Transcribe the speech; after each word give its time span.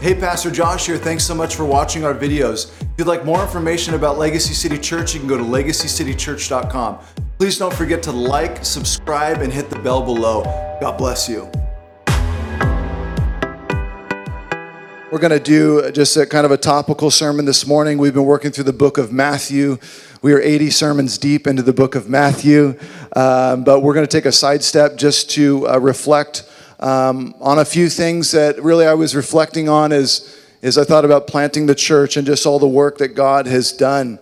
Hey, 0.00 0.14
Pastor 0.14 0.50
Josh 0.50 0.86
here. 0.86 0.96
Thanks 0.96 1.24
so 1.24 1.34
much 1.34 1.56
for 1.56 1.66
watching 1.66 2.06
our 2.06 2.14
videos. 2.14 2.72
If 2.80 2.88
you'd 2.96 3.06
like 3.06 3.22
more 3.22 3.42
information 3.42 3.92
about 3.92 4.16
Legacy 4.16 4.54
City 4.54 4.78
Church, 4.78 5.12
you 5.12 5.20
can 5.20 5.28
go 5.28 5.36
to 5.36 5.44
legacycitychurch.com. 5.44 7.00
Please 7.38 7.58
don't 7.58 7.74
forget 7.74 8.02
to 8.04 8.10
like, 8.10 8.64
subscribe, 8.64 9.42
and 9.42 9.52
hit 9.52 9.68
the 9.68 9.78
bell 9.80 10.00
below. 10.00 10.44
God 10.80 10.96
bless 10.96 11.28
you. 11.28 11.50
We're 15.12 15.18
going 15.18 15.32
to 15.32 15.38
do 15.38 15.92
just 15.92 16.16
a 16.16 16.24
kind 16.24 16.46
of 16.46 16.50
a 16.50 16.56
topical 16.56 17.10
sermon 17.10 17.44
this 17.44 17.66
morning. 17.66 17.98
We've 17.98 18.14
been 18.14 18.24
working 18.24 18.52
through 18.52 18.64
the 18.64 18.72
book 18.72 18.96
of 18.96 19.12
Matthew. 19.12 19.76
We 20.22 20.32
are 20.32 20.40
80 20.40 20.70
sermons 20.70 21.18
deep 21.18 21.46
into 21.46 21.60
the 21.60 21.74
book 21.74 21.94
of 21.94 22.08
Matthew, 22.08 22.78
um, 23.14 23.64
but 23.64 23.80
we're 23.80 23.92
going 23.92 24.06
to 24.06 24.10
take 24.10 24.24
a 24.24 24.32
sidestep 24.32 24.96
just 24.96 25.28
to 25.32 25.68
uh, 25.68 25.76
reflect 25.76 26.49
um, 26.80 27.34
on 27.40 27.58
a 27.58 27.64
few 27.64 27.88
things 27.88 28.32
that 28.32 28.60
really 28.62 28.86
I 28.86 28.94
was 28.94 29.14
reflecting 29.14 29.68
on 29.68 29.92
as, 29.92 30.42
as 30.62 30.78
I 30.78 30.84
thought 30.84 31.04
about 31.04 31.26
planting 31.26 31.66
the 31.66 31.74
church 31.74 32.16
and 32.16 32.26
just 32.26 32.46
all 32.46 32.58
the 32.58 32.66
work 32.66 32.98
that 32.98 33.08
God 33.08 33.46
has 33.46 33.70
done. 33.70 34.18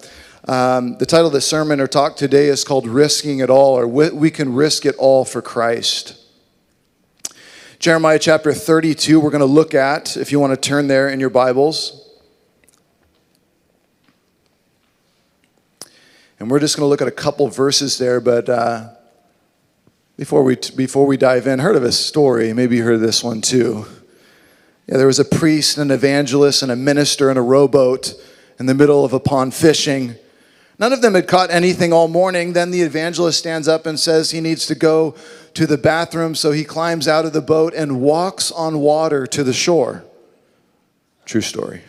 Um, 0.47 0.99
the 0.99 1.07
title 1.07 1.29
of 1.29 1.33
the 1.33 1.41
sermon 1.41 1.81
or 1.81 1.87
talk 1.87 2.17
today 2.17 2.47
is 2.47 2.65
called 2.65 2.87
Risking 2.87 3.39
It 3.39 3.49
All, 3.49 3.79
or 3.79 3.87
We 3.87 4.31
Can 4.31 4.55
Risk 4.55 4.87
It 4.87 4.97
All 4.97 5.25
for 5.25 5.41
Christ. 5.41 6.17
Jeremiah 7.79 8.19
chapter 8.19 8.53
32, 8.53 9.21
we're 9.21 9.31
going 9.31 9.39
to 9.41 9.47
look 9.47 9.73
at, 9.73 10.17
if 10.17 10.33
you 10.33 10.41
want 10.41 10.53
to 10.53 10.61
turn 10.61 10.89
there 10.89 11.09
in 11.09 11.21
your 11.21 11.31
Bibles. 11.31 12.11
And 16.41 16.51
we're 16.51 16.59
just 16.59 16.77
going 16.77 16.85
to 16.85 16.89
look 16.89 17.03
at 17.03 17.09
a 17.09 17.13
couple 17.13 17.47
verses 17.49 17.99
there, 17.99 18.21
but 18.21 18.49
uh, 18.49 18.95
before 20.19 20.43
we, 20.43 20.57
before 20.75 21.07
we 21.07 21.17
dive 21.17 21.47
in, 21.47 21.61
heard 21.61 21.77
of 21.77 21.85
a 21.85 21.93
story. 21.93 22.53
Maybe 22.53 22.77
you 22.77 22.83
heard 22.83 23.01
this 23.01 23.23
one 23.23 23.41
too. 23.41 23.87
Yeah, 24.89 24.97
there 24.97 25.07
was 25.07 25.21
a 25.21 25.25
priest, 25.25 25.79
and 25.79 25.91
an 25.91 25.95
evangelist, 25.95 26.63
and 26.63 26.73
a 26.73 26.77
minister 26.77 27.31
in 27.31 27.37
a 27.37 27.43
rowboat 27.43 28.15
in 28.59 28.67
the 28.67 28.75
middle 28.75 29.05
of 29.05 29.13
a 29.13 29.21
pond 29.21 29.55
fishing. 29.55 30.17
None 30.81 30.93
of 30.93 31.03
them 31.03 31.15
had 31.15 31.29
caught 31.29 31.51
anything 31.51 31.93
all 31.93 32.09
morning. 32.09 32.53
Then 32.53 32.73
the 32.73 32.83
evangelist 32.83 33.39
stands 33.39 33.69
up 33.69 33.87
and 33.87 33.99
says 33.99 34.33
he 34.33 34.41
needs 34.41 34.67
to 34.67 34.75
go 34.75 35.15
to 35.55 35.67
the 35.67 35.79
bathroom, 35.79 36.35
so 36.35 36.51
he 36.51 36.65
climbs 36.65 37.07
out 37.07 37.25
of 37.25 37.33
the 37.33 37.41
boat 37.41 37.73
and 37.73 38.01
walks 38.01 38.51
on 38.51 38.81
water 38.81 39.25
to 39.29 39.45
the 39.45 39.53
shore. 39.53 40.05
True 41.27 41.41
story. 41.43 41.83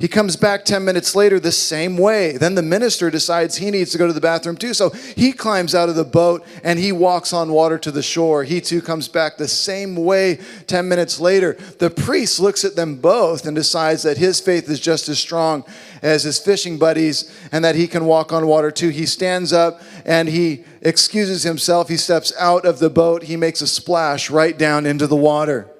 He 0.00 0.08
comes 0.08 0.34
back 0.34 0.64
10 0.64 0.82
minutes 0.82 1.14
later 1.14 1.38
the 1.38 1.52
same 1.52 1.98
way. 1.98 2.32
Then 2.38 2.54
the 2.54 2.62
minister 2.62 3.10
decides 3.10 3.58
he 3.58 3.70
needs 3.70 3.92
to 3.92 3.98
go 3.98 4.06
to 4.06 4.14
the 4.14 4.20
bathroom 4.20 4.56
too. 4.56 4.72
So 4.72 4.88
he 4.90 5.30
climbs 5.30 5.74
out 5.74 5.90
of 5.90 5.94
the 5.94 6.04
boat 6.04 6.42
and 6.64 6.78
he 6.78 6.90
walks 6.90 7.34
on 7.34 7.52
water 7.52 7.76
to 7.76 7.90
the 7.90 8.02
shore. 8.02 8.42
He 8.44 8.62
too 8.62 8.80
comes 8.80 9.08
back 9.08 9.36
the 9.36 9.46
same 9.46 9.94
way 9.96 10.38
10 10.68 10.88
minutes 10.88 11.20
later. 11.20 11.52
The 11.78 11.90
priest 11.90 12.40
looks 12.40 12.64
at 12.64 12.76
them 12.76 12.96
both 12.96 13.44
and 13.44 13.54
decides 13.54 14.02
that 14.04 14.16
his 14.16 14.40
faith 14.40 14.70
is 14.70 14.80
just 14.80 15.10
as 15.10 15.18
strong 15.18 15.64
as 16.00 16.22
his 16.22 16.38
fishing 16.38 16.78
buddies 16.78 17.30
and 17.52 17.62
that 17.62 17.74
he 17.74 17.86
can 17.86 18.06
walk 18.06 18.32
on 18.32 18.46
water 18.46 18.70
too. 18.70 18.88
He 18.88 19.04
stands 19.04 19.52
up 19.52 19.82
and 20.06 20.30
he 20.30 20.64
excuses 20.80 21.42
himself. 21.42 21.90
He 21.90 21.98
steps 21.98 22.32
out 22.38 22.64
of 22.64 22.78
the 22.78 22.88
boat. 22.88 23.24
He 23.24 23.36
makes 23.36 23.60
a 23.60 23.66
splash 23.66 24.30
right 24.30 24.56
down 24.56 24.86
into 24.86 25.06
the 25.06 25.14
water. 25.14 25.70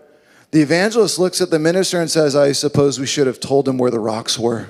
The 0.50 0.62
evangelist 0.62 1.18
looks 1.18 1.40
at 1.40 1.50
the 1.50 1.60
minister 1.60 2.00
and 2.00 2.10
says, 2.10 2.34
I 2.34 2.52
suppose 2.52 2.98
we 2.98 3.06
should 3.06 3.28
have 3.28 3.38
told 3.38 3.68
him 3.68 3.78
where 3.78 3.90
the 3.90 4.00
rocks 4.00 4.38
were. 4.38 4.68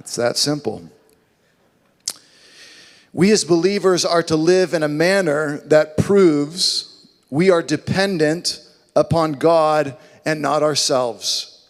It's 0.00 0.16
that 0.16 0.38
simple. 0.38 0.90
We 3.12 3.30
as 3.32 3.44
believers 3.44 4.04
are 4.04 4.22
to 4.22 4.36
live 4.36 4.72
in 4.72 4.82
a 4.82 4.88
manner 4.88 5.58
that 5.66 5.96
proves 5.96 7.08
we 7.28 7.50
are 7.50 7.62
dependent 7.62 8.62
upon 8.94 9.32
God 9.32 9.96
and 10.24 10.40
not 10.40 10.62
ourselves, 10.62 11.68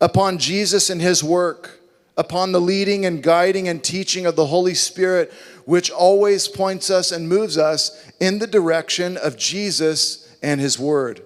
upon 0.00 0.38
Jesus 0.38 0.90
and 0.90 1.00
his 1.00 1.24
work, 1.24 1.80
upon 2.16 2.52
the 2.52 2.60
leading 2.60 3.04
and 3.04 3.22
guiding 3.22 3.66
and 3.66 3.82
teaching 3.82 4.26
of 4.26 4.36
the 4.36 4.46
Holy 4.46 4.74
Spirit, 4.74 5.32
which 5.64 5.90
always 5.90 6.46
points 6.46 6.90
us 6.90 7.10
and 7.10 7.28
moves 7.28 7.58
us 7.58 8.10
in 8.20 8.38
the 8.38 8.46
direction 8.46 9.16
of 9.16 9.36
Jesus 9.36 10.23
and 10.44 10.60
His 10.60 10.78
Word. 10.78 11.22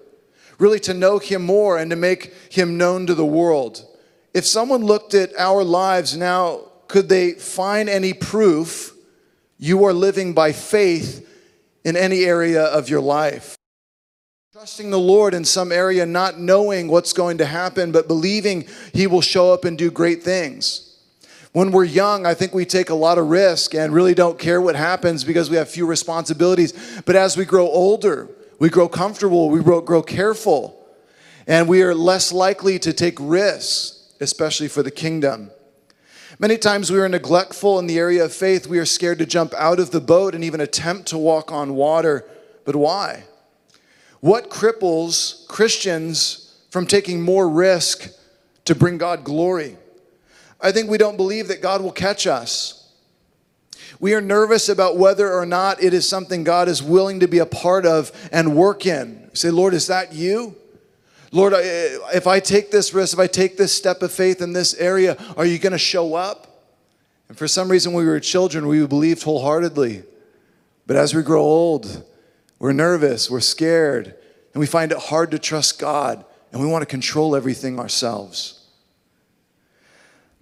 Really, 0.59 0.81
to 0.81 0.95
know 0.95 1.19
Him 1.19 1.45
more 1.45 1.79
and 1.79 1.91
to 1.91 1.97
make 1.97 2.33
Him 2.51 2.79
known 2.79 3.07
to 3.07 3.15
the 3.15 3.27
world. 3.27 3.85
If 4.33 4.47
someone 4.47 4.85
looked 4.85 5.15
at 5.15 5.31
our 5.39 5.63
lives 5.65 6.17
now, 6.17 6.63
could 6.87 7.09
they 7.09 7.33
find 7.33 7.89
any 7.89 8.15
proof 8.15 8.95
you 9.59 9.85
are 9.85 9.93
living 9.93 10.33
by 10.33 10.53
faith 10.53 11.29
in 11.85 11.97
any 11.97 12.25
area 12.25 12.65
of 12.65 12.89
your 12.89 13.01
life? 13.01 13.57
Trusting 14.53 14.91
the 14.91 14.99
Lord 14.99 15.35
in 15.35 15.45
some 15.45 15.71
area, 15.71 16.05
not 16.07 16.39
knowing 16.39 16.89
what's 16.89 17.13
going 17.13 17.39
to 17.39 17.47
happen, 17.47 17.93
but 17.93 18.09
believing 18.09 18.67
He 18.93 19.07
will 19.07 19.21
show 19.21 19.53
up 19.53 19.65
and 19.65 19.77
do 19.77 19.91
great 19.91 20.23
things. 20.23 20.85
When 21.53 21.71
we're 21.71 21.85
young, 21.85 22.27
I 22.27 22.35
think 22.35 22.53
we 22.53 22.65
take 22.65 22.91
a 22.91 22.95
lot 22.95 23.19
of 23.19 23.31
risk 23.31 23.75
and 23.75 23.93
really 23.93 24.15
don't 24.15 24.39
care 24.39 24.61
what 24.61 24.77
happens 24.77 25.25
because 25.25 25.51
we 25.51 25.57
have 25.57 25.69
few 25.69 25.87
responsibilities. 25.87 27.03
But 27.07 27.17
as 27.17 27.37
we 27.37 27.45
grow 27.45 27.67
older, 27.67 28.29
we 28.59 28.69
grow 28.69 28.89
comfortable, 28.89 29.51
we 29.51 29.63
grow, 29.63 30.03
careful, 30.03 30.87
and 31.47 31.69
we 31.69 31.83
are 31.83 31.95
less 31.95 32.33
likely 32.33 32.79
to 32.81 32.93
take 32.93 33.17
risks, 33.21 34.13
especially 34.21 34.69
for 34.69 34.83
the 34.83 34.91
kingdom. 34.91 35.51
Many 36.39 36.59
times 36.59 36.93
we 36.93 36.99
are 36.99 37.09
neglectful 37.09 37.79
in 37.79 37.87
the 37.87 37.99
area 37.99 38.25
of 38.25 38.33
faith. 38.33 38.67
We 38.67 38.79
are 38.79 38.85
scared 38.85 39.19
to 39.19 39.27
jump 39.27 39.55
out 39.55 39.81
of 39.81 39.91
the 39.91 40.01
boat 40.01 40.35
and 40.35 40.45
even 40.45 40.61
attempt 40.61 41.09
to 41.09 41.19
walk 41.19 41.51
on 41.51 41.75
water. 41.75 42.29
But 42.65 42.77
why? 42.77 43.25
What 44.21 44.51
cripples 44.51 45.47
Christians 45.49 46.57
from 46.71 46.87
taking 46.87 47.23
more 47.23 47.49
risk 47.49 48.11
to 48.67 48.75
bring 48.75 48.99
God 48.99 49.25
glory? 49.25 49.77
I 50.61 50.73
think 50.73 50.91
we 50.91 50.99
don't 50.99 51.17
believe 51.17 51.49
that 51.49 51.63
God 51.63 51.81
will 51.81 51.93
catch 51.93 52.27
us. 52.27 52.78
We 54.01 54.15
are 54.15 54.21
nervous 54.21 54.69
about 54.69 54.97
whether 54.97 55.33
or 55.33 55.45
not 55.45 55.83
it 55.83 55.93
is 55.93 56.09
something 56.09 56.45
God 56.45 56.69
is 56.69 56.83
willing 56.83 57.21
to 57.21 57.29
be 57.29 57.39
a 57.39 57.47
part 57.47 57.85
of 57.85 58.13
and 58.31 58.55
work 58.55 58.87
in. 58.87 59.31
say, 59.33 59.51
Lord, 59.51 59.75
is 59.75 59.89
that 59.89 60.13
you? 60.13 60.57
Lord, 61.33 61.53
if 61.57 62.27
I 62.27 62.41
take 62.41 62.71
this 62.71 62.95
risk, 62.95 63.13
if 63.13 63.19
I 63.19 63.27
take 63.27 63.57
this 63.57 63.75
step 63.75 64.03
of 64.03 64.13
faith 64.13 64.41
in 64.41 64.53
this 64.53 64.75
area, 64.75 65.17
are 65.37 65.45
you 65.45 65.59
going 65.59 65.73
to 65.73 65.79
show 65.79 66.15
up? 66.15 66.65
And 67.29 67.37
for 67.37 67.47
some 67.47 67.69
reason, 67.69 67.93
when 67.93 68.05
we 68.05 68.11
were 68.11 68.21
children, 68.21 68.67
we 68.67 68.87
believed 68.87 69.23
wholeheartedly. 69.25 70.05
But 70.87 70.97
as 70.97 71.15
we 71.15 71.23
grow 71.23 71.43
old, 71.43 72.05
we're 72.59 72.73
nervous, 72.73 73.31
we're 73.31 73.41
scared, 73.41 74.15
and 74.55 74.61
we 74.61 74.67
find 74.67 74.91
it 74.91 74.99
hard 74.99 75.33
to 75.33 75.39
trust 75.39 75.79
God, 75.79 76.25
and 76.51 76.63
we 76.63 76.67
want 76.67 76.83
to 76.83 76.87
control 76.87 77.37
everything 77.37 77.79
ourselves. 77.79 78.67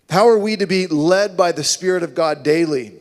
How 0.09 0.28
are 0.28 0.39
we 0.39 0.56
to 0.56 0.66
be 0.66 0.87
led 0.87 1.37
by 1.37 1.50
the 1.50 1.65
Spirit 1.65 2.05
of 2.05 2.15
God 2.15 2.45
daily? 2.45 3.00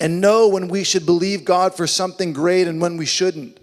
And 0.00 0.20
know 0.20 0.48
when 0.48 0.68
we 0.68 0.84
should 0.84 1.04
believe 1.04 1.44
God 1.44 1.74
for 1.74 1.86
something 1.86 2.32
great 2.32 2.68
and 2.68 2.80
when 2.80 2.96
we 2.96 3.06
shouldn't. 3.06 3.58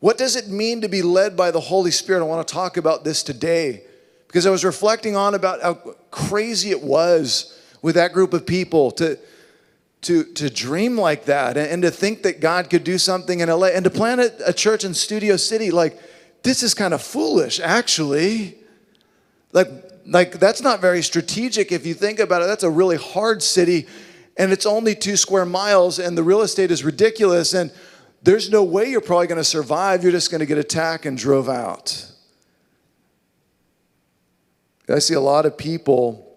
What 0.00 0.18
does 0.18 0.36
it 0.36 0.48
mean 0.48 0.82
to 0.82 0.88
be 0.88 1.00
led 1.00 1.36
by 1.36 1.50
the 1.50 1.60
Holy 1.60 1.90
Spirit? 1.90 2.20
I 2.20 2.24
want 2.24 2.46
to 2.46 2.52
talk 2.52 2.76
about 2.76 3.04
this 3.04 3.22
today 3.22 3.84
because 4.26 4.46
I 4.46 4.50
was 4.50 4.64
reflecting 4.64 5.16
on 5.16 5.34
about 5.34 5.62
how 5.62 5.74
crazy 6.10 6.70
it 6.70 6.82
was 6.82 7.58
with 7.80 7.94
that 7.94 8.12
group 8.12 8.34
of 8.34 8.46
people 8.46 8.90
to 8.92 9.18
to 10.02 10.24
to 10.34 10.50
dream 10.50 10.98
like 10.98 11.24
that 11.24 11.56
and, 11.56 11.66
and 11.70 11.82
to 11.82 11.90
think 11.90 12.22
that 12.24 12.40
God 12.40 12.68
could 12.68 12.84
do 12.84 12.98
something 12.98 13.40
in 13.40 13.48
LA 13.48 13.68
and 13.68 13.84
to 13.84 13.90
plan 13.90 14.20
a, 14.20 14.28
a 14.46 14.52
church 14.52 14.84
in 14.84 14.92
Studio 14.92 15.36
City 15.36 15.70
like 15.70 15.98
this 16.42 16.62
is 16.62 16.74
kind 16.74 16.92
of 16.92 17.00
foolish 17.00 17.58
actually. 17.58 18.58
Like 19.52 19.68
like 20.06 20.32
that's 20.32 20.60
not 20.60 20.80
very 20.82 21.02
strategic 21.02 21.72
if 21.72 21.86
you 21.86 21.94
think 21.94 22.18
about 22.18 22.42
it. 22.42 22.46
That's 22.46 22.64
a 22.64 22.70
really 22.70 22.96
hard 22.98 23.42
city 23.42 23.86
and 24.36 24.52
it's 24.52 24.66
only 24.66 24.94
two 24.94 25.16
square 25.16 25.46
miles 25.46 25.98
and 25.98 26.18
the 26.18 26.22
real 26.22 26.42
estate 26.42 26.70
is 26.70 26.84
ridiculous 26.84 27.54
and 27.54 27.72
there's 28.22 28.50
no 28.50 28.64
way 28.64 28.90
you're 28.90 29.00
probably 29.00 29.26
going 29.26 29.38
to 29.38 29.44
survive. 29.44 30.02
You're 30.02 30.12
just 30.12 30.30
going 30.30 30.40
to 30.40 30.46
get 30.46 30.58
attacked 30.58 31.04
and 31.04 31.16
drove 31.16 31.48
out. 31.48 32.10
I 34.88 34.98
see 34.98 35.14
a 35.14 35.20
lot 35.20 35.46
of 35.46 35.56
people 35.56 36.30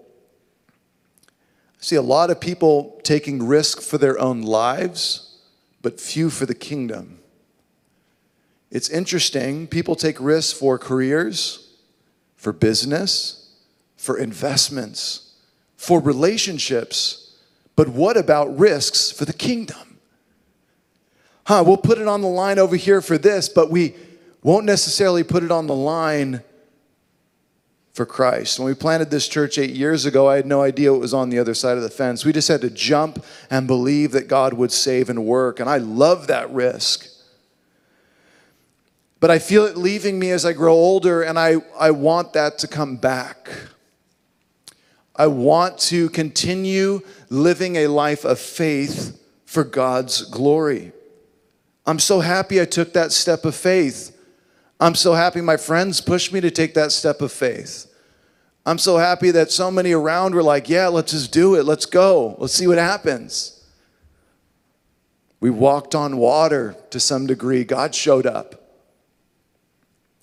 I 1.79 1.83
see 1.83 1.95
a 1.95 2.01
lot 2.01 2.31
of 2.31 2.39
people 2.39 2.99
taking 3.03 3.45
risk 3.45 3.81
for 3.81 3.99
their 3.99 4.19
own 4.19 4.41
lives, 4.41 5.37
but 5.83 6.01
few 6.01 6.31
for 6.31 6.47
the 6.47 6.55
kingdom. 6.55 7.19
It's 8.71 8.89
interesting. 8.89 9.67
People 9.67 9.95
take 9.95 10.19
risks 10.19 10.57
for 10.57 10.79
careers, 10.79 11.75
for 12.35 12.51
business, 12.51 13.53
for 13.95 14.17
investments, 14.17 15.35
for 15.75 16.01
relationships 16.01 17.26
but 17.77 17.87
what 17.87 18.17
about 18.17 18.57
risks 18.57 19.11
for 19.11 19.23
the 19.23 19.31
kingdom? 19.31 19.99
Huh, 21.45 21.63
we'll 21.65 21.77
put 21.77 21.99
it 21.99 22.07
on 22.07 22.21
the 22.21 22.27
line 22.27 22.59
over 22.59 22.75
here 22.75 23.01
for 23.01 23.17
this, 23.17 23.47
but 23.47 23.69
we 23.69 23.95
won't 24.43 24.65
necessarily 24.65 25.23
put 25.23 25.43
it 25.43 25.51
on 25.51 25.67
the 25.67 25.75
line 25.75 26.41
for 27.93 28.05
Christ. 28.05 28.59
When 28.59 28.65
we 28.65 28.73
planted 28.73 29.11
this 29.11 29.27
church 29.27 29.57
eight 29.57 29.75
years 29.75 30.05
ago, 30.05 30.27
I 30.27 30.37
had 30.37 30.45
no 30.45 30.61
idea 30.61 30.91
what 30.91 31.01
was 31.01 31.13
on 31.13 31.29
the 31.29 31.39
other 31.39 31.53
side 31.53 31.77
of 31.77 31.83
the 31.83 31.89
fence. 31.89 32.25
We 32.25 32.33
just 32.33 32.47
had 32.47 32.61
to 32.61 32.69
jump 32.69 33.23
and 33.49 33.67
believe 33.67 34.11
that 34.11 34.27
God 34.27 34.53
would 34.53 34.71
save 34.71 35.09
and 35.09 35.23
work, 35.25 35.59
and 35.59 35.69
I 35.69 35.77
love 35.77 36.27
that 36.27 36.51
risk. 36.51 37.07
But 39.19 39.29
I 39.31 39.37
feel 39.39 39.65
it 39.65 39.77
leaving 39.77 40.17
me 40.17 40.31
as 40.31 40.45
I 40.45 40.53
grow 40.53 40.73
older, 40.73 41.21
and 41.21 41.37
I, 41.37 41.57
I 41.79 41.91
want 41.91 42.33
that 42.33 42.57
to 42.59 42.67
come 42.67 42.97
back. 42.97 43.49
I 45.15 45.27
want 45.27 45.79
to 45.79 46.09
continue 46.09 47.01
living 47.29 47.75
a 47.75 47.87
life 47.87 48.23
of 48.25 48.39
faith 48.39 49.19
for 49.45 49.63
God's 49.63 50.23
glory. 50.23 50.91
I'm 51.85 51.99
so 51.99 52.19
happy 52.19 52.61
I 52.61 52.65
took 52.65 52.93
that 52.93 53.11
step 53.11 53.45
of 53.45 53.55
faith. 53.55 54.15
I'm 54.79 54.95
so 54.95 55.13
happy 55.13 55.41
my 55.41 55.57
friends 55.57 56.01
pushed 56.01 56.31
me 56.31 56.41
to 56.41 56.51
take 56.51 56.73
that 56.73 56.91
step 56.91 57.21
of 57.21 57.31
faith. 57.31 57.91
I'm 58.65 58.77
so 58.77 58.97
happy 58.97 59.31
that 59.31 59.51
so 59.51 59.71
many 59.71 59.93
around 59.93 60.35
were 60.35 60.43
like, 60.43 60.67
yeah, 60.67 60.87
let's 60.87 61.13
just 61.13 61.31
do 61.31 61.55
it. 61.55 61.63
Let's 61.63 61.85
go. 61.85 62.35
Let's 62.37 62.53
see 62.53 62.67
what 62.67 62.77
happens. 62.77 63.65
We 65.39 65.49
walked 65.49 65.95
on 65.95 66.17
water 66.17 66.75
to 66.89 66.99
some 66.99 67.27
degree. 67.27 67.63
God 67.63 67.95
showed 67.95 68.25
up. 68.25 68.55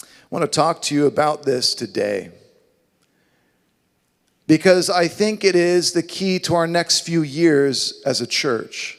I 0.02 0.06
want 0.28 0.42
to 0.42 0.50
talk 0.54 0.82
to 0.82 0.94
you 0.94 1.06
about 1.06 1.44
this 1.44 1.74
today 1.74 2.32
because 4.46 4.90
I 4.90 5.08
think 5.08 5.44
it 5.44 5.56
is 5.56 5.92
the 5.92 6.02
key 6.02 6.38
to 6.40 6.54
our 6.54 6.66
next 6.66 7.00
few 7.00 7.22
years 7.22 8.02
as 8.04 8.20
a 8.20 8.26
church. 8.26 8.98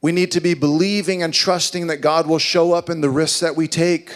We 0.00 0.12
need 0.12 0.30
to 0.32 0.40
be 0.40 0.54
believing 0.54 1.22
and 1.22 1.34
trusting 1.34 1.88
that 1.88 1.98
God 1.98 2.26
will 2.26 2.38
show 2.38 2.72
up 2.72 2.88
in 2.88 3.00
the 3.00 3.10
risks 3.10 3.40
that 3.40 3.56
we 3.56 3.66
take, 3.66 4.10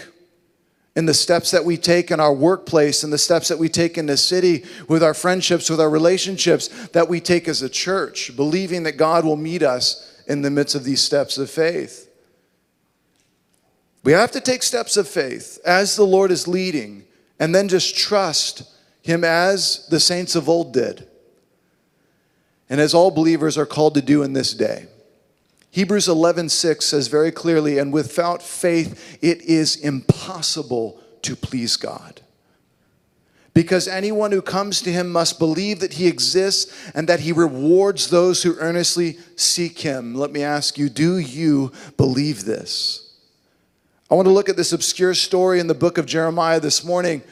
in 0.96 1.06
the 1.06 1.14
steps 1.14 1.50
that 1.50 1.64
we 1.64 1.76
take 1.76 2.10
in 2.10 2.20
our 2.20 2.32
workplace, 2.32 3.02
in 3.04 3.10
the 3.10 3.18
steps 3.18 3.48
that 3.48 3.58
we 3.58 3.68
take 3.68 3.98
in 3.98 4.06
the 4.06 4.16
city, 4.16 4.64
with 4.88 5.02
our 5.02 5.14
friendships, 5.14 5.68
with 5.68 5.80
our 5.80 5.90
relationships 5.90 6.68
that 6.88 7.08
we 7.08 7.20
take 7.20 7.48
as 7.48 7.62
a 7.62 7.68
church, 7.68 8.34
believing 8.36 8.84
that 8.84 8.96
God 8.96 9.24
will 9.24 9.36
meet 9.36 9.62
us 9.62 10.22
in 10.26 10.42
the 10.42 10.50
midst 10.50 10.74
of 10.74 10.84
these 10.84 11.00
steps 11.00 11.38
of 11.38 11.50
faith. 11.50 12.08
We 14.02 14.12
have 14.12 14.30
to 14.32 14.40
take 14.40 14.62
steps 14.62 14.96
of 14.96 15.08
faith 15.08 15.58
as 15.64 15.96
the 15.96 16.06
Lord 16.06 16.30
is 16.30 16.48
leading, 16.48 17.04
and 17.38 17.54
then 17.54 17.68
just 17.68 17.96
trust 17.96 18.62
Him 19.02 19.24
as 19.24 19.86
the 19.88 20.00
saints 20.00 20.34
of 20.34 20.48
old 20.48 20.72
did, 20.72 21.06
and 22.68 22.80
as 22.80 22.94
all 22.94 23.10
believers 23.10 23.56
are 23.56 23.66
called 23.66 23.94
to 23.94 24.02
do 24.02 24.22
in 24.22 24.32
this 24.32 24.52
day. 24.52 24.86
Hebrews 25.70 26.08
11:6 26.08 26.86
says 26.86 27.08
very 27.08 27.30
clearly, 27.30 27.78
and 27.78 27.92
without 27.92 28.42
faith 28.42 29.18
it 29.22 29.40
is 29.42 29.76
impossible 29.76 31.00
to 31.22 31.36
please 31.36 31.76
God. 31.76 32.20
Because 33.52 33.88
anyone 33.88 34.30
who 34.30 34.42
comes 34.42 34.80
to 34.82 34.92
him 34.92 35.10
must 35.10 35.38
believe 35.38 35.80
that 35.80 35.94
he 35.94 36.06
exists 36.06 36.72
and 36.94 37.08
that 37.08 37.20
he 37.20 37.32
rewards 37.32 38.08
those 38.08 38.42
who 38.42 38.56
earnestly 38.58 39.18
seek 39.34 39.80
him. 39.80 40.14
Let 40.14 40.30
me 40.30 40.42
ask 40.42 40.78
you, 40.78 40.88
do 40.88 41.18
you 41.18 41.72
believe 41.96 42.44
this? 42.44 43.12
I 44.08 44.14
want 44.14 44.26
to 44.26 44.32
look 44.32 44.48
at 44.48 44.56
this 44.56 44.72
obscure 44.72 45.14
story 45.14 45.58
in 45.58 45.66
the 45.66 45.74
book 45.74 45.98
of 45.98 46.06
Jeremiah 46.06 46.60
this 46.60 46.84
morning 46.84 47.22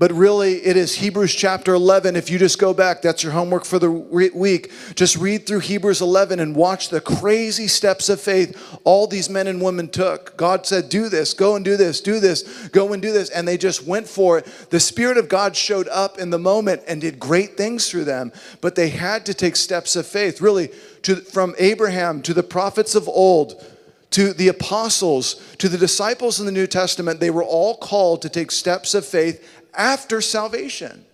but 0.00 0.12
really, 0.12 0.54
it 0.64 0.78
is 0.78 0.94
Hebrews 0.94 1.34
chapter 1.34 1.74
11. 1.74 2.16
If 2.16 2.30
you 2.30 2.38
just 2.38 2.58
go 2.58 2.72
back, 2.72 3.02
that's 3.02 3.22
your 3.22 3.32
homework 3.32 3.66
for 3.66 3.78
the 3.78 3.90
week. 3.90 4.72
Just 4.94 5.18
read 5.18 5.44
through 5.46 5.58
Hebrews 5.58 6.00
11 6.00 6.40
and 6.40 6.56
watch 6.56 6.88
the 6.88 7.02
crazy 7.02 7.68
steps 7.68 8.08
of 8.08 8.18
faith 8.18 8.58
all 8.84 9.06
these 9.06 9.28
men 9.28 9.46
and 9.46 9.60
women 9.60 9.90
took. 9.90 10.38
God 10.38 10.64
said, 10.64 10.88
Do 10.88 11.10
this, 11.10 11.34
go 11.34 11.54
and 11.54 11.62
do 11.62 11.76
this, 11.76 12.00
do 12.00 12.18
this, 12.18 12.68
go 12.68 12.94
and 12.94 13.02
do 13.02 13.12
this. 13.12 13.28
And 13.28 13.46
they 13.46 13.58
just 13.58 13.86
went 13.86 14.08
for 14.08 14.38
it. 14.38 14.46
The 14.70 14.80
Spirit 14.80 15.18
of 15.18 15.28
God 15.28 15.54
showed 15.54 15.88
up 15.88 16.16
in 16.18 16.30
the 16.30 16.38
moment 16.38 16.80
and 16.88 17.02
did 17.02 17.20
great 17.20 17.58
things 17.58 17.90
through 17.90 18.04
them. 18.04 18.32
But 18.62 18.76
they 18.76 18.88
had 18.88 19.26
to 19.26 19.34
take 19.34 19.54
steps 19.54 19.96
of 19.96 20.06
faith, 20.06 20.40
really, 20.40 20.70
to, 21.02 21.16
from 21.16 21.54
Abraham 21.58 22.22
to 22.22 22.32
the 22.32 22.42
prophets 22.42 22.94
of 22.94 23.06
old 23.06 23.62
to 24.10 24.32
the 24.32 24.48
apostles, 24.48 25.40
to 25.58 25.68
the 25.68 25.78
disciples 25.78 26.40
in 26.40 26.46
the 26.46 26.52
New 26.52 26.66
Testament, 26.66 27.20
they 27.20 27.30
were 27.30 27.44
all 27.44 27.76
called 27.76 28.22
to 28.22 28.28
take 28.28 28.50
steps 28.50 28.94
of 28.94 29.06
faith 29.06 29.59
after 29.74 30.20
salvation. 30.20 31.04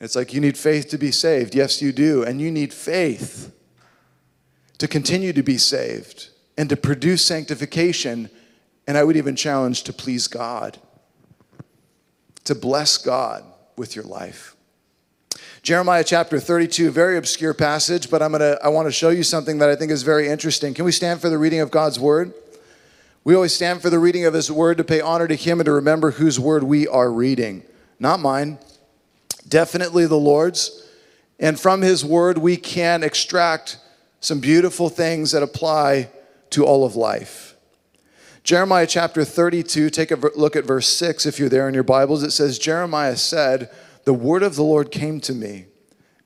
It's 0.00 0.14
like 0.14 0.32
you 0.32 0.40
need 0.40 0.56
faith 0.56 0.88
to 0.90 0.98
be 0.98 1.10
saved. 1.10 1.54
Yes, 1.54 1.82
you 1.82 1.92
do. 1.92 2.22
And 2.22 2.40
you 2.40 2.50
need 2.50 2.72
faith 2.72 3.52
to 4.78 4.86
continue 4.86 5.32
to 5.32 5.42
be 5.42 5.58
saved 5.58 6.28
and 6.56 6.68
to 6.68 6.76
produce 6.76 7.24
sanctification. 7.24 8.30
And 8.86 8.96
I 8.96 9.04
would 9.04 9.16
even 9.16 9.34
challenge 9.34 9.82
to 9.84 9.92
please 9.92 10.28
God, 10.28 10.78
to 12.44 12.54
bless 12.54 12.96
God 12.96 13.44
with 13.76 13.96
your 13.96 14.04
life. 14.04 14.54
Jeremiah 15.62 16.04
chapter 16.04 16.38
32, 16.38 16.90
very 16.90 17.18
obscure 17.18 17.52
passage, 17.52 18.08
but 18.08 18.22
I'm 18.22 18.32
gonna, 18.32 18.56
I 18.62 18.68
want 18.68 18.86
to 18.86 18.92
show 18.92 19.10
you 19.10 19.24
something 19.24 19.58
that 19.58 19.68
I 19.68 19.74
think 19.74 19.90
is 19.90 20.02
very 20.02 20.28
interesting. 20.28 20.72
Can 20.72 20.84
we 20.84 20.92
stand 20.92 21.20
for 21.20 21.28
the 21.28 21.36
reading 21.36 21.60
of 21.60 21.70
God's 21.70 21.98
word? 21.98 22.32
We 23.28 23.34
always 23.34 23.52
stand 23.52 23.82
for 23.82 23.90
the 23.90 23.98
reading 23.98 24.24
of 24.24 24.32
His 24.32 24.50
Word 24.50 24.78
to 24.78 24.84
pay 24.84 25.02
honor 25.02 25.28
to 25.28 25.34
Him 25.36 25.60
and 25.60 25.66
to 25.66 25.72
remember 25.72 26.12
whose 26.12 26.40
Word 26.40 26.64
we 26.64 26.88
are 26.88 27.12
reading. 27.12 27.62
Not 28.00 28.20
mine, 28.20 28.58
definitely 29.46 30.06
the 30.06 30.16
Lord's. 30.16 30.88
And 31.38 31.60
from 31.60 31.82
His 31.82 32.02
Word, 32.02 32.38
we 32.38 32.56
can 32.56 33.02
extract 33.02 33.76
some 34.20 34.40
beautiful 34.40 34.88
things 34.88 35.32
that 35.32 35.42
apply 35.42 36.08
to 36.48 36.64
all 36.64 36.86
of 36.86 36.96
life. 36.96 37.54
Jeremiah 38.44 38.86
chapter 38.86 39.26
32, 39.26 39.90
take 39.90 40.10
a 40.10 40.16
look 40.34 40.56
at 40.56 40.64
verse 40.64 40.88
6 40.88 41.26
if 41.26 41.38
you're 41.38 41.50
there 41.50 41.68
in 41.68 41.74
your 41.74 41.82
Bibles. 41.82 42.22
It 42.22 42.30
says, 42.30 42.58
Jeremiah 42.58 43.16
said, 43.16 43.70
The 44.04 44.14
word 44.14 44.42
of 44.42 44.56
the 44.56 44.64
Lord 44.64 44.90
came 44.90 45.20
to 45.20 45.34
me. 45.34 45.66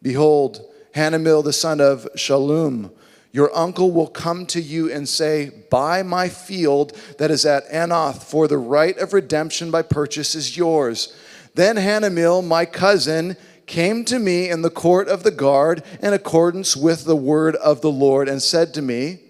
Behold, 0.02 0.60
Hanamel 0.94 1.43
the 1.43 1.52
son 1.52 1.81
of 1.81 2.06
Shallum 2.14 2.93
your 3.32 3.55
uncle 3.56 3.90
will 3.90 4.08
come 4.08 4.44
to 4.46 4.61
you 4.61 4.93
and 4.93 5.08
say, 5.08 5.50
Buy 5.70 6.02
my 6.02 6.29
field 6.29 6.96
that 7.19 7.31
is 7.31 7.46
at 7.46 7.69
Anathoth, 7.70 8.23
for 8.23 8.46
the 8.46 8.58
right 8.58 8.96
of 8.99 9.14
redemption 9.14 9.70
by 9.70 9.82
purchase 9.82 10.34
is 10.34 10.56
yours. 10.56 11.17
Then 11.55 11.76
Hanamel, 11.76 12.46
my 12.46 12.67
cousin, 12.67 13.37
came 13.67 14.05
to 14.05 14.19
me 14.19 14.50
in 14.50 14.61
the 14.61 14.70
court 14.70 15.08
of 15.08 15.23
the 15.23 15.31
guard 15.31 15.82
in 16.02 16.12
accordance 16.12 16.76
with 16.76 17.05
the 17.05 17.17
word 17.17 17.56
of 17.56 17.81
the 17.81 17.90
Lord 17.90 18.29
and 18.29 18.43
said 18.43 18.75
to 18.75 18.82
me, 18.82 19.20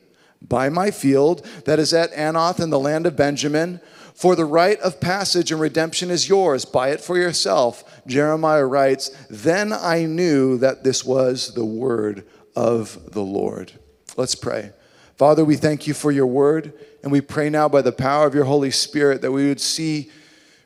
Buy 0.40 0.68
my 0.68 0.90
field 0.90 1.46
that 1.64 1.78
is 1.78 1.94
at 1.94 2.12
Anathoth 2.12 2.60
in 2.60 2.70
the 2.70 2.80
land 2.80 3.06
of 3.06 3.14
Benjamin, 3.14 3.80
for 4.14 4.34
the 4.34 4.44
right 4.44 4.78
of 4.80 5.00
passage 5.00 5.52
and 5.52 5.60
redemption 5.60 6.10
is 6.10 6.28
yours. 6.28 6.64
Buy 6.64 6.88
it 6.88 7.00
for 7.00 7.16
yourself. 7.16 8.02
Jeremiah 8.06 8.66
writes, 8.66 9.10
Then 9.30 9.72
I 9.72 10.04
knew 10.04 10.58
that 10.58 10.82
this 10.82 11.04
was 11.04 11.54
the 11.54 11.64
word 11.64 12.24
of 12.56 13.12
the 13.12 13.22
Lord. 13.22 13.72
Let's 14.16 14.34
pray. 14.34 14.72
Father, 15.16 15.44
we 15.44 15.56
thank 15.56 15.86
you 15.86 15.94
for 15.94 16.10
your 16.10 16.26
word, 16.26 16.72
and 17.02 17.10
we 17.10 17.20
pray 17.20 17.48
now 17.48 17.68
by 17.68 17.82
the 17.82 17.92
power 17.92 18.26
of 18.26 18.34
your 18.34 18.44
Holy 18.44 18.70
Spirit 18.70 19.22
that 19.22 19.32
we 19.32 19.48
would 19.48 19.60
see 19.60 20.10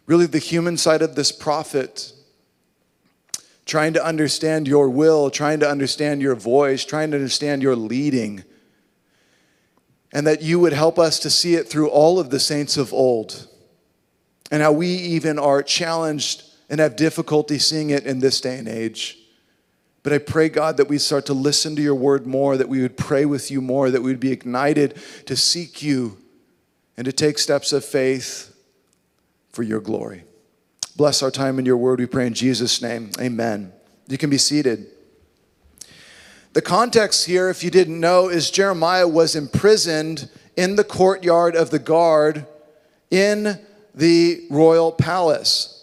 really 0.07 0.27
the 0.27 0.39
human 0.39 0.77
side 0.77 1.03
of 1.03 1.15
this 1.15 1.31
prophet, 1.31 2.13
trying 3.65 3.93
to 3.93 4.05
understand 4.05 4.67
your 4.67 4.89
will, 4.89 5.31
trying 5.31 5.61
to 5.61 5.69
understand 5.69 6.23
your 6.23 6.35
voice, 6.35 6.85
trying 6.85 7.11
to 7.11 7.17
understand 7.17 7.63
your 7.63 7.77
leading, 7.77 8.45
and 10.13 10.27
that 10.27 10.43
you 10.43 10.59
would 10.59 10.73
help 10.73 10.99
us 10.99 11.19
to 11.21 11.31
see 11.31 11.55
it 11.55 11.69
through 11.69 11.89
all 11.89 12.19
of 12.19 12.31
the 12.31 12.41
saints 12.41 12.77
of 12.77 12.93
old, 12.93 13.49
and 14.51 14.63
how 14.63 14.73
we 14.73 14.89
even 14.89 15.39
are 15.39 15.63
challenged 15.63 16.45
and 16.71 16.81
have 16.81 16.97
difficulty 16.97 17.59
seeing 17.59 17.91
it 17.91 18.07
in 18.07 18.21
this 18.21 18.41
day 18.41 18.59
and 18.59 18.69
age. 18.69 19.19
But 20.07 20.13
I 20.13 20.19
pray, 20.19 20.49
God, 20.49 20.77
that 20.77 20.87
we 20.87 20.99
start 20.99 21.27
to 21.27 21.33
listen 21.33 21.75
to 21.75 21.83
your 21.83 21.97
word 21.97 22.29
more, 22.29 22.57
that 22.57 22.69
we 22.69 22.81
would 22.81 22.97
pray 22.97 23.25
with 23.25 23.51
you 23.51 23.61
more, 23.61 23.91
that 23.91 24.03
we 24.03 24.13
would 24.13 24.21
be 24.21 24.31
ignited 24.31 24.95
to 25.25 25.35
seek 25.35 25.83
you 25.83 26.17
and 26.97 27.07
to 27.07 27.13
take 27.13 27.39
steps 27.39 27.73
of 27.73 27.85
faith 27.85 28.55
for 29.51 29.65
your 29.65 29.81
glory. 29.81 30.23
Bless 30.95 31.25
our 31.25 31.33
time 31.33 31.59
in 31.59 31.67
your 31.67 31.77
word, 31.77 31.99
we 31.99 32.07
pray 32.07 32.25
in 32.25 32.35
Jesus' 32.35 32.81
name. 32.81 33.11
Amen. 33.21 33.73
You 34.07 34.17
can 34.17 34.31
be 34.31 34.39
seated. 34.39 34.87
The 36.53 36.63
context 36.63 37.27
here, 37.27 37.51
if 37.51 37.65
you 37.65 37.73
didn't 37.73 37.99
know, 37.99 38.29
is 38.29 38.53
Jeremiah 38.53 39.09
was 39.09 39.35
imprisoned 39.35 40.31
in 40.57 40.77
the 40.77 40.85
courtyard 40.85 41.57
of 41.57 41.71
the 41.71 41.81
guard 41.81 42.47
in 43.11 43.59
the 43.93 44.47
royal 44.51 44.93
palace. 44.93 45.76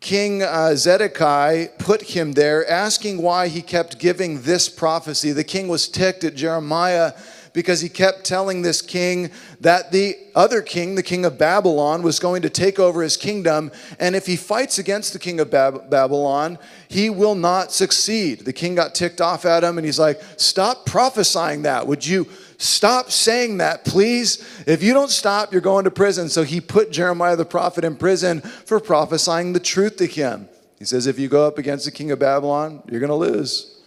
King 0.00 0.42
uh, 0.42 0.76
Zedekiah 0.76 1.68
put 1.78 2.02
him 2.02 2.32
there, 2.32 2.68
asking 2.70 3.20
why 3.20 3.48
he 3.48 3.62
kept 3.62 3.98
giving 3.98 4.42
this 4.42 4.68
prophecy. 4.68 5.32
The 5.32 5.44
king 5.44 5.68
was 5.68 5.88
ticked 5.88 6.22
at 6.22 6.36
Jeremiah 6.36 7.12
because 7.52 7.80
he 7.80 7.88
kept 7.88 8.24
telling 8.24 8.62
this 8.62 8.80
king 8.80 9.30
that 9.60 9.90
the 9.90 10.16
other 10.36 10.62
king, 10.62 10.94
the 10.94 11.02
king 11.02 11.24
of 11.24 11.36
Babylon, 11.36 12.02
was 12.02 12.20
going 12.20 12.42
to 12.42 12.50
take 12.50 12.78
over 12.78 13.02
his 13.02 13.16
kingdom. 13.16 13.72
And 13.98 14.14
if 14.14 14.26
he 14.26 14.36
fights 14.36 14.78
against 14.78 15.12
the 15.12 15.18
king 15.18 15.40
of 15.40 15.50
Bab- 15.50 15.90
Babylon, 15.90 16.58
he 16.86 17.10
will 17.10 17.34
not 17.34 17.72
succeed. 17.72 18.44
The 18.44 18.52
king 18.52 18.76
got 18.76 18.94
ticked 18.94 19.20
off 19.20 19.44
at 19.44 19.64
him 19.64 19.78
and 19.78 19.84
he's 19.84 19.98
like, 19.98 20.20
Stop 20.36 20.86
prophesying 20.86 21.62
that. 21.62 21.86
Would 21.86 22.06
you? 22.06 22.28
Stop 22.58 23.12
saying 23.12 23.58
that, 23.58 23.84
please. 23.84 24.64
If 24.66 24.82
you 24.82 24.92
don't 24.92 25.10
stop, 25.10 25.52
you're 25.52 25.60
going 25.60 25.84
to 25.84 25.92
prison. 25.92 26.28
So 26.28 26.42
he 26.42 26.60
put 26.60 26.90
Jeremiah 26.90 27.36
the 27.36 27.44
prophet 27.44 27.84
in 27.84 27.96
prison 27.96 28.40
for 28.40 28.80
prophesying 28.80 29.52
the 29.52 29.60
truth 29.60 29.96
to 29.98 30.06
him. 30.06 30.48
He 30.78 30.84
says, 30.84 31.06
If 31.06 31.20
you 31.20 31.28
go 31.28 31.46
up 31.46 31.58
against 31.58 31.84
the 31.84 31.92
king 31.92 32.10
of 32.10 32.18
Babylon, 32.18 32.82
you're 32.90 33.00
going 33.00 33.10
to 33.10 33.14
lose. 33.14 33.80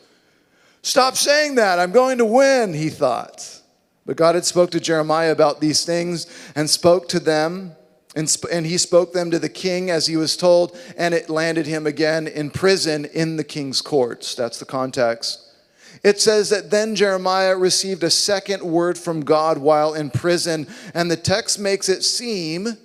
Stop 0.83 1.15
saying 1.15 1.55
that. 1.55 1.79
I'm 1.79 1.91
going 1.91 2.17
to 2.17 2.25
win, 2.25 2.73
he 2.73 2.89
thought. 2.89 3.61
But 4.05 4.15
God 4.15 4.35
had 4.35 4.45
spoke 4.45 4.71
to 4.71 4.79
Jeremiah 4.79 5.31
about 5.31 5.59
these 5.59 5.85
things 5.85 6.25
and 6.55 6.69
spoke 6.69 7.07
to 7.09 7.19
them 7.19 7.75
and, 8.15 8.29
sp- 8.31 8.51
and 8.51 8.65
he 8.65 8.77
spoke 8.77 9.13
them 9.13 9.31
to 9.31 9.39
the 9.39 9.49
king 9.49 9.89
as 9.89 10.07
he 10.07 10.17
was 10.17 10.35
told, 10.35 10.77
and 10.97 11.13
it 11.13 11.29
landed 11.29 11.65
him 11.65 11.87
again 11.87 12.27
in 12.27 12.49
prison 12.49 13.05
in 13.05 13.37
the 13.37 13.43
king's 13.43 13.81
courts. 13.81 14.35
That's 14.35 14.59
the 14.59 14.65
context. 14.65 15.40
It 16.03 16.19
says 16.19 16.49
that 16.49 16.71
then 16.71 16.95
Jeremiah 16.95 17.55
received 17.55 18.03
a 18.03 18.09
second 18.09 18.63
word 18.63 18.97
from 18.97 19.21
God 19.21 19.59
while 19.59 19.93
in 19.93 20.09
prison, 20.09 20.67
and 20.93 21.11
the 21.11 21.17
text 21.17 21.59
makes 21.59 21.89
it 21.89 22.03
seem 22.03 22.77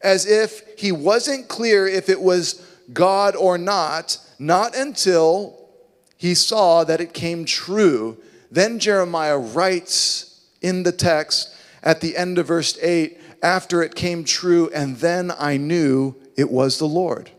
as 0.00 0.26
if 0.26 0.62
he 0.76 0.90
wasn't 0.90 1.48
clear 1.48 1.86
if 1.86 2.08
it 2.08 2.20
was 2.20 2.64
God 2.92 3.36
or 3.36 3.58
not, 3.58 4.18
not 4.38 4.74
until 4.76 5.68
he 6.16 6.34
saw 6.34 6.84
that 6.84 7.00
it 7.00 7.12
came 7.14 7.44
true. 7.44 8.16
Then 8.50 8.78
Jeremiah 8.78 9.38
writes 9.38 10.44
in 10.60 10.82
the 10.82 10.92
text 10.92 11.54
at 11.82 12.00
the 12.00 12.16
end 12.16 12.38
of 12.38 12.48
verse 12.48 12.76
8 12.82 13.20
after 13.42 13.82
it 13.82 13.94
came 13.94 14.24
true, 14.24 14.68
and 14.74 14.96
then 14.96 15.32
I 15.38 15.56
knew 15.58 16.16
it 16.36 16.50
was 16.50 16.78
the 16.78 16.88
Lord. 16.88 17.30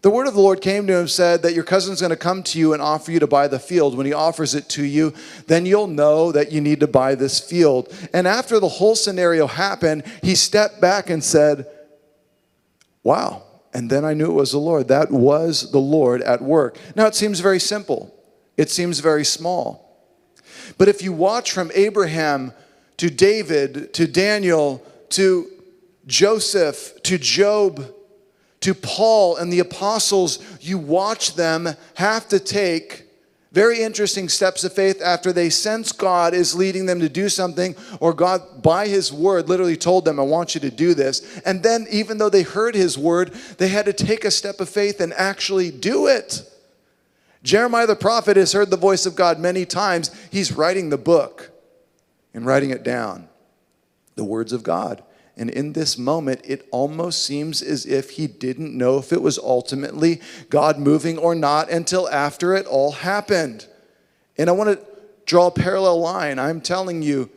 The 0.00 0.10
word 0.10 0.28
of 0.28 0.34
the 0.34 0.40
Lord 0.40 0.60
came 0.60 0.86
to 0.86 0.96
him 0.96 1.08
said 1.08 1.42
that 1.42 1.54
your 1.54 1.64
cousin's 1.64 2.00
going 2.00 2.10
to 2.10 2.16
come 2.16 2.42
to 2.44 2.58
you 2.58 2.72
and 2.72 2.80
offer 2.80 3.10
you 3.10 3.18
to 3.18 3.26
buy 3.26 3.48
the 3.48 3.58
field. 3.58 3.96
When 3.96 4.06
he 4.06 4.12
offers 4.12 4.54
it 4.54 4.68
to 4.70 4.84
you, 4.84 5.12
then 5.46 5.66
you'll 5.66 5.88
know 5.88 6.30
that 6.30 6.52
you 6.52 6.60
need 6.60 6.80
to 6.80 6.86
buy 6.86 7.16
this 7.16 7.40
field. 7.40 7.92
And 8.12 8.28
after 8.28 8.60
the 8.60 8.68
whole 8.68 8.94
scenario 8.94 9.48
happened, 9.48 10.04
he 10.22 10.34
stepped 10.34 10.80
back 10.80 11.10
and 11.10 11.22
said, 11.22 11.66
Wow. 13.02 13.42
And 13.74 13.90
then 13.90 14.04
I 14.04 14.14
knew 14.14 14.30
it 14.30 14.34
was 14.34 14.52
the 14.52 14.58
Lord. 14.58 14.88
That 14.88 15.10
was 15.10 15.70
the 15.72 15.78
Lord 15.78 16.22
at 16.22 16.42
work. 16.42 16.78
Now 16.94 17.06
it 17.06 17.14
seems 17.14 17.40
very 17.40 17.60
simple, 17.60 18.14
it 18.56 18.70
seems 18.70 19.00
very 19.00 19.24
small. 19.24 19.84
But 20.76 20.88
if 20.88 21.02
you 21.02 21.12
watch 21.12 21.52
from 21.52 21.70
Abraham 21.74 22.52
to 22.98 23.10
David 23.10 23.92
to 23.94 24.06
Daniel 24.06 24.84
to 25.10 25.48
Joseph 26.06 27.02
to 27.04 27.18
Job 27.18 27.94
to 28.68 28.74
Paul 28.74 29.36
and 29.36 29.50
the 29.50 29.60
apostles, 29.60 30.38
you 30.60 30.76
watch 30.76 31.36
them 31.36 31.70
have 31.94 32.28
to 32.28 32.38
take 32.38 33.06
very 33.50 33.80
interesting 33.80 34.28
steps 34.28 34.62
of 34.62 34.74
faith 34.74 35.00
after 35.00 35.32
they 35.32 35.48
sense 35.48 35.90
God 35.90 36.34
is 36.34 36.54
leading 36.54 36.84
them 36.84 37.00
to 37.00 37.08
do 37.08 37.30
something, 37.30 37.74
or 37.98 38.12
God, 38.12 38.62
by 38.62 38.86
His 38.86 39.10
word, 39.10 39.48
literally 39.48 39.78
told 39.78 40.04
them, 40.04 40.20
I 40.20 40.24
want 40.24 40.54
you 40.54 40.60
to 40.60 40.70
do 40.70 40.92
this. 40.92 41.40
And 41.46 41.62
then, 41.62 41.86
even 41.90 42.18
though 42.18 42.28
they 42.28 42.42
heard 42.42 42.74
His 42.74 42.98
word, 42.98 43.32
they 43.56 43.68
had 43.68 43.86
to 43.86 43.94
take 43.94 44.26
a 44.26 44.30
step 44.30 44.60
of 44.60 44.68
faith 44.68 45.00
and 45.00 45.14
actually 45.14 45.70
do 45.70 46.06
it. 46.06 46.42
Jeremiah 47.42 47.86
the 47.86 47.96
prophet 47.96 48.36
has 48.36 48.52
heard 48.52 48.68
the 48.68 48.76
voice 48.76 49.06
of 49.06 49.16
God 49.16 49.38
many 49.38 49.64
times. 49.64 50.14
He's 50.30 50.52
writing 50.52 50.90
the 50.90 50.98
book 50.98 51.50
and 52.34 52.44
writing 52.44 52.68
it 52.68 52.82
down, 52.82 53.30
the 54.14 54.24
words 54.24 54.52
of 54.52 54.62
God. 54.62 55.02
And 55.38 55.50
in 55.50 55.72
this 55.72 55.96
moment, 55.96 56.40
it 56.44 56.68
almost 56.72 57.24
seems 57.24 57.62
as 57.62 57.86
if 57.86 58.10
he 58.10 58.26
didn't 58.26 58.76
know 58.76 58.98
if 58.98 59.12
it 59.12 59.22
was 59.22 59.38
ultimately 59.38 60.20
God 60.50 60.78
moving 60.78 61.16
or 61.16 61.34
not 61.36 61.70
until 61.70 62.08
after 62.08 62.54
it 62.56 62.66
all 62.66 62.90
happened. 62.90 63.66
And 64.36 64.50
I 64.50 64.52
want 64.52 64.70
to 64.70 64.84
draw 65.26 65.46
a 65.46 65.52
parallel 65.52 66.00
line. 66.00 66.40
I'm 66.40 66.60
telling 66.60 67.02
you, 67.02 67.30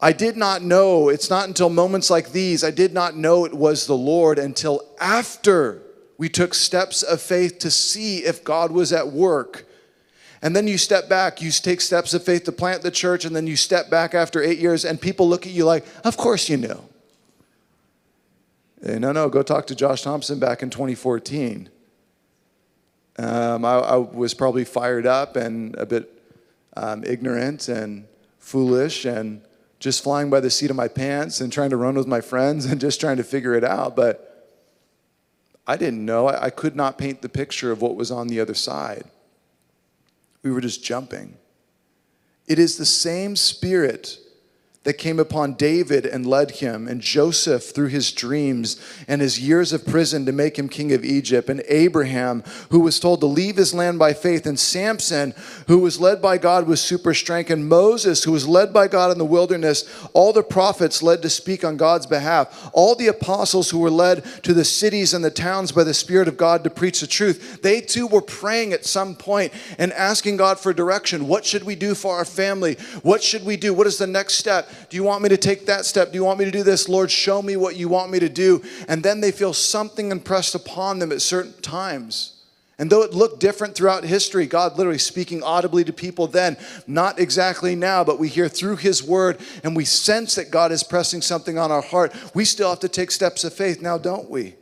I 0.00 0.12
did 0.12 0.36
not 0.36 0.62
know, 0.62 1.10
it's 1.10 1.30
not 1.30 1.46
until 1.46 1.68
moments 1.68 2.10
like 2.10 2.32
these, 2.32 2.64
I 2.64 2.70
did 2.70 2.92
not 2.92 3.16
know 3.16 3.44
it 3.44 3.54
was 3.54 3.86
the 3.86 3.96
Lord 3.96 4.38
until 4.38 4.82
after 4.98 5.82
we 6.16 6.28
took 6.28 6.54
steps 6.54 7.02
of 7.02 7.20
faith 7.20 7.58
to 7.60 7.70
see 7.70 8.18
if 8.18 8.42
God 8.42 8.72
was 8.72 8.92
at 8.92 9.08
work. 9.08 9.66
And 10.42 10.56
then 10.56 10.66
you 10.66 10.78
step 10.78 11.08
back, 11.08 11.42
you 11.42 11.50
take 11.50 11.80
steps 11.80 12.14
of 12.14 12.24
faith 12.24 12.44
to 12.44 12.52
plant 12.52 12.82
the 12.82 12.90
church, 12.90 13.24
and 13.24 13.36
then 13.36 13.46
you 13.46 13.56
step 13.56 13.90
back 13.90 14.14
after 14.14 14.42
eight 14.42 14.58
years, 14.58 14.84
and 14.84 15.00
people 15.00 15.28
look 15.28 15.46
at 15.46 15.52
you 15.52 15.64
like, 15.64 15.84
Of 16.04 16.16
course 16.16 16.48
you 16.48 16.56
knew. 16.56 16.82
Hey, 18.82 18.98
no, 18.98 19.12
no, 19.12 19.28
go 19.28 19.42
talk 19.42 19.66
to 19.66 19.74
Josh 19.74 20.02
Thompson 20.02 20.38
back 20.38 20.62
in 20.62 20.70
2014. 20.70 21.68
Um, 23.18 23.64
I, 23.66 23.74
I, 23.74 23.96
was 23.96 24.32
probably 24.32 24.64
fired 24.64 25.06
up 25.06 25.36
and 25.36 25.74
a 25.76 25.84
bit 25.84 26.10
um, 26.74 27.04
ignorant 27.04 27.68
and 27.68 28.06
foolish 28.38 29.04
and 29.04 29.42
just 29.78 30.02
flying 30.02 30.30
by 30.30 30.40
the 30.40 30.48
seat 30.48 30.70
of 30.70 30.76
my 30.76 30.88
pants 30.88 31.42
and 31.42 31.52
trying 31.52 31.68
to 31.68 31.76
run 31.76 31.96
with 31.96 32.06
my 32.06 32.22
friends 32.22 32.64
and 32.70 32.80
just 32.80 32.98
trying 32.98 33.18
to 33.18 33.24
figure 33.24 33.54
it 33.54 33.64
out. 33.64 33.94
But 33.94 34.48
I 35.66 35.76
didn't 35.76 36.02
know. 36.06 36.28
I, 36.28 36.44
I 36.44 36.50
could 36.50 36.74
not 36.74 36.96
paint 36.96 37.20
the 37.20 37.28
picture 37.28 37.70
of 37.70 37.82
what 37.82 37.96
was 37.96 38.10
on 38.10 38.28
the 38.28 38.40
other 38.40 38.54
side. 38.54 39.04
We 40.42 40.50
were 40.50 40.60
just 40.60 40.82
jumping. 40.82 41.36
It 42.46 42.58
is 42.58 42.76
the 42.76 42.86
same 42.86 43.36
spirit 43.36 44.18
that 44.82 44.94
came 44.94 45.18
upon 45.20 45.52
David 45.52 46.06
and 46.06 46.24
led 46.24 46.52
him, 46.52 46.88
and 46.88 47.02
Joseph 47.02 47.64
through 47.64 47.88
his 47.88 48.12
dreams 48.12 48.80
and 49.06 49.20
his 49.20 49.38
years 49.38 49.74
of 49.74 49.86
prison 49.86 50.24
to 50.24 50.32
make 50.32 50.58
him 50.58 50.70
king 50.70 50.90
of 50.94 51.04
Egypt, 51.04 51.50
and 51.50 51.62
Abraham, 51.68 52.42
who 52.70 52.80
was 52.80 52.98
told 52.98 53.20
to 53.20 53.26
leave 53.26 53.56
his 53.56 53.74
land 53.74 53.98
by 53.98 54.14
faith, 54.14 54.46
and 54.46 54.58
Samson, 54.58 55.34
who 55.66 55.80
was 55.80 56.00
led 56.00 56.22
by 56.22 56.38
God 56.38 56.66
with 56.66 56.78
super 56.78 57.12
strength, 57.12 57.50
and 57.50 57.68
Moses, 57.68 58.24
who 58.24 58.32
was 58.32 58.48
led 58.48 58.72
by 58.72 58.88
God 58.88 59.12
in 59.12 59.18
the 59.18 59.24
wilderness, 59.26 59.84
all 60.14 60.32
the 60.32 60.42
prophets 60.42 61.02
led 61.02 61.20
to 61.20 61.28
speak 61.28 61.62
on 61.62 61.76
God's 61.76 62.06
behalf, 62.06 62.70
all 62.72 62.94
the 62.94 63.08
apostles 63.08 63.68
who 63.68 63.80
were 63.80 63.90
led 63.90 64.24
to 64.44 64.54
the 64.54 64.64
cities 64.64 65.12
and 65.12 65.22
the 65.22 65.30
towns 65.30 65.72
by 65.72 65.84
the 65.84 65.92
Spirit 65.92 66.26
of 66.26 66.38
God 66.38 66.64
to 66.64 66.70
preach 66.70 67.00
the 67.00 67.06
truth. 67.06 67.60
They 67.60 67.82
too 67.82 68.06
were 68.06 68.22
praying 68.22 68.72
at 68.72 68.86
some 68.86 69.14
point 69.14 69.52
and 69.76 69.92
asking 69.92 70.38
God 70.38 70.58
for 70.58 70.72
direction. 70.72 71.28
What 71.28 71.44
should 71.44 71.64
we 71.64 71.74
do 71.74 71.94
for 71.94 72.16
our 72.16 72.24
family? 72.24 72.76
What 73.02 73.22
should 73.22 73.44
we 73.44 73.58
do? 73.58 73.74
What 73.74 73.86
is 73.86 73.98
the 73.98 74.06
next 74.06 74.36
step? 74.36 74.68
Do 74.88 74.96
you 74.96 75.02
want 75.02 75.22
me 75.22 75.28
to 75.28 75.36
take 75.36 75.66
that 75.66 75.84
step? 75.84 76.12
Do 76.12 76.16
you 76.16 76.24
want 76.24 76.38
me 76.38 76.44
to 76.44 76.50
do 76.50 76.62
this? 76.62 76.88
Lord, 76.88 77.10
show 77.10 77.42
me 77.42 77.56
what 77.56 77.76
you 77.76 77.88
want 77.88 78.10
me 78.10 78.18
to 78.18 78.28
do. 78.28 78.62
And 78.88 79.02
then 79.02 79.20
they 79.20 79.32
feel 79.32 79.52
something 79.52 80.10
impressed 80.10 80.54
upon 80.54 80.98
them 80.98 81.12
at 81.12 81.22
certain 81.22 81.52
times. 81.60 82.40
And 82.80 82.88
though 82.88 83.02
it 83.02 83.12
looked 83.12 83.40
different 83.40 83.74
throughout 83.74 84.04
history, 84.04 84.46
God 84.46 84.78
literally 84.78 84.96
speaking 84.96 85.42
audibly 85.42 85.84
to 85.84 85.92
people 85.92 86.26
then, 86.26 86.56
not 86.86 87.18
exactly 87.20 87.74
now, 87.76 88.04
but 88.04 88.18
we 88.18 88.28
hear 88.28 88.48
through 88.48 88.76
His 88.76 89.02
word 89.02 89.38
and 89.62 89.76
we 89.76 89.84
sense 89.84 90.34
that 90.36 90.50
God 90.50 90.72
is 90.72 90.82
pressing 90.82 91.20
something 91.20 91.58
on 91.58 91.70
our 91.70 91.82
heart. 91.82 92.14
We 92.34 92.46
still 92.46 92.70
have 92.70 92.80
to 92.80 92.88
take 92.88 93.10
steps 93.10 93.44
of 93.44 93.52
faith 93.52 93.82
now, 93.82 93.98
don't 93.98 94.30
we? 94.30 94.54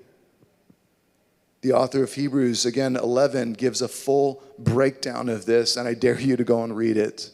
The 1.61 1.73
author 1.73 2.03
of 2.03 2.13
Hebrews, 2.13 2.67
again, 2.67 2.97
11, 2.97 3.53
gives 3.53 3.83
a 3.83 3.89
full 3.89 4.43
breakdown 4.59 5.29
of 5.29 5.47
this, 5.47 5.77
and 5.77 5.87
I 5.87 5.95
dare 5.95 6.21
you 6.21 6.37
to 6.37 6.45
go 6.45 6.65
and 6.65 6.77
read 6.77 6.97
it. 6.97 7.31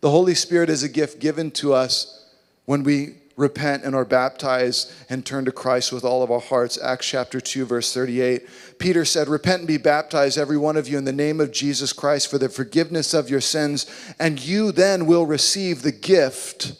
The 0.00 0.10
Holy 0.10 0.34
Spirit 0.34 0.70
is 0.70 0.82
a 0.82 0.88
gift 0.88 1.20
given 1.20 1.50
to 1.52 1.74
us 1.74 2.24
when 2.64 2.82
we 2.84 3.16
repent 3.36 3.84
and 3.84 3.94
are 3.94 4.04
baptized 4.04 4.92
and 5.08 5.24
turn 5.24 5.44
to 5.44 5.52
Christ 5.52 5.92
with 5.92 6.04
all 6.04 6.22
of 6.22 6.30
our 6.30 6.40
hearts. 6.40 6.78
Acts 6.82 7.06
chapter 7.06 7.40
2, 7.40 7.66
verse 7.66 7.92
38. 7.92 8.48
Peter 8.78 9.04
said, 9.04 9.28
Repent 9.28 9.60
and 9.60 9.68
be 9.68 9.78
baptized, 9.78 10.38
every 10.38 10.58
one 10.58 10.76
of 10.76 10.88
you, 10.88 10.96
in 10.98 11.04
the 11.04 11.12
name 11.12 11.40
of 11.40 11.52
Jesus 11.52 11.92
Christ 11.92 12.30
for 12.30 12.38
the 12.38 12.48
forgiveness 12.48 13.12
of 13.12 13.30
your 13.30 13.40
sins, 13.40 13.86
and 14.18 14.40
you 14.44 14.72
then 14.72 15.06
will 15.06 15.26
receive 15.26 15.82
the 15.82 15.92
gift 15.92 16.72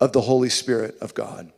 of 0.00 0.12
the 0.12 0.22
Holy 0.22 0.48
Spirit 0.48 0.96
of 1.00 1.14
God. 1.14 1.52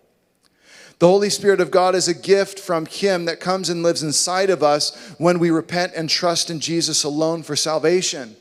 The 0.99 1.09
Holy 1.09 1.29
Spirit 1.29 1.61
of 1.61 1.71
God 1.71 1.95
is 1.95 2.09
a 2.09 2.15
gift 2.15 2.59
from 2.59 2.87
Him 2.87 3.27
that 3.27 3.41
comes 3.41 3.69
and 3.69 3.83
lives 3.83 4.03
inside 4.03 4.49
of 4.49 4.63
us 4.63 5.15
when 5.19 5.39
we 5.39 5.51
repent 5.51 5.93
and 5.95 6.09
trust 6.09 6.49
in 6.49 6.61
Jesus 6.61 7.05
alone 7.05 7.43
for 7.43 7.57
salvation. 7.57 8.37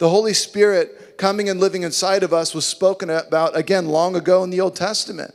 The 0.00 0.08
Holy 0.08 0.32
Spirit 0.32 1.18
coming 1.18 1.50
and 1.50 1.60
living 1.60 1.82
inside 1.82 2.22
of 2.22 2.32
us 2.32 2.54
was 2.54 2.64
spoken 2.64 3.10
about 3.10 3.54
again 3.54 3.84
long 3.84 4.16
ago 4.16 4.42
in 4.42 4.48
the 4.48 4.62
Old 4.62 4.74
Testament. 4.74 5.34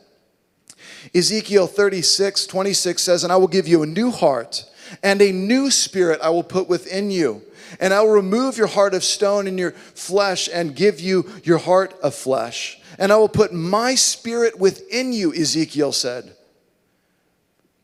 Ezekiel 1.13 1.67
36, 1.67 2.47
26 2.47 2.99
says, 2.99 3.23
And 3.23 3.31
I 3.31 3.35
will 3.35 3.47
give 3.47 3.67
you 3.67 3.83
a 3.83 3.85
new 3.85 4.09
heart, 4.09 4.65
and 5.03 5.21
a 5.21 5.31
new 5.31 5.69
spirit 5.69 6.19
I 6.19 6.29
will 6.29 6.43
put 6.43 6.67
within 6.67 7.11
you. 7.11 7.43
And 7.79 7.93
I 7.93 8.01
will 8.01 8.13
remove 8.13 8.57
your 8.57 8.65
heart 8.65 8.95
of 8.95 9.03
stone 9.03 9.45
and 9.45 9.59
your 9.59 9.71
flesh 9.71 10.49
and 10.51 10.75
give 10.75 10.99
you 10.99 11.29
your 11.43 11.59
heart 11.59 11.93
of 12.01 12.15
flesh. 12.15 12.81
And 12.97 13.13
I 13.13 13.17
will 13.17 13.29
put 13.29 13.53
my 13.53 13.93
spirit 13.93 14.59
within 14.59 15.13
you, 15.13 15.31
Ezekiel 15.31 15.91
said 15.91 16.35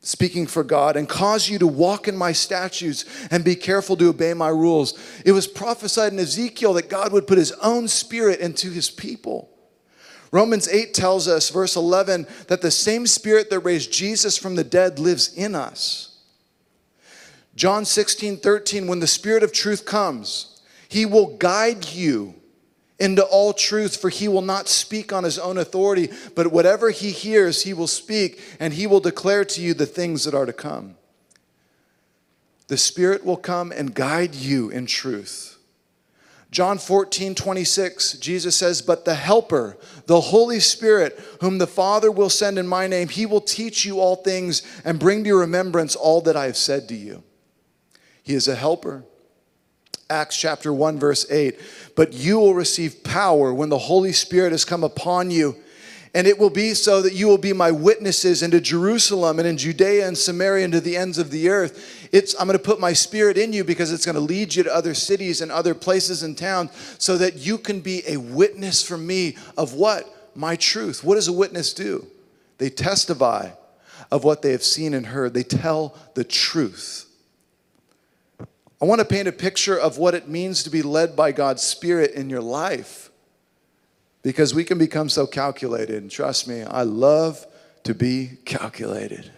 speaking 0.02 0.48
for 0.48 0.64
God, 0.64 0.96
and 0.96 1.08
cause 1.08 1.48
you 1.48 1.58
to 1.60 1.66
walk 1.66 2.08
in 2.08 2.16
my 2.16 2.32
statutes 2.32 3.04
and 3.30 3.44
be 3.44 3.54
careful 3.54 3.96
to 3.96 4.08
obey 4.08 4.34
my 4.34 4.48
rules. 4.48 4.98
It 5.24 5.32
was 5.32 5.46
prophesied 5.46 6.12
in 6.12 6.18
Ezekiel 6.18 6.74
that 6.74 6.90
God 6.90 7.12
would 7.12 7.28
put 7.28 7.38
his 7.38 7.52
own 7.52 7.86
spirit 7.86 8.40
into 8.40 8.70
his 8.70 8.90
people. 8.90 9.48
Romans 10.32 10.66
8 10.66 10.92
tells 10.92 11.28
us, 11.28 11.50
verse 11.50 11.76
11, 11.76 12.26
that 12.48 12.62
the 12.62 12.70
same 12.70 13.06
spirit 13.06 13.48
that 13.50 13.60
raised 13.60 13.92
Jesus 13.92 14.36
from 14.36 14.56
the 14.56 14.64
dead 14.64 14.98
lives 14.98 15.32
in 15.34 15.54
us. 15.54 16.18
John 17.54 17.84
16, 17.84 18.38
13, 18.38 18.86
when 18.86 19.00
the 19.00 19.06
spirit 19.06 19.42
of 19.42 19.52
truth 19.52 19.84
comes, 19.84 20.60
he 20.88 21.06
will 21.06 21.36
guide 21.36 21.86
you 21.86 22.34
into 23.02 23.24
all 23.24 23.52
truth, 23.52 23.96
for 23.96 24.10
he 24.10 24.28
will 24.28 24.42
not 24.42 24.68
speak 24.68 25.12
on 25.12 25.24
his 25.24 25.36
own 25.36 25.58
authority, 25.58 26.08
but 26.36 26.52
whatever 26.52 26.90
he 26.90 27.10
hears, 27.10 27.64
he 27.64 27.74
will 27.74 27.88
speak, 27.88 28.40
and 28.60 28.72
he 28.72 28.86
will 28.86 29.00
declare 29.00 29.44
to 29.44 29.60
you 29.60 29.74
the 29.74 29.86
things 29.86 30.22
that 30.22 30.34
are 30.34 30.46
to 30.46 30.52
come. 30.52 30.94
The 32.68 32.76
Spirit 32.76 33.24
will 33.24 33.36
come 33.36 33.72
and 33.72 33.92
guide 33.92 34.36
you 34.36 34.70
in 34.70 34.86
truth. 34.86 35.58
John 36.52 36.78
14, 36.78 37.34
26, 37.34 38.18
Jesus 38.18 38.54
says, 38.54 38.80
But 38.80 39.04
the 39.04 39.16
Helper, 39.16 39.76
the 40.06 40.20
Holy 40.20 40.60
Spirit, 40.60 41.18
whom 41.40 41.58
the 41.58 41.66
Father 41.66 42.12
will 42.12 42.30
send 42.30 42.56
in 42.56 42.68
my 42.68 42.86
name, 42.86 43.08
he 43.08 43.26
will 43.26 43.40
teach 43.40 43.84
you 43.84 43.98
all 43.98 44.14
things 44.14 44.62
and 44.84 45.00
bring 45.00 45.24
to 45.24 45.28
your 45.28 45.40
remembrance 45.40 45.96
all 45.96 46.20
that 46.20 46.36
I 46.36 46.44
have 46.44 46.56
said 46.56 46.88
to 46.90 46.94
you. 46.94 47.24
He 48.22 48.34
is 48.34 48.46
a 48.46 48.54
helper. 48.54 49.04
Acts 50.12 50.36
chapter 50.36 50.72
1, 50.72 50.98
verse 50.98 51.30
8. 51.30 51.58
But 51.96 52.12
you 52.12 52.38
will 52.38 52.54
receive 52.54 53.02
power 53.02 53.52
when 53.52 53.70
the 53.70 53.78
Holy 53.78 54.12
Spirit 54.12 54.52
has 54.52 54.64
come 54.64 54.84
upon 54.84 55.30
you. 55.30 55.56
And 56.14 56.26
it 56.26 56.38
will 56.38 56.50
be 56.50 56.74
so 56.74 57.00
that 57.00 57.14
you 57.14 57.26
will 57.26 57.38
be 57.38 57.54
my 57.54 57.70
witnesses 57.70 58.42
into 58.42 58.60
Jerusalem 58.60 59.38
and 59.38 59.48
in 59.48 59.56
Judea 59.56 60.06
and 60.06 60.16
Samaria 60.16 60.64
and 60.64 60.72
to 60.74 60.80
the 60.80 60.96
ends 60.96 61.16
of 61.16 61.30
the 61.30 61.48
earth. 61.48 62.08
It's, 62.12 62.34
I'm 62.38 62.46
going 62.46 62.58
to 62.58 62.62
put 62.62 62.78
my 62.78 62.92
spirit 62.92 63.38
in 63.38 63.54
you 63.54 63.64
because 63.64 63.90
it's 63.90 64.04
going 64.04 64.16
to 64.16 64.20
lead 64.20 64.54
you 64.54 64.62
to 64.64 64.74
other 64.74 64.92
cities 64.92 65.40
and 65.40 65.50
other 65.50 65.74
places 65.74 66.22
and 66.22 66.36
towns 66.36 66.70
so 66.98 67.16
that 67.16 67.36
you 67.36 67.56
can 67.56 67.80
be 67.80 68.02
a 68.06 68.18
witness 68.18 68.86
for 68.86 68.98
me 68.98 69.38
of 69.56 69.72
what? 69.72 70.30
My 70.34 70.54
truth. 70.56 71.02
What 71.02 71.14
does 71.14 71.28
a 71.28 71.32
witness 71.32 71.72
do? 71.72 72.06
They 72.58 72.68
testify 72.68 73.50
of 74.10 74.24
what 74.24 74.42
they 74.42 74.52
have 74.52 74.62
seen 74.62 74.92
and 74.92 75.06
heard, 75.06 75.32
they 75.32 75.42
tell 75.42 75.96
the 76.14 76.24
truth. 76.24 77.06
I 78.82 78.84
want 78.84 78.98
to 78.98 79.04
paint 79.04 79.28
a 79.28 79.32
picture 79.32 79.78
of 79.78 79.96
what 79.96 80.12
it 80.12 80.28
means 80.28 80.64
to 80.64 80.70
be 80.70 80.82
led 80.82 81.14
by 81.14 81.30
God's 81.30 81.62
Spirit 81.62 82.10
in 82.14 82.28
your 82.28 82.40
life 82.40 83.12
because 84.22 84.56
we 84.56 84.64
can 84.64 84.76
become 84.76 85.08
so 85.08 85.24
calculated. 85.24 86.02
And 86.02 86.10
trust 86.10 86.48
me, 86.48 86.62
I 86.62 86.82
love 86.82 87.46
to 87.84 87.94
be 87.94 88.38
calculated. 88.44 89.30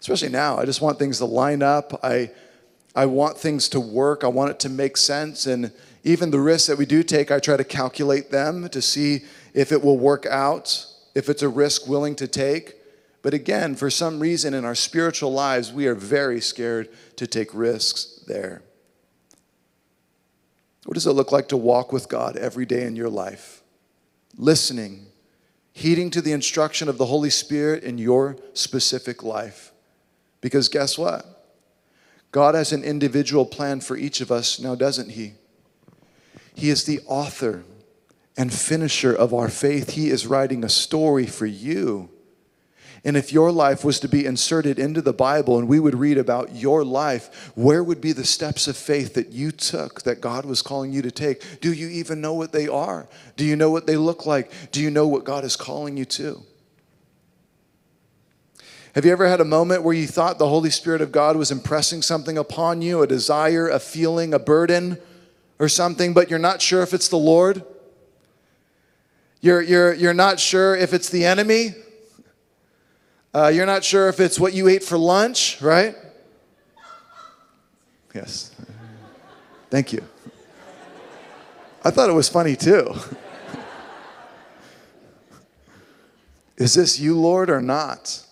Especially 0.00 0.30
now, 0.30 0.56
I 0.56 0.64
just 0.64 0.80
want 0.80 0.98
things 0.98 1.18
to 1.18 1.26
line 1.26 1.62
up. 1.62 2.00
I, 2.02 2.30
I 2.94 3.04
want 3.04 3.36
things 3.36 3.68
to 3.70 3.80
work. 3.80 4.24
I 4.24 4.28
want 4.28 4.52
it 4.52 4.58
to 4.60 4.70
make 4.70 4.96
sense. 4.96 5.44
And 5.44 5.70
even 6.02 6.30
the 6.30 6.40
risks 6.40 6.68
that 6.68 6.78
we 6.78 6.86
do 6.86 7.02
take, 7.02 7.30
I 7.30 7.40
try 7.40 7.58
to 7.58 7.64
calculate 7.64 8.30
them 8.30 8.70
to 8.70 8.80
see 8.80 9.24
if 9.52 9.70
it 9.70 9.84
will 9.84 9.98
work 9.98 10.24
out, 10.24 10.86
if 11.14 11.28
it's 11.28 11.42
a 11.42 11.48
risk 11.50 11.86
willing 11.86 12.14
to 12.16 12.26
take. 12.26 12.72
But 13.20 13.34
again, 13.34 13.74
for 13.74 13.90
some 13.90 14.18
reason 14.18 14.54
in 14.54 14.64
our 14.64 14.74
spiritual 14.74 15.32
lives, 15.32 15.74
we 15.74 15.86
are 15.88 15.94
very 15.94 16.40
scared 16.40 16.88
to 17.16 17.26
take 17.26 17.52
risks 17.52 18.22
there. 18.26 18.62
What 20.84 20.94
does 20.94 21.06
it 21.06 21.12
look 21.12 21.32
like 21.32 21.48
to 21.48 21.56
walk 21.56 21.92
with 21.92 22.08
God 22.08 22.36
every 22.36 22.64
day 22.64 22.84
in 22.84 22.94
your 22.94 23.08
life? 23.08 23.62
Listening, 24.36 25.06
heeding 25.72 26.10
to 26.10 26.20
the 26.20 26.32
instruction 26.32 26.88
of 26.88 26.96
the 26.96 27.06
Holy 27.06 27.30
Spirit 27.30 27.82
in 27.82 27.98
your 27.98 28.36
specific 28.54 29.22
life. 29.22 29.72
Because 30.40 30.68
guess 30.68 30.96
what? 30.96 31.24
God 32.30 32.54
has 32.54 32.72
an 32.72 32.84
individual 32.84 33.46
plan 33.46 33.80
for 33.80 33.96
each 33.96 34.20
of 34.20 34.30
us 34.30 34.60
now, 34.60 34.74
doesn't 34.74 35.10
He? 35.10 35.32
He 36.54 36.70
is 36.70 36.84
the 36.84 37.00
author 37.06 37.64
and 38.36 38.52
finisher 38.52 39.12
of 39.12 39.34
our 39.34 39.48
faith. 39.48 39.90
He 39.90 40.10
is 40.10 40.26
writing 40.26 40.62
a 40.62 40.68
story 40.68 41.26
for 41.26 41.46
you. 41.46 42.10
And 43.06 43.16
if 43.16 43.32
your 43.32 43.52
life 43.52 43.84
was 43.84 44.00
to 44.00 44.08
be 44.08 44.26
inserted 44.26 44.80
into 44.80 45.00
the 45.00 45.12
Bible 45.12 45.60
and 45.60 45.68
we 45.68 45.78
would 45.78 45.94
read 45.94 46.18
about 46.18 46.56
your 46.56 46.84
life, 46.84 47.52
where 47.54 47.84
would 47.84 48.00
be 48.00 48.10
the 48.10 48.24
steps 48.24 48.66
of 48.66 48.76
faith 48.76 49.14
that 49.14 49.30
you 49.30 49.52
took 49.52 50.02
that 50.02 50.20
God 50.20 50.44
was 50.44 50.60
calling 50.60 50.92
you 50.92 51.02
to 51.02 51.12
take? 51.12 51.60
Do 51.60 51.72
you 51.72 51.86
even 51.86 52.20
know 52.20 52.34
what 52.34 52.50
they 52.50 52.66
are? 52.66 53.06
Do 53.36 53.44
you 53.44 53.54
know 53.54 53.70
what 53.70 53.86
they 53.86 53.96
look 53.96 54.26
like? 54.26 54.50
Do 54.72 54.82
you 54.82 54.90
know 54.90 55.06
what 55.06 55.22
God 55.22 55.44
is 55.44 55.54
calling 55.54 55.96
you 55.96 56.04
to? 56.04 56.42
Have 58.96 59.04
you 59.04 59.12
ever 59.12 59.28
had 59.28 59.40
a 59.40 59.44
moment 59.44 59.84
where 59.84 59.94
you 59.94 60.08
thought 60.08 60.38
the 60.38 60.48
Holy 60.48 60.70
Spirit 60.70 61.00
of 61.00 61.12
God 61.12 61.36
was 61.36 61.52
impressing 61.52 62.02
something 62.02 62.36
upon 62.36 62.82
you, 62.82 63.02
a 63.02 63.06
desire, 63.06 63.68
a 63.68 63.78
feeling, 63.78 64.34
a 64.34 64.40
burden, 64.40 64.98
or 65.60 65.68
something, 65.68 66.12
but 66.12 66.28
you're 66.28 66.40
not 66.40 66.60
sure 66.60 66.82
if 66.82 66.92
it's 66.92 67.06
the 67.06 67.16
Lord? 67.16 67.62
You're, 69.40 69.62
you're, 69.62 69.94
you're 69.94 70.12
not 70.12 70.40
sure 70.40 70.74
if 70.74 70.92
it's 70.92 71.08
the 71.08 71.24
enemy? 71.24 71.76
Uh, 73.36 73.48
you're 73.48 73.66
not 73.66 73.84
sure 73.84 74.08
if 74.08 74.18
it's 74.18 74.40
what 74.40 74.54
you 74.54 74.66
ate 74.66 74.82
for 74.82 74.96
lunch, 74.96 75.60
right? 75.60 75.94
Yes. 78.14 78.56
Thank 79.68 79.92
you. 79.92 80.02
I 81.84 81.90
thought 81.90 82.08
it 82.08 82.14
was 82.14 82.30
funny 82.30 82.56
too. 82.56 82.94
is 86.56 86.72
this 86.72 86.98
you, 86.98 87.20
Lord, 87.20 87.50
or 87.50 87.60
not? 87.60 88.24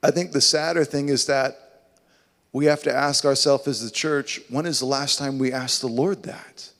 I 0.00 0.12
think 0.12 0.30
the 0.30 0.40
sadder 0.40 0.84
thing 0.84 1.08
is 1.08 1.26
that 1.26 1.88
we 2.52 2.66
have 2.66 2.84
to 2.84 2.94
ask 2.94 3.24
ourselves 3.24 3.66
as 3.66 3.82
the 3.82 3.90
church 3.90 4.42
when 4.48 4.64
is 4.64 4.78
the 4.78 4.86
last 4.86 5.18
time 5.18 5.40
we 5.40 5.52
asked 5.52 5.80
the 5.80 5.88
Lord 5.88 6.22
that? 6.22 6.70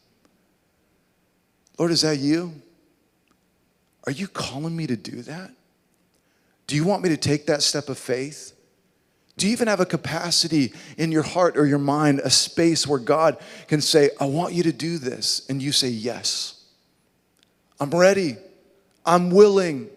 Lord, 1.81 1.91
is 1.91 2.03
that 2.03 2.19
you? 2.19 2.53
Are 4.05 4.13
you 4.13 4.29
calling 4.29 4.77
me 4.77 4.87
to 4.87 4.97
do 4.97 5.23
that? 5.23 5.51
Do 6.67 6.77
you 6.77 6.85
want 6.85 7.03
me 7.03 7.11
to 7.11 7.17
take 7.17 7.47
that 7.47 7.63
step 7.63 7.89
of 7.89 7.99
faith? 7.99 8.53
Do 9.37 9.47
you 9.47 9.53
even 9.53 9.69
have 9.69 9.81
a 9.81 9.87
capacity 9.87 10.73
in 10.97 11.11
your 11.11 11.23
heart 11.23 11.57
or 11.57 11.67
your 11.67 11.79
mind, 11.79 12.21
a 12.21 12.31
space 12.31 12.87
where 12.87 13.01
God 13.01 13.37
can 13.67 13.81
say, 13.81 14.11
I 14.21 14.27
want 14.27 14.55
you 14.55 14.63
to 14.63 14.73
do 14.73 14.99
this? 14.99 15.45
And 15.49 15.61
you 15.63 15.73
say, 15.73 15.89
Yes. 15.89 16.65
I'm 17.81 17.91
ready. 17.91 18.37
I'm 19.05 19.31
willing. 19.31 19.91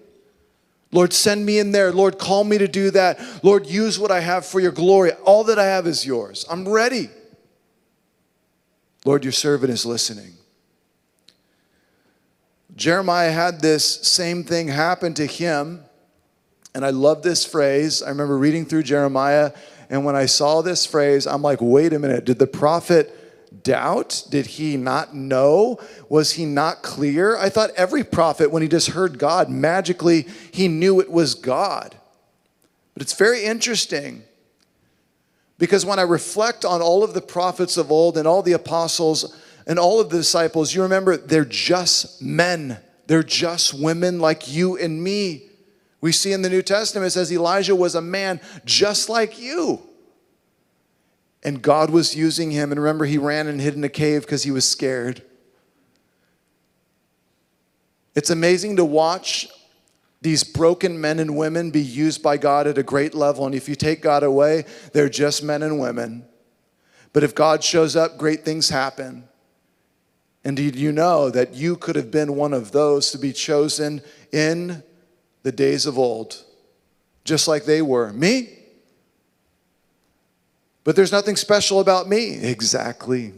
Lord, 0.91 1.13
send 1.13 1.45
me 1.45 1.59
in 1.59 1.71
there. 1.71 1.91
Lord, 1.91 2.17
call 2.17 2.43
me 2.43 2.57
to 2.57 2.67
do 2.67 2.91
that. 2.91 3.19
Lord, 3.43 3.67
use 3.67 3.99
what 3.99 4.09
I 4.09 4.19
have 4.19 4.45
for 4.45 4.59
your 4.59 4.71
glory. 4.71 5.11
All 5.23 5.43
that 5.45 5.59
I 5.59 5.65
have 5.65 5.85
is 5.85 6.05
yours. 6.05 6.45
I'm 6.49 6.67
ready. 6.67 7.09
Lord, 9.05 9.23
your 9.23 9.31
servant 9.31 9.71
is 9.71 9.85
listening. 9.85 10.33
Jeremiah 12.75 13.31
had 13.31 13.61
this 13.61 13.85
same 14.07 14.43
thing 14.43 14.67
happen 14.67 15.13
to 15.15 15.25
him 15.25 15.83
and 16.77 16.85
I 16.85 16.91
love 16.91 17.23
this 17.23 17.43
phrase. 17.43 18.03
I 18.03 18.09
remember 18.09 18.37
reading 18.37 18.63
through 18.63 18.83
Jeremiah, 18.83 19.51
and 19.89 20.05
when 20.05 20.15
I 20.15 20.27
saw 20.27 20.61
this 20.61 20.85
phrase, 20.85 21.25
I'm 21.25 21.41
like, 21.41 21.57
wait 21.59 21.91
a 21.91 21.97
minute, 21.97 22.23
did 22.23 22.37
the 22.37 22.45
prophet 22.45 23.63
doubt? 23.63 24.25
Did 24.29 24.45
he 24.45 24.77
not 24.77 25.15
know? 25.15 25.79
Was 26.07 26.33
he 26.33 26.45
not 26.45 26.83
clear? 26.83 27.35
I 27.35 27.49
thought 27.49 27.71
every 27.75 28.03
prophet, 28.03 28.51
when 28.51 28.61
he 28.61 28.67
just 28.67 28.89
heard 28.89 29.17
God, 29.17 29.49
magically 29.49 30.27
he 30.51 30.67
knew 30.67 31.01
it 31.01 31.09
was 31.09 31.33
God. 31.33 31.95
But 32.93 33.01
it's 33.01 33.17
very 33.17 33.43
interesting 33.43 34.21
because 35.57 35.83
when 35.83 35.97
I 35.97 36.03
reflect 36.03 36.63
on 36.63 36.83
all 36.83 37.03
of 37.03 37.15
the 37.15 37.21
prophets 37.21 37.77
of 37.77 37.91
old 37.91 38.19
and 38.19 38.27
all 38.27 38.43
the 38.43 38.53
apostles 38.53 39.35
and 39.65 39.79
all 39.79 39.99
of 39.99 40.11
the 40.11 40.17
disciples, 40.17 40.75
you 40.75 40.83
remember 40.83 41.17
they're 41.17 41.43
just 41.43 42.21
men, 42.21 42.77
they're 43.07 43.23
just 43.23 43.73
women 43.73 44.19
like 44.19 44.47
you 44.47 44.77
and 44.77 45.03
me. 45.03 45.45
We 45.99 46.11
see 46.11 46.31
in 46.31 46.41
the 46.41 46.49
New 46.49 46.61
Testament, 46.61 47.07
it 47.07 47.11
says 47.11 47.31
Elijah 47.31 47.75
was 47.75 47.95
a 47.95 48.01
man 48.01 48.39
just 48.65 49.09
like 49.09 49.39
you. 49.39 49.81
And 51.43 51.61
God 51.61 51.89
was 51.89 52.15
using 52.15 52.51
him. 52.51 52.71
And 52.71 52.79
remember, 52.79 53.05
he 53.05 53.17
ran 53.17 53.47
and 53.47 53.59
hid 53.59 53.75
in 53.75 53.83
a 53.83 53.89
cave 53.89 54.21
because 54.21 54.43
he 54.43 54.51
was 54.51 54.67
scared. 54.67 55.23
It's 58.15 58.29
amazing 58.29 58.75
to 58.77 58.85
watch 58.85 59.47
these 60.21 60.43
broken 60.43 60.99
men 60.99 61.19
and 61.19 61.37
women 61.37 61.71
be 61.71 61.81
used 61.81 62.23
by 62.23 62.37
God 62.37 62.67
at 62.67 62.77
a 62.77 62.83
great 62.83 63.13
level. 63.13 63.45
And 63.45 63.53
if 63.53 63.69
you 63.69 63.75
take 63.75 64.01
God 64.01 64.23
away, 64.23 64.65
they're 64.93 65.09
just 65.09 65.43
men 65.43 65.61
and 65.61 65.79
women. 65.79 66.25
But 67.13 67.23
if 67.23 67.35
God 67.35 67.63
shows 67.63 67.95
up, 67.95 68.17
great 68.17 68.43
things 68.43 68.69
happen. 68.69 69.27
And 70.43 70.57
did 70.57 70.75
you 70.75 70.91
know 70.91 71.29
that 71.29 71.53
you 71.53 71.75
could 71.75 71.95
have 71.95 72.09
been 72.09 72.35
one 72.35 72.53
of 72.53 72.71
those 72.71 73.11
to 73.11 73.17
be 73.17 73.33
chosen 73.33 74.01
in 74.31 74.83
the 75.43 75.51
days 75.51 75.85
of 75.85 75.97
old, 75.97 76.43
just 77.23 77.47
like 77.47 77.65
they 77.65 77.81
were. 77.81 78.11
Me? 78.13 78.49
But 80.83 80.95
there's 80.95 81.11
nothing 81.11 81.35
special 81.35 81.79
about 81.79 82.07
me. 82.07 82.35
Exactly. 82.35 83.33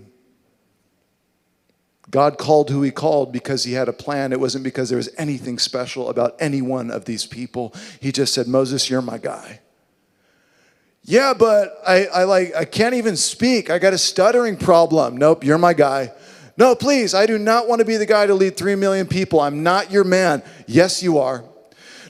God 2.11 2.37
called 2.37 2.69
who 2.69 2.81
he 2.81 2.91
called 2.91 3.31
because 3.31 3.63
he 3.63 3.73
had 3.73 3.87
a 3.87 3.93
plan. 3.93 4.31
It 4.31 4.39
wasn't 4.39 4.63
because 4.63 4.89
there 4.89 4.97
was 4.97 5.09
anything 5.17 5.59
special 5.59 6.09
about 6.09 6.35
any 6.39 6.61
one 6.61 6.89
of 6.89 7.05
these 7.05 7.25
people. 7.25 7.73
He 7.99 8.11
just 8.11 8.33
said, 8.33 8.47
Moses, 8.47 8.89
you're 8.89 9.01
my 9.01 9.17
guy. 9.17 9.61
Yeah, 11.03 11.33
but 11.33 11.79
I, 11.87 12.05
I 12.05 12.23
like 12.25 12.55
I 12.55 12.65
can't 12.65 12.95
even 12.95 13.15
speak. 13.15 13.69
I 13.69 13.79
got 13.79 13.93
a 13.93 13.97
stuttering 13.97 14.57
problem. 14.57 15.17
Nope, 15.17 15.43
you're 15.43 15.57
my 15.57 15.73
guy. 15.73 16.11
No, 16.57 16.75
please, 16.75 17.13
I 17.13 17.25
do 17.25 17.37
not 17.37 17.67
want 17.67 17.79
to 17.79 17.85
be 17.85 17.97
the 17.97 18.05
guy 18.05 18.27
to 18.27 18.33
lead 18.33 18.57
three 18.57 18.75
million 18.75 19.07
people. 19.07 19.39
I'm 19.39 19.63
not 19.63 19.91
your 19.91 20.03
man. 20.03 20.43
Yes, 20.67 21.01
you 21.01 21.17
are. 21.17 21.43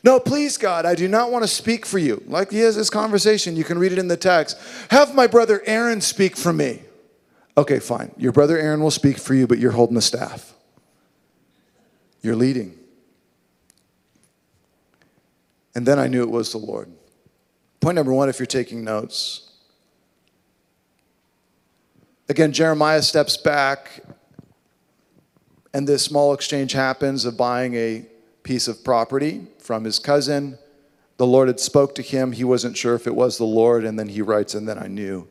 No, 0.04 0.20
please, 0.20 0.58
God, 0.58 0.86
I 0.86 0.96
do 0.96 1.08
not 1.08 1.32
want 1.32 1.44
to 1.44 1.48
speak 1.48 1.86
for 1.86 1.98
you. 1.98 2.24
Like 2.28 2.52
he 2.52 2.60
has 2.60 2.76
this 2.76 2.90
conversation, 2.90 3.56
you 3.56 3.64
can 3.64 3.78
read 3.78 3.92
it 3.92 3.98
in 3.98 4.08
the 4.08 4.18
text. 4.18 4.58
Have 4.92 5.14
my 5.14 5.28
brother 5.28 5.62
Aaron 5.66 6.02
speak 6.02 6.38
for 6.38 6.54
me. 6.54 6.82
Okay, 7.58 7.80
fine. 7.80 8.12
Your 8.18 8.32
brother 8.32 8.58
Aaron 8.58 8.82
will 8.82 8.92
speak 8.92 9.18
for 9.18 9.34
you, 9.34 9.46
but 9.46 9.60
you're 9.60 9.72
holding 9.72 9.96
the 9.96 10.02
staff. 10.02 10.54
You're 12.22 12.36
leading. 12.36 12.78
And 15.76 15.86
then 15.86 16.00
I 16.00 16.08
knew 16.08 16.24
it 16.24 16.30
was 16.30 16.52
the 16.52 16.58
Lord. 16.58 16.90
Point 17.80 17.96
number 17.96 18.14
one, 18.14 18.30
if 18.30 18.40
you're 18.40 18.46
taking 18.46 18.84
notes, 18.84 19.50
Again, 22.30 22.52
Jeremiah 22.54 23.02
steps 23.02 23.38
back, 23.38 24.04
and 25.74 25.88
this 25.88 26.04
small 26.06 26.32
exchange 26.34 26.74
happens 26.74 27.26
of 27.26 27.36
buying 27.36 27.74
a 27.74 28.06
piece 28.44 28.68
of 28.68 28.84
property 28.84 29.48
from 29.70 29.84
his 29.84 30.00
cousin. 30.00 30.58
The 31.18 31.28
Lord 31.28 31.48
had 31.48 31.60
spoke 31.60 31.94
to 31.94 32.02
him. 32.02 32.32
He 32.32 32.44
wasn't 32.44 32.76
sure 32.76 32.96
if 32.96 33.06
it 33.06 33.14
was 33.14 33.38
the 33.38 33.44
Lord, 33.44 33.86
and 33.86 34.00
then 34.00 34.10
he 34.10 34.20
writes, 34.20 34.56
and 34.56 34.68
then 34.68 34.80
I 34.80 34.88
knew 34.88 35.28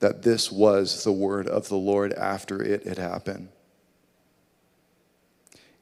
that 0.00 0.22
this 0.22 0.50
was 0.50 1.04
the 1.04 1.12
word 1.12 1.46
of 1.46 1.68
the 1.68 1.76
Lord 1.76 2.12
after 2.14 2.60
it 2.60 2.84
had 2.84 2.98
happened. 2.98 3.50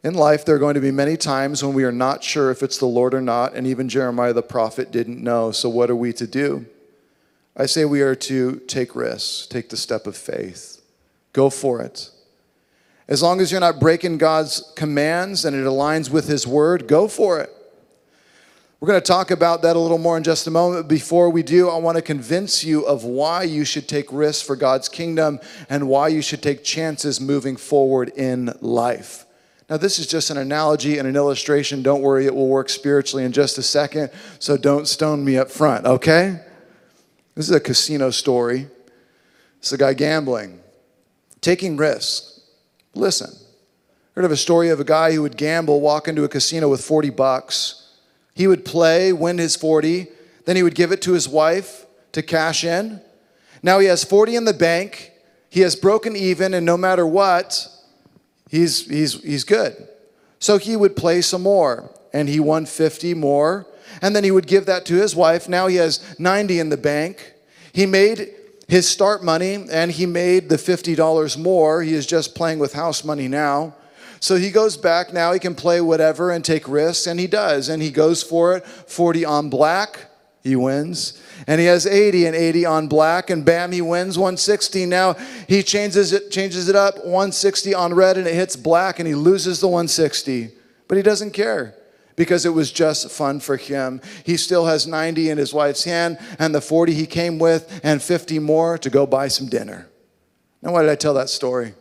In 0.02 0.12
life, 0.12 0.44
there 0.44 0.56
are 0.56 0.58
going 0.58 0.74
to 0.74 0.80
be 0.82 0.90
many 0.90 1.16
times 1.16 1.64
when 1.64 1.72
we 1.72 1.84
are 1.84 1.90
not 1.90 2.22
sure 2.22 2.50
if 2.50 2.62
it's 2.62 2.76
the 2.76 2.84
Lord 2.84 3.14
or 3.14 3.22
not, 3.22 3.54
and 3.54 3.66
even 3.66 3.88
Jeremiah 3.88 4.34
the 4.34 4.42
prophet 4.42 4.90
didn't 4.90 5.22
know. 5.24 5.50
So, 5.50 5.70
what 5.70 5.88
are 5.88 5.96
we 5.96 6.12
to 6.12 6.26
do? 6.26 6.66
I 7.56 7.64
say 7.64 7.86
we 7.86 8.02
are 8.02 8.14
to 8.14 8.56
take 8.66 8.94
risks, 8.94 9.46
take 9.46 9.70
the 9.70 9.78
step 9.78 10.06
of 10.06 10.18
faith, 10.18 10.82
go 11.32 11.48
for 11.48 11.80
it. 11.80 12.10
As 13.06 13.22
long 13.22 13.40
as 13.40 13.50
you're 13.50 13.60
not 13.60 13.80
breaking 13.80 14.18
God's 14.18 14.72
commands 14.76 15.44
and 15.44 15.54
it 15.54 15.64
aligns 15.64 16.10
with 16.10 16.26
His 16.26 16.46
word, 16.46 16.86
go 16.86 17.06
for 17.06 17.40
it. 17.40 17.53
We're 18.84 18.88
going 18.88 19.00
to 19.00 19.06
talk 19.06 19.30
about 19.30 19.62
that 19.62 19.76
a 19.76 19.78
little 19.78 19.96
more 19.96 20.18
in 20.18 20.22
just 20.22 20.46
a 20.46 20.50
moment. 20.50 20.88
Before 20.88 21.30
we 21.30 21.42
do, 21.42 21.70
I 21.70 21.78
want 21.78 21.96
to 21.96 22.02
convince 22.02 22.62
you 22.62 22.84
of 22.84 23.02
why 23.02 23.44
you 23.44 23.64
should 23.64 23.88
take 23.88 24.12
risks 24.12 24.46
for 24.46 24.56
God's 24.56 24.90
kingdom 24.90 25.40
and 25.70 25.88
why 25.88 26.08
you 26.08 26.20
should 26.20 26.42
take 26.42 26.62
chances 26.62 27.18
moving 27.18 27.56
forward 27.56 28.10
in 28.10 28.52
life. 28.60 29.24
Now, 29.70 29.78
this 29.78 29.98
is 29.98 30.06
just 30.06 30.28
an 30.28 30.36
analogy 30.36 30.98
and 30.98 31.08
an 31.08 31.16
illustration. 31.16 31.82
Don't 31.82 32.02
worry, 32.02 32.26
it 32.26 32.34
will 32.34 32.48
work 32.48 32.68
spiritually 32.68 33.24
in 33.24 33.32
just 33.32 33.56
a 33.56 33.62
second, 33.62 34.10
so 34.38 34.58
don't 34.58 34.86
stone 34.86 35.24
me 35.24 35.38
up 35.38 35.50
front, 35.50 35.86
okay? 35.86 36.40
This 37.36 37.48
is 37.48 37.56
a 37.56 37.60
casino 37.60 38.10
story. 38.10 38.66
It's 39.60 39.72
a 39.72 39.78
guy 39.78 39.94
gambling, 39.94 40.60
taking 41.40 41.78
risks. 41.78 42.42
Listen, 42.94 43.30
heard 44.14 44.26
of 44.26 44.30
a 44.30 44.36
story 44.36 44.68
of 44.68 44.78
a 44.78 44.84
guy 44.84 45.12
who 45.12 45.22
would 45.22 45.38
gamble, 45.38 45.80
walk 45.80 46.06
into 46.06 46.24
a 46.24 46.28
casino 46.28 46.68
with 46.68 46.84
40 46.84 47.08
bucks. 47.08 47.80
He 48.34 48.46
would 48.46 48.64
play, 48.64 49.12
win 49.12 49.38
his 49.38 49.56
40, 49.56 50.08
then 50.44 50.56
he 50.56 50.62
would 50.62 50.74
give 50.74 50.92
it 50.92 51.00
to 51.02 51.12
his 51.12 51.28
wife 51.28 51.86
to 52.12 52.22
cash 52.22 52.64
in. 52.64 53.00
Now 53.62 53.78
he 53.78 53.86
has 53.86 54.04
40 54.04 54.36
in 54.36 54.44
the 54.44 54.52
bank. 54.52 55.12
He 55.48 55.60
has 55.60 55.76
broken 55.76 56.16
even, 56.16 56.52
and 56.52 56.66
no 56.66 56.76
matter 56.76 57.06
what, 57.06 57.68
he's, 58.50 58.86
he's, 58.88 59.22
he's 59.22 59.44
good. 59.44 59.88
So 60.38 60.58
he 60.58 60.76
would 60.76 60.96
play 60.96 61.22
some 61.22 61.42
more, 61.42 61.90
and 62.12 62.28
he 62.28 62.40
won 62.40 62.66
50 62.66 63.14
more. 63.14 63.66
And 64.02 64.14
then 64.14 64.24
he 64.24 64.30
would 64.30 64.46
give 64.46 64.66
that 64.66 64.84
to 64.86 64.94
his 64.94 65.14
wife. 65.14 65.48
Now 65.48 65.66
he 65.68 65.76
has 65.76 66.18
90 66.18 66.58
in 66.58 66.68
the 66.68 66.76
bank. 66.76 67.34
He 67.72 67.86
made 67.86 68.34
his 68.68 68.88
start 68.88 69.22
money 69.22 69.66
and 69.70 69.90
he 69.90 70.06
made 70.06 70.48
the 70.48 70.56
$50 70.56 71.38
more. 71.38 71.82
He 71.82 71.94
is 71.94 72.06
just 72.06 72.34
playing 72.34 72.58
with 72.58 72.72
house 72.72 73.04
money 73.04 73.28
now. 73.28 73.74
So 74.24 74.36
he 74.36 74.50
goes 74.50 74.78
back 74.78 75.12
now, 75.12 75.34
he 75.34 75.38
can 75.38 75.54
play 75.54 75.82
whatever 75.82 76.30
and 76.30 76.42
take 76.42 76.66
risks, 76.66 77.06
and 77.06 77.20
he 77.20 77.26
does. 77.26 77.68
And 77.68 77.82
he 77.82 77.90
goes 77.90 78.22
for 78.22 78.56
it 78.56 78.66
40 78.66 79.26
on 79.26 79.50
black, 79.50 80.06
he 80.42 80.56
wins. 80.56 81.22
And 81.46 81.60
he 81.60 81.66
has 81.66 81.86
80 81.86 82.24
and 82.24 82.34
80 82.34 82.64
on 82.64 82.88
black, 82.88 83.28
and 83.28 83.44
bam, 83.44 83.70
he 83.70 83.82
wins 83.82 84.16
160. 84.16 84.86
Now 84.86 85.12
he 85.46 85.62
changes 85.62 86.14
it, 86.14 86.30
changes 86.30 86.70
it 86.70 86.74
up 86.74 86.94
160 87.04 87.74
on 87.74 87.92
red, 87.92 88.16
and 88.16 88.26
it 88.26 88.34
hits 88.34 88.56
black, 88.56 88.98
and 88.98 89.06
he 89.06 89.14
loses 89.14 89.60
the 89.60 89.68
160. 89.68 90.52
But 90.88 90.96
he 90.96 91.02
doesn't 91.02 91.32
care 91.32 91.74
because 92.16 92.46
it 92.46 92.54
was 92.54 92.72
just 92.72 93.10
fun 93.10 93.40
for 93.40 93.58
him. 93.58 94.00
He 94.24 94.38
still 94.38 94.64
has 94.64 94.86
90 94.86 95.28
in 95.28 95.36
his 95.36 95.52
wife's 95.52 95.84
hand, 95.84 96.18
and 96.38 96.54
the 96.54 96.62
40 96.62 96.94
he 96.94 97.04
came 97.04 97.38
with, 97.38 97.78
and 97.84 98.02
50 98.02 98.38
more 98.38 98.78
to 98.78 98.88
go 98.88 99.04
buy 99.04 99.28
some 99.28 99.48
dinner. 99.50 99.86
Now, 100.62 100.72
why 100.72 100.80
did 100.80 100.90
I 100.90 100.94
tell 100.94 101.12
that 101.12 101.28
story? 101.28 101.74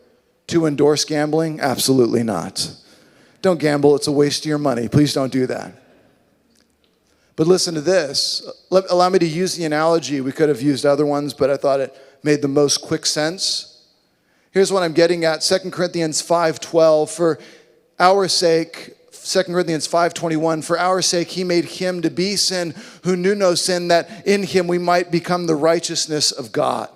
To 0.54 0.68
endorse 0.68 1.04
gambling? 1.04 1.60
Absolutely 1.62 2.22
not. 2.22 2.76
Don't 3.42 3.60
gamble, 3.60 3.96
it's 3.96 4.06
a 4.06 4.12
waste 4.12 4.44
of 4.44 4.50
your 4.50 4.60
money. 4.60 4.88
Please 4.88 5.12
don't 5.12 5.32
do 5.32 5.48
that. 5.48 5.74
But 7.36 7.48
listen 7.48 7.74
to 7.74 7.82
this. 7.82 8.48
Let, 8.70 8.84
allow 8.92 9.10
me 9.10 9.18
to 9.18 9.26
use 9.26 9.56
the 9.56 9.66
analogy. 9.66 10.22
We 10.22 10.32
could 10.32 10.50
have 10.50 10.62
used 10.62 10.86
other 10.86 11.08
ones, 11.08 11.34
but 11.34 11.50
I 11.50 11.58
thought 11.58 11.80
it 11.80 11.98
made 12.22 12.44
the 12.44 12.48
most 12.48 12.84
quick 12.84 13.08
sense. 13.08 13.84
Here's 14.52 14.72
what 14.72 14.84
I'm 14.84 14.94
getting 14.94 15.26
at 15.26 15.42
2 15.42 15.72
Corinthians 15.72 16.22
5:12 16.22 17.10
for 17.10 17.40
our 18.00 18.28
sake 18.28 18.96
2 19.12 19.46
Corinthians 19.46 19.88
5:21 19.88 20.64
for 20.64 20.78
our 20.78 21.02
sake 21.02 21.30
he 21.30 21.44
made 21.44 21.66
him 21.66 22.04
to 22.04 22.12
be 22.12 22.36
sin 22.36 22.76
who 23.06 23.16
knew 23.16 23.34
no 23.34 23.56
sin 23.56 23.88
that 23.88 24.08
in 24.28 24.44
him 24.44 24.68
we 24.68 24.78
might 24.78 25.10
become 25.10 25.48
the 25.48 25.56
righteousness 25.56 26.32
of 26.32 26.52
God. 26.52 26.90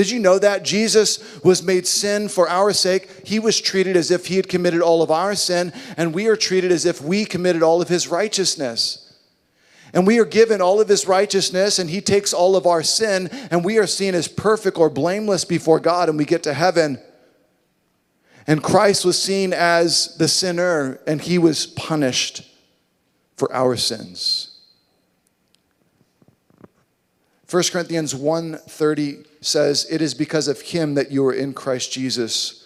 Did 0.00 0.10
you 0.10 0.18
know 0.18 0.38
that 0.38 0.62
Jesus 0.62 1.42
was 1.44 1.62
made 1.62 1.86
sin 1.86 2.30
for 2.30 2.48
our 2.48 2.72
sake? 2.72 3.26
He 3.26 3.38
was 3.38 3.60
treated 3.60 3.98
as 3.98 4.10
if 4.10 4.28
he 4.28 4.36
had 4.36 4.48
committed 4.48 4.80
all 4.80 5.02
of 5.02 5.10
our 5.10 5.34
sin 5.34 5.74
and 5.98 6.14
we 6.14 6.26
are 6.28 6.36
treated 6.36 6.72
as 6.72 6.86
if 6.86 7.02
we 7.02 7.26
committed 7.26 7.62
all 7.62 7.82
of 7.82 7.88
his 7.88 8.08
righteousness. 8.08 9.12
And 9.92 10.06
we 10.06 10.18
are 10.18 10.24
given 10.24 10.62
all 10.62 10.80
of 10.80 10.88
his 10.88 11.06
righteousness, 11.06 11.78
and 11.78 11.90
he 11.90 12.00
takes 12.00 12.32
all 12.32 12.56
of 12.56 12.66
our 12.66 12.82
sin, 12.82 13.28
and 13.50 13.62
we 13.62 13.76
are 13.76 13.86
seen 13.86 14.14
as 14.14 14.26
perfect 14.26 14.78
or 14.78 14.88
blameless 14.88 15.44
before 15.44 15.80
God, 15.80 16.08
and 16.08 16.16
we 16.16 16.24
get 16.24 16.44
to 16.44 16.54
heaven. 16.54 16.98
And 18.46 18.62
Christ 18.62 19.04
was 19.04 19.22
seen 19.22 19.52
as 19.52 20.16
the 20.16 20.28
sinner, 20.28 20.98
and 21.06 21.20
he 21.20 21.36
was 21.36 21.66
punished 21.66 22.40
for 23.36 23.52
our 23.52 23.76
sins. 23.76 24.60
1 27.50 27.64
Corinthians 27.70 28.14
1:30 28.14 29.26
says, 29.40 29.86
"It 29.90 30.02
is 30.02 30.14
because 30.14 30.48
of 30.48 30.60
him 30.60 30.94
that 30.94 31.10
you 31.10 31.24
are 31.26 31.32
in 31.32 31.54
Christ 31.54 31.92
Jesus, 31.92 32.64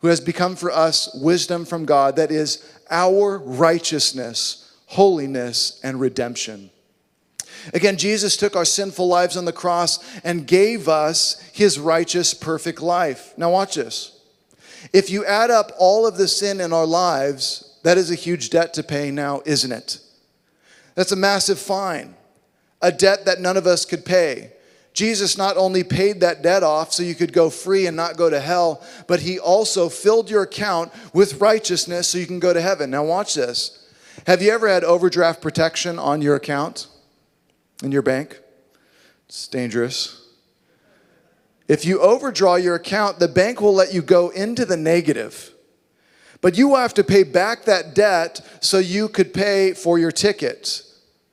who 0.00 0.08
has 0.08 0.20
become 0.20 0.56
for 0.56 0.70
us 0.70 1.08
wisdom 1.14 1.64
from 1.64 1.84
God, 1.84 2.16
that 2.16 2.30
is 2.30 2.58
our 2.90 3.38
righteousness, 3.38 4.64
holiness, 4.86 5.80
and 5.82 6.00
redemption." 6.00 6.70
Again, 7.72 7.96
Jesus 7.96 8.36
took 8.36 8.56
our 8.56 8.64
sinful 8.64 9.06
lives 9.08 9.36
on 9.36 9.46
the 9.46 9.52
cross 9.52 9.98
and 10.22 10.46
gave 10.46 10.88
us 10.88 11.36
his 11.52 11.78
righteous, 11.78 12.34
perfect 12.34 12.82
life. 12.82 13.32
Now, 13.38 13.50
watch 13.50 13.76
this. 13.76 14.10
If 14.92 15.08
you 15.08 15.24
add 15.24 15.50
up 15.50 15.72
all 15.78 16.06
of 16.06 16.18
the 16.18 16.28
sin 16.28 16.60
in 16.60 16.72
our 16.74 16.84
lives, 16.84 17.64
that 17.82 17.96
is 17.96 18.10
a 18.10 18.14
huge 18.14 18.50
debt 18.50 18.74
to 18.74 18.82
pay 18.82 19.10
now, 19.10 19.40
isn't 19.46 19.72
it? 19.72 19.98
That's 20.94 21.12
a 21.12 21.16
massive 21.16 21.58
fine, 21.58 22.14
a 22.82 22.92
debt 22.92 23.24
that 23.24 23.40
none 23.40 23.56
of 23.56 23.66
us 23.66 23.86
could 23.86 24.04
pay. 24.04 24.52
Jesus 24.94 25.36
not 25.36 25.56
only 25.56 25.82
paid 25.82 26.20
that 26.20 26.40
debt 26.40 26.62
off 26.62 26.92
so 26.92 27.02
you 27.02 27.16
could 27.16 27.32
go 27.32 27.50
free 27.50 27.86
and 27.86 27.96
not 27.96 28.16
go 28.16 28.30
to 28.30 28.40
hell, 28.40 28.80
but 29.08 29.20
he 29.20 29.40
also 29.40 29.88
filled 29.88 30.30
your 30.30 30.42
account 30.42 30.92
with 31.12 31.40
righteousness 31.40 32.08
so 32.08 32.16
you 32.16 32.26
can 32.26 32.38
go 32.38 32.52
to 32.54 32.60
heaven. 32.60 32.90
Now, 32.90 33.04
watch 33.04 33.34
this. 33.34 33.86
Have 34.28 34.40
you 34.40 34.52
ever 34.52 34.68
had 34.68 34.84
overdraft 34.84 35.42
protection 35.42 35.98
on 35.98 36.22
your 36.22 36.36
account 36.36 36.86
in 37.82 37.90
your 37.90 38.02
bank? 38.02 38.40
It's 39.28 39.48
dangerous. 39.48 40.28
If 41.66 41.84
you 41.84 42.00
overdraw 42.00 42.54
your 42.54 42.76
account, 42.76 43.18
the 43.18 43.28
bank 43.28 43.60
will 43.60 43.74
let 43.74 43.92
you 43.92 44.00
go 44.00 44.28
into 44.28 44.64
the 44.64 44.76
negative. 44.76 45.52
But 46.40 46.56
you 46.56 46.68
will 46.68 46.76
have 46.76 46.94
to 46.94 47.04
pay 47.04 47.24
back 47.24 47.64
that 47.64 47.94
debt 47.94 48.46
so 48.60 48.78
you 48.78 49.08
could 49.08 49.34
pay 49.34 49.72
for 49.72 49.98
your 49.98 50.12
ticket, 50.12 50.82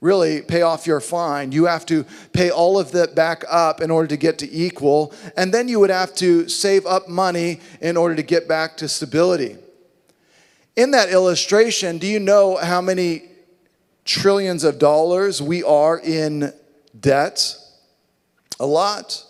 really 0.01 0.41
pay 0.41 0.63
off 0.63 0.87
your 0.87 0.99
fine. 0.99 1.51
You 1.51 1.65
have 1.65 1.85
to 1.85 2.05
pay 2.33 2.49
all 2.49 2.79
of 2.79 2.91
that 2.91 3.15
back 3.15 3.43
up 3.47 3.79
in 3.81 3.91
order 3.91 4.07
to 4.07 4.17
get 4.17 4.39
to 4.39 4.51
equal. 4.51 5.13
And 5.37 5.53
then 5.53 5.67
you 5.67 5.79
would 5.79 5.91
have 5.91 6.13
to 6.15 6.49
save 6.49 6.85
up 6.87 7.07
money 7.07 7.61
in 7.79 7.95
order 7.95 8.15
to 8.15 8.23
get 8.23 8.47
back 8.47 8.75
to 8.77 8.89
stability. 8.89 9.57
In 10.75 10.91
that 10.91 11.09
illustration, 11.09 11.99
do 11.99 12.07
you 12.07 12.19
know 12.19 12.57
how 12.57 12.81
many 12.81 13.23
trillions 14.03 14.63
of 14.63 14.79
dollars 14.79 15.41
we 15.41 15.63
are 15.63 15.99
in 15.99 16.51
debt? 16.99 17.55
A 18.59 18.65
lot. 18.65 19.23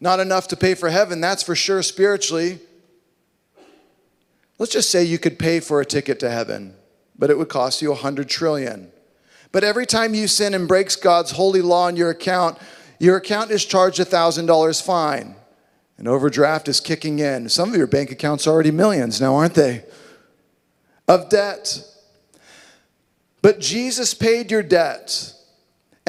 Not 0.00 0.20
enough 0.20 0.48
to 0.48 0.56
pay 0.56 0.74
for 0.74 0.90
heaven, 0.90 1.20
that's 1.20 1.42
for 1.42 1.54
sure 1.54 1.82
spiritually. 1.82 2.58
Let's 4.58 4.72
just 4.72 4.90
say 4.90 5.04
you 5.04 5.18
could 5.18 5.38
pay 5.38 5.60
for 5.60 5.80
a 5.80 5.86
ticket 5.86 6.20
to 6.20 6.30
heaven, 6.30 6.74
but 7.18 7.30
it 7.30 7.38
would 7.38 7.48
cost 7.48 7.80
you 7.80 7.88
a 7.88 7.92
100 7.92 8.28
trillion. 8.28 8.90
But 9.52 9.64
every 9.64 9.86
time 9.86 10.14
you 10.14 10.28
sin 10.28 10.54
and 10.54 10.68
breaks 10.68 10.96
God's 10.96 11.32
holy 11.32 11.62
law 11.62 11.88
in 11.88 11.96
your 11.96 12.10
account, 12.10 12.58
your 12.98 13.16
account 13.16 13.50
is 13.50 13.64
charged 13.64 13.98
a 13.98 14.04
$1,000 14.04 14.82
fine. 14.82 15.34
An 15.98 16.06
overdraft 16.06 16.68
is 16.68 16.80
kicking 16.80 17.18
in. 17.18 17.48
Some 17.48 17.70
of 17.70 17.76
your 17.76 17.86
bank 17.86 18.10
accounts 18.10 18.46
are 18.46 18.50
already 18.50 18.70
millions 18.70 19.20
now, 19.20 19.34
aren't 19.34 19.54
they? 19.54 19.84
Of 21.08 21.28
debt. 21.28 21.84
But 23.42 23.60
Jesus 23.60 24.14
paid 24.14 24.50
your 24.50 24.62
debt. 24.62 25.34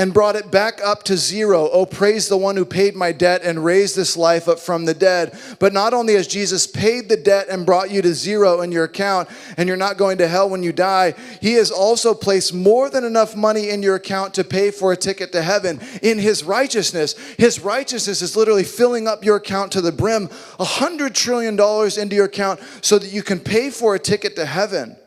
And 0.01 0.15
brought 0.15 0.35
it 0.35 0.49
back 0.49 0.81
up 0.83 1.03
to 1.03 1.15
zero. 1.15 1.69
Oh, 1.71 1.85
praise 1.85 2.27
the 2.27 2.35
one 2.35 2.57
who 2.57 2.65
paid 2.65 2.95
my 2.95 3.11
debt 3.11 3.43
and 3.43 3.63
raised 3.63 3.95
this 3.95 4.17
life 4.17 4.47
up 4.47 4.57
from 4.57 4.85
the 4.85 4.95
dead. 4.95 5.37
But 5.59 5.73
not 5.73 5.93
only 5.93 6.15
has 6.15 6.25
Jesus 6.25 6.65
paid 6.65 7.07
the 7.07 7.17
debt 7.17 7.49
and 7.49 7.67
brought 7.67 7.91
you 7.91 8.01
to 8.01 8.15
zero 8.15 8.61
in 8.61 8.71
your 8.71 8.85
account, 8.85 9.29
and 9.57 9.67
you're 9.67 9.77
not 9.77 9.97
going 9.97 10.17
to 10.17 10.27
hell 10.27 10.49
when 10.49 10.63
you 10.63 10.73
die, 10.73 11.13
he 11.39 11.53
has 11.53 11.69
also 11.69 12.15
placed 12.15 12.51
more 12.51 12.89
than 12.89 13.03
enough 13.03 13.35
money 13.35 13.69
in 13.69 13.83
your 13.83 13.93
account 13.93 14.33
to 14.33 14.43
pay 14.43 14.71
for 14.71 14.91
a 14.91 14.97
ticket 14.97 15.31
to 15.33 15.43
heaven 15.43 15.79
in 16.01 16.17
his 16.17 16.43
righteousness. 16.43 17.15
His 17.37 17.59
righteousness 17.59 18.23
is 18.23 18.35
literally 18.35 18.63
filling 18.63 19.07
up 19.07 19.23
your 19.23 19.35
account 19.35 19.71
to 19.73 19.81
the 19.81 19.91
brim, 19.91 20.31
a 20.59 20.65
hundred 20.65 21.13
trillion 21.13 21.55
dollars 21.55 21.99
into 21.99 22.15
your 22.15 22.25
account 22.25 22.59
so 22.81 22.97
that 22.97 23.13
you 23.13 23.21
can 23.21 23.39
pay 23.39 23.69
for 23.69 23.93
a 23.93 23.99
ticket 23.99 24.35
to 24.37 24.47
heaven. 24.47 24.97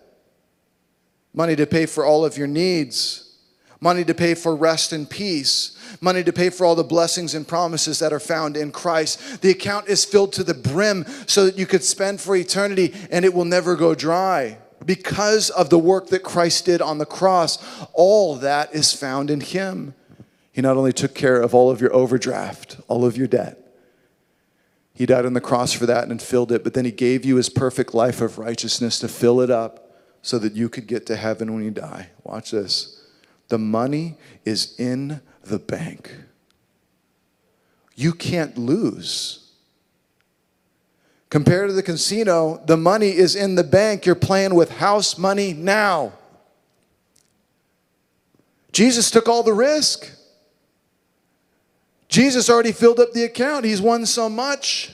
Money 1.33 1.57
to 1.57 1.67
pay 1.67 1.85
for 1.85 2.05
all 2.05 2.25
of 2.25 2.39
your 2.39 2.47
needs 2.47 3.24
money 3.85 4.03
to 4.03 4.15
pay 4.15 4.33
for 4.35 4.57
rest 4.57 4.95
and 4.95 5.11
peace, 5.11 5.77
money 6.01 6.25
to 6.25 6.33
pay 6.33 6.49
for 6.49 6.65
all 6.65 6.75
the 6.75 6.83
blessings 6.83 7.35
and 7.35 7.47
promises 7.47 7.99
that 7.99 8.15
are 8.15 8.19
found 8.19 8.57
in 8.57 8.73
Christ. 8.73 9.43
The 9.43 9.51
account 9.51 9.89
is 9.89 10.07
filled 10.07 10.33
to 10.33 10.43
the 10.43 10.55
brim 10.55 11.05
so 11.27 11.45
that 11.45 11.59
you 11.59 11.67
could 11.67 11.85
spend 11.85 12.19
for 12.19 12.35
eternity 12.35 12.95
and 13.11 13.27
it 13.27 13.35
will 13.35 13.45
never 13.45 13.77
go 13.77 13.95
dry. 13.95 14.57
Because 14.87 15.51
of 15.51 15.69
the 15.69 15.79
work 15.79 16.09
that 16.09 16.23
Christ 16.23 16.65
did 16.65 16.81
on 16.81 16.97
the 16.97 17.05
cross, 17.05 17.59
all 17.93 18.37
that 18.37 18.75
is 18.75 18.95
found 18.95 19.31
in 19.31 19.43
Him. 19.43 19.95
He 20.51 20.63
not 20.63 20.79
only 20.79 20.95
took 20.95 21.15
care 21.15 21.41
of 21.43 21.55
all 21.55 21.71
of 21.71 21.83
your 21.83 21.95
overdraft, 21.95 22.79
all 22.89 23.05
of 23.05 23.19
your 23.19 23.27
debt, 23.27 23.59
He 24.95 25.05
died 25.05 25.27
on 25.27 25.35
the 25.35 25.43
cross 25.43 25.75
for 25.75 25.85
that 25.85 26.09
and 26.09 26.23
filled 26.23 26.53
it, 26.53 26.65
but 26.65 26.73
then 26.73 26.87
He 26.87 26.91
gave 26.91 27.27
you 27.27 27.37
His 27.37 27.51
perfect 27.51 27.93
life 27.93 28.23
of 28.23 28.39
righteousness 28.39 28.99
to 29.01 29.09
fill 29.09 29.43
it 29.43 29.51
up 29.51 29.95
so 30.23 30.39
that 30.39 30.55
you 30.55 30.71
could 30.71 30.87
get 30.87 31.05
to 31.07 31.17
heaven 31.17 31.53
when 31.53 31.63
you 31.63 31.71
die. 31.71 32.09
Watch 32.25 32.51
this. 32.51 33.04
The 33.55 33.59
money 33.59 34.17
is 34.45 34.75
in 34.81 35.21
the 35.45 35.61
bank. 35.61 36.13
You 37.95 38.13
can't 38.13 38.59
lose. 38.59 39.53
Compared 41.31 41.69
to 41.69 41.73
the 41.73 41.81
casino, 41.85 42.61
the 42.67 42.77
money 42.77 43.11
is 43.11 43.37
in 43.37 43.55
the 43.55 43.63
bank. 43.63 44.07
You're 44.07 44.17
playing 44.17 44.57
with 44.57 44.79
house 44.79 45.17
money 45.17 45.53
now. 45.53 46.15
Jesus 48.73 49.09
took 49.09 49.29
all 49.29 49.45
the 49.45 49.53
risk. 49.53 50.11
Jesus 52.09 52.51
already 52.51 52.73
filled 52.73 52.99
up 52.99 53.13
the 53.13 53.23
account. 53.23 53.65
He's 53.65 53.81
won 53.81 54.05
so 54.05 54.29
much. 54.29 54.91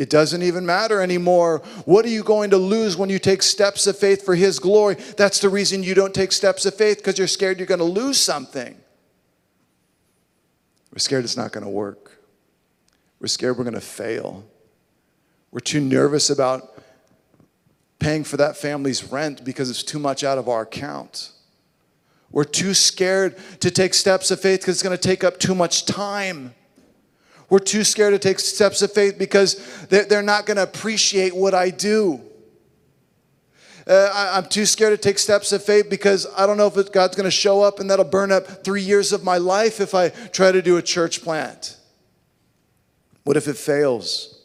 It 0.00 0.08
doesn't 0.08 0.42
even 0.42 0.64
matter 0.64 1.02
anymore. 1.02 1.58
What 1.84 2.06
are 2.06 2.08
you 2.08 2.22
going 2.22 2.48
to 2.50 2.56
lose 2.56 2.96
when 2.96 3.10
you 3.10 3.18
take 3.18 3.42
steps 3.42 3.86
of 3.86 3.98
faith 3.98 4.24
for 4.24 4.34
His 4.34 4.58
glory? 4.58 4.94
That's 4.94 5.40
the 5.40 5.50
reason 5.50 5.82
you 5.82 5.94
don't 5.94 6.14
take 6.14 6.32
steps 6.32 6.64
of 6.64 6.74
faith 6.74 6.96
because 6.96 7.18
you're 7.18 7.28
scared 7.28 7.58
you're 7.58 7.66
going 7.66 7.80
to 7.80 7.84
lose 7.84 8.16
something. 8.16 8.78
We're 10.90 11.00
scared 11.00 11.24
it's 11.24 11.36
not 11.36 11.52
going 11.52 11.64
to 11.64 11.70
work. 11.70 12.18
We're 13.20 13.26
scared 13.26 13.58
we're 13.58 13.64
going 13.64 13.74
to 13.74 13.82
fail. 13.82 14.42
We're 15.50 15.60
too 15.60 15.80
nervous 15.80 16.30
about 16.30 16.82
paying 17.98 18.24
for 18.24 18.38
that 18.38 18.56
family's 18.56 19.04
rent 19.04 19.44
because 19.44 19.68
it's 19.68 19.82
too 19.82 19.98
much 19.98 20.24
out 20.24 20.38
of 20.38 20.48
our 20.48 20.62
account. 20.62 21.30
We're 22.30 22.44
too 22.44 22.72
scared 22.72 23.36
to 23.60 23.70
take 23.70 23.92
steps 23.92 24.30
of 24.30 24.40
faith 24.40 24.60
because 24.60 24.76
it's 24.76 24.82
going 24.82 24.96
to 24.96 25.08
take 25.08 25.24
up 25.24 25.38
too 25.38 25.54
much 25.54 25.84
time. 25.84 26.54
We're 27.50 27.58
too 27.58 27.82
scared 27.82 28.14
to 28.14 28.18
take 28.18 28.38
steps 28.38 28.80
of 28.80 28.92
faith 28.92 29.18
because 29.18 29.86
they're 29.88 30.22
not 30.22 30.46
going 30.46 30.56
to 30.56 30.62
appreciate 30.62 31.34
what 31.34 31.52
I 31.52 31.70
do. 31.70 32.20
Uh, 33.86 34.10
I, 34.14 34.38
am 34.38 34.44
too 34.46 34.66
scared 34.66 34.92
to 34.92 34.96
take 34.96 35.18
steps 35.18 35.50
of 35.50 35.64
faith 35.64 35.90
because 35.90 36.26
I 36.36 36.46
don't 36.46 36.56
know 36.56 36.68
if 36.68 36.92
God's 36.92 37.16
going 37.16 37.24
to 37.24 37.30
show 37.30 37.60
up 37.60 37.80
and 37.80 37.90
that'll 37.90 38.04
burn 38.04 38.30
up 38.30 38.62
three 38.62 38.82
years 38.82 39.12
of 39.12 39.24
my 39.24 39.38
life 39.38 39.80
if 39.80 39.94
I 39.94 40.10
try 40.10 40.52
to 40.52 40.62
do 40.62 40.76
a 40.76 40.82
church 40.82 41.22
plant. 41.22 41.76
What 43.24 43.36
if 43.36 43.48
it 43.48 43.56
fails? 43.56 44.40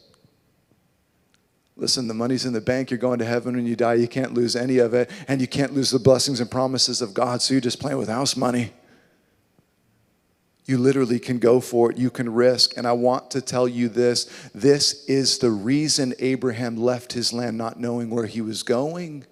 Listen, 1.76 2.08
the 2.08 2.14
money's 2.14 2.44
in 2.44 2.54
the 2.54 2.60
bank. 2.60 2.90
You're 2.90 2.98
going 2.98 3.18
to 3.20 3.24
heaven 3.24 3.54
when 3.54 3.66
you 3.66 3.76
die. 3.76 3.94
You 3.94 4.08
can't 4.08 4.34
lose 4.34 4.56
any 4.56 4.78
of 4.78 4.94
it, 4.94 5.10
and 5.28 5.40
you 5.40 5.46
can't 5.46 5.74
lose 5.74 5.90
the 5.90 5.98
blessings 5.98 6.40
and 6.40 6.50
promises 6.50 7.02
of 7.02 7.12
God, 7.12 7.42
so 7.42 7.54
you're 7.54 7.60
just 7.60 7.78
playing 7.78 7.98
with 7.98 8.08
house 8.08 8.36
money. 8.36 8.72
You 10.66 10.78
literally 10.78 11.20
can 11.20 11.38
go 11.38 11.60
for 11.60 11.92
it, 11.92 11.96
you 11.96 12.10
can 12.10 12.32
risk. 12.32 12.76
And 12.76 12.88
I 12.88 12.92
want 12.92 13.30
to 13.30 13.40
tell 13.40 13.68
you 13.68 13.88
this 13.88 14.24
this 14.52 15.04
is 15.06 15.38
the 15.38 15.50
reason 15.50 16.12
Abraham 16.18 16.76
left 16.76 17.12
his 17.12 17.32
land 17.32 17.56
not 17.56 17.78
knowing 17.78 18.10
where 18.10 18.26
he 18.26 18.40
was 18.40 18.64
going. 18.64 19.24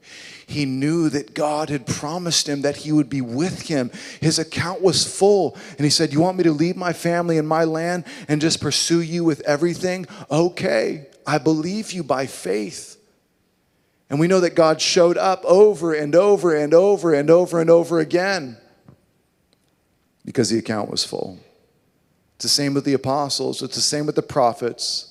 He 0.47 0.65
knew 0.65 1.09
that 1.09 1.35
God 1.35 1.71
had 1.71 1.87
promised 1.87 2.49
him 2.49 2.63
that 2.63 2.77
he 2.77 2.93
would 2.93 3.11
be 3.11 3.21
with 3.21 3.63
him. 3.63 3.91
His 4.21 4.39
account 4.39 4.81
was 4.81 5.05
full. 5.05 5.57
And 5.71 5.81
he 5.81 5.91
said, 5.91 6.13
You 6.13 6.21
want 6.21 6.37
me 6.37 6.45
to 6.45 6.53
leave 6.53 6.77
my 6.77 6.93
family 6.93 7.37
and 7.37 7.49
my 7.49 7.65
land 7.65 8.05
and 8.29 8.41
just 8.41 8.61
pursue 8.61 9.01
you 9.01 9.25
with 9.25 9.41
everything? 9.41 10.07
Okay, 10.31 11.09
I 11.27 11.39
believe 11.39 11.91
you 11.91 12.05
by 12.05 12.27
faith. 12.27 12.97
And 14.09 14.21
we 14.21 14.29
know 14.29 14.41
that 14.41 14.55
God 14.55 14.81
showed 14.81 15.17
up 15.17 15.45
over 15.45 15.95
and 15.95 16.15
over 16.15 16.55
and 16.55 16.73
over 16.73 17.13
and 17.13 17.29
over 17.29 17.61
and 17.61 17.71
over 17.71 17.99
again 17.99 18.59
because 20.25 20.51
the 20.51 20.59
account 20.59 20.91
was 20.91 21.05
full. 21.05 21.39
It's 22.37 22.45
the 22.45 22.49
same 22.49 22.75
with 22.75 22.85
the 22.85 22.95
apostles, 22.95 23.63
it's 23.63 23.77
the 23.77 23.83
same 23.83 24.07
with 24.07 24.17
the 24.17 24.23
prophets. 24.23 25.11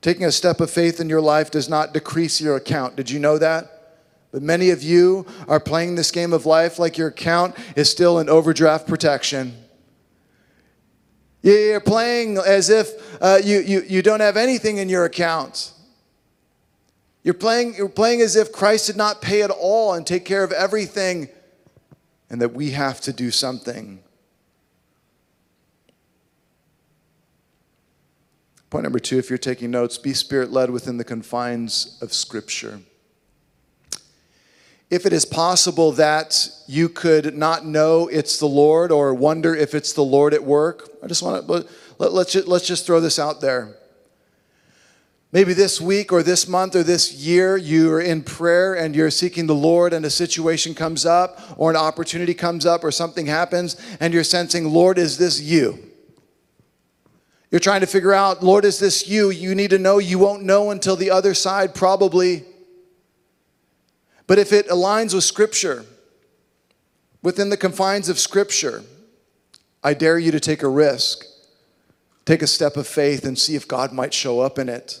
Taking 0.00 0.24
a 0.24 0.32
step 0.32 0.60
of 0.60 0.70
faith 0.70 1.00
in 1.00 1.08
your 1.08 1.20
life 1.20 1.50
does 1.50 1.68
not 1.68 1.92
decrease 1.92 2.40
your 2.40 2.56
account. 2.56 2.94
Did 2.96 3.10
you 3.10 3.18
know 3.18 3.36
that? 3.38 3.78
But 4.30 4.42
many 4.42 4.70
of 4.70 4.82
you 4.82 5.26
are 5.48 5.58
playing 5.58 5.94
this 5.94 6.10
game 6.10 6.32
of 6.32 6.46
life 6.46 6.78
like 6.78 6.98
your 6.98 7.08
account 7.08 7.56
is 7.76 7.90
still 7.90 8.18
in 8.18 8.28
overdraft 8.28 8.86
protection. 8.86 9.56
You're 11.42 11.80
playing 11.80 12.36
as 12.36 12.68
if 12.68 13.22
uh, 13.22 13.40
you, 13.42 13.60
you, 13.60 13.82
you 13.88 14.02
don't 14.02 14.20
have 14.20 14.36
anything 14.36 14.76
in 14.76 14.88
your 14.88 15.04
account. 15.04 15.72
You're 17.22 17.34
playing, 17.34 17.74
you're 17.74 17.88
playing 17.88 18.20
as 18.20 18.36
if 18.36 18.52
Christ 18.52 18.86
did 18.86 18.96
not 18.96 19.20
pay 19.20 19.40
it 19.40 19.50
all 19.50 19.94
and 19.94 20.06
take 20.06 20.24
care 20.24 20.44
of 20.44 20.52
everything 20.52 21.28
and 22.30 22.40
that 22.40 22.52
we 22.52 22.70
have 22.70 23.00
to 23.02 23.12
do 23.12 23.30
something. 23.30 24.00
Point 28.70 28.82
number 28.82 28.98
two, 28.98 29.18
if 29.18 29.30
you're 29.30 29.38
taking 29.38 29.70
notes, 29.70 29.96
be 29.96 30.12
spirit 30.12 30.52
led 30.52 30.70
within 30.70 30.98
the 30.98 31.04
confines 31.04 31.98
of 32.02 32.12
Scripture. 32.12 32.80
If 34.90 35.04
it 35.04 35.12
is 35.12 35.24
possible 35.24 35.92
that 35.92 36.48
you 36.66 36.88
could 36.88 37.36
not 37.36 37.64
know 37.64 38.08
it's 38.08 38.38
the 38.38 38.46
Lord 38.46 38.90
or 38.90 39.14
wonder 39.14 39.54
if 39.54 39.74
it's 39.74 39.92
the 39.92 40.04
Lord 40.04 40.32
at 40.32 40.44
work, 40.44 40.90
I 41.02 41.06
just 41.06 41.22
want 41.22 41.46
to 41.46 41.66
let, 41.98 42.28
just, 42.28 42.48
let's 42.48 42.66
just 42.66 42.86
throw 42.86 43.00
this 43.00 43.18
out 43.18 43.40
there. 43.40 43.76
Maybe 45.30 45.52
this 45.52 45.78
week 45.78 46.10
or 46.10 46.22
this 46.22 46.48
month 46.48 46.74
or 46.74 46.82
this 46.82 47.12
year, 47.12 47.58
you're 47.58 48.00
in 48.00 48.22
prayer 48.22 48.74
and 48.74 48.96
you're 48.96 49.10
seeking 49.10 49.46
the 49.46 49.54
Lord, 49.54 49.92
and 49.92 50.06
a 50.06 50.10
situation 50.10 50.74
comes 50.74 51.04
up, 51.04 51.38
or 51.58 51.70
an 51.70 51.76
opportunity 51.76 52.32
comes 52.32 52.64
up, 52.64 52.82
or 52.82 52.90
something 52.90 53.26
happens, 53.26 53.76
and 54.00 54.14
you're 54.14 54.24
sensing, 54.24 54.72
Lord, 54.72 54.96
is 54.96 55.18
this 55.18 55.38
you? 55.38 55.78
You're 57.50 57.60
trying 57.60 57.82
to 57.82 57.86
figure 57.86 58.14
out, 58.14 58.42
Lord, 58.42 58.64
is 58.64 58.78
this 58.78 59.06
you? 59.06 59.30
You 59.30 59.54
need 59.54 59.70
to 59.70 59.78
know. 59.78 59.98
You 59.98 60.18
won't 60.18 60.44
know 60.44 60.70
until 60.70 60.96
the 60.96 61.10
other 61.10 61.34
side, 61.34 61.74
probably. 61.74 62.44
But 64.26 64.38
if 64.38 64.52
it 64.52 64.68
aligns 64.68 65.14
with 65.14 65.24
Scripture, 65.24 65.84
within 67.22 67.50
the 67.50 67.56
confines 67.56 68.08
of 68.08 68.18
Scripture, 68.18 68.82
I 69.82 69.92
dare 69.94 70.18
you 70.18 70.30
to 70.30 70.40
take 70.40 70.62
a 70.62 70.68
risk, 70.68 71.24
take 72.24 72.42
a 72.42 72.46
step 72.46 72.76
of 72.76 72.86
faith, 72.86 73.24
and 73.24 73.38
see 73.38 73.56
if 73.56 73.68
God 73.68 73.92
might 73.92 74.14
show 74.14 74.40
up 74.40 74.58
in 74.58 74.68
it. 74.68 75.00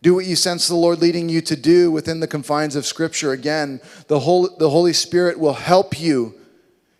Do 0.00 0.14
what 0.14 0.26
you 0.26 0.36
sense 0.36 0.68
the 0.68 0.76
Lord 0.76 1.00
leading 1.00 1.28
you 1.28 1.40
to 1.42 1.56
do 1.56 1.90
within 1.90 2.20
the 2.20 2.28
confines 2.28 2.76
of 2.76 2.86
Scripture. 2.86 3.32
Again, 3.32 3.80
the 4.06 4.20
Holy, 4.20 4.50
the 4.58 4.70
Holy 4.70 4.92
Spirit 4.92 5.38
will 5.40 5.54
help 5.54 5.98
you. 5.98 6.34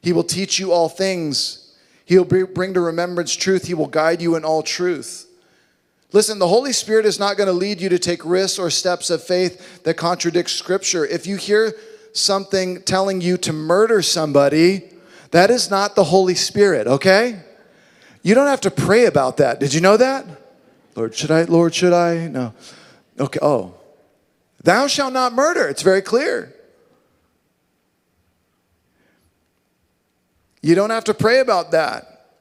He 0.02 0.12
will 0.12 0.24
teach 0.24 0.58
you 0.58 0.72
all 0.72 0.88
things. 0.88 1.76
He'll 2.04 2.24
bring 2.24 2.74
to 2.74 2.80
remembrance 2.80 3.36
truth. 3.36 3.66
He 3.66 3.74
will 3.74 3.86
guide 3.86 4.20
you 4.20 4.34
in 4.34 4.44
all 4.44 4.62
truth. 4.62 5.26
Listen, 6.12 6.38
the 6.38 6.48
Holy 6.48 6.72
Spirit 6.72 7.04
is 7.04 7.18
not 7.18 7.36
going 7.36 7.48
to 7.48 7.52
lead 7.52 7.80
you 7.80 7.88
to 7.90 7.98
take 7.98 8.24
risks 8.24 8.58
or 8.58 8.70
steps 8.70 9.10
of 9.10 9.22
faith 9.22 9.82
that 9.82 9.94
contradict 9.98 10.48
Scripture. 10.50 11.04
If 11.04 11.26
you 11.26 11.36
hear 11.36 11.74
something 12.14 12.82
telling 12.82 13.20
you 13.20 13.36
to 13.36 13.52
murder 13.52 14.00
somebody, 14.00 14.90
that 15.32 15.50
is 15.50 15.70
not 15.70 15.94
the 15.94 16.04
Holy 16.04 16.34
Spirit, 16.34 16.86
okay? 16.86 17.40
You 18.22 18.34
don't 18.34 18.46
have 18.46 18.62
to 18.62 18.70
pray 18.70 19.04
about 19.04 19.36
that. 19.36 19.60
Did 19.60 19.74
you 19.74 19.82
know 19.82 19.98
that? 19.98 20.24
Lord, 20.96 21.14
should 21.14 21.30
I? 21.30 21.42
Lord, 21.42 21.74
should 21.74 21.92
I? 21.92 22.26
No. 22.26 22.54
Okay, 23.18 23.38
oh. 23.42 23.74
Thou 24.62 24.86
shalt 24.86 25.12
not 25.12 25.32
murder. 25.32 25.68
It's 25.68 25.82
very 25.82 26.02
clear. 26.02 26.54
You 30.62 30.74
don't 30.74 30.90
have 30.90 31.04
to 31.04 31.14
pray 31.14 31.40
about 31.40 31.70
that. 31.70 32.32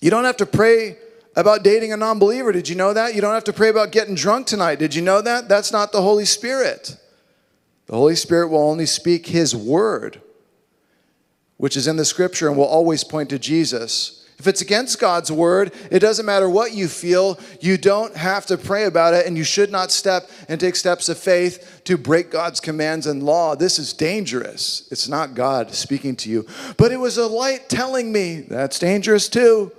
You 0.00 0.10
don't 0.10 0.24
have 0.24 0.38
to 0.38 0.46
pray 0.46 0.96
about 1.36 1.62
dating 1.62 1.92
a 1.92 1.96
non 1.96 2.18
believer. 2.18 2.52
Did 2.52 2.68
you 2.68 2.74
know 2.74 2.92
that? 2.92 3.14
You 3.14 3.20
don't 3.20 3.34
have 3.34 3.44
to 3.44 3.52
pray 3.52 3.68
about 3.68 3.92
getting 3.92 4.14
drunk 4.14 4.46
tonight. 4.46 4.78
Did 4.78 4.94
you 4.94 5.02
know 5.02 5.20
that? 5.20 5.48
That's 5.48 5.72
not 5.72 5.92
the 5.92 6.02
Holy 6.02 6.24
Spirit. 6.24 6.96
The 7.86 7.96
Holy 7.96 8.16
Spirit 8.16 8.48
will 8.48 8.62
only 8.68 8.86
speak 8.86 9.26
His 9.26 9.54
word. 9.54 10.20
which 11.56 11.76
is 11.76 11.86
in 11.86 11.96
the 11.96 12.04
scripture 12.04 12.48
and 12.48 12.56
will 12.56 12.64
always 12.64 13.04
point 13.04 13.30
to 13.30 13.38
Jesus. 13.38 14.23
If 14.44 14.48
it's 14.48 14.60
against 14.60 15.00
God's 15.00 15.32
word, 15.32 15.72
it 15.90 16.00
doesn't 16.00 16.26
matter 16.26 16.50
what 16.50 16.74
you 16.74 16.86
feel. 16.86 17.38
You 17.62 17.78
don't 17.78 18.14
have 18.14 18.44
to 18.44 18.58
pray 18.58 18.84
about 18.84 19.14
it, 19.14 19.24
and 19.24 19.38
you 19.38 19.42
should 19.42 19.72
not 19.72 19.90
step 19.90 20.28
and 20.50 20.60
take 20.60 20.76
steps 20.76 21.08
of 21.08 21.16
faith 21.16 21.80
to 21.84 21.96
break 21.96 22.30
God's 22.30 22.60
commands 22.60 23.06
and 23.06 23.22
law. 23.22 23.56
This 23.56 23.78
is 23.78 23.94
dangerous. 23.94 24.86
It's 24.90 25.08
not 25.08 25.34
God 25.34 25.72
speaking 25.72 26.14
to 26.16 26.28
you. 26.28 26.46
But 26.76 26.92
it 26.92 26.98
was 26.98 27.16
a 27.16 27.26
light 27.26 27.70
telling 27.70 28.12
me 28.12 28.40
that's 28.40 28.78
dangerous 28.78 29.30
too. 29.30 29.72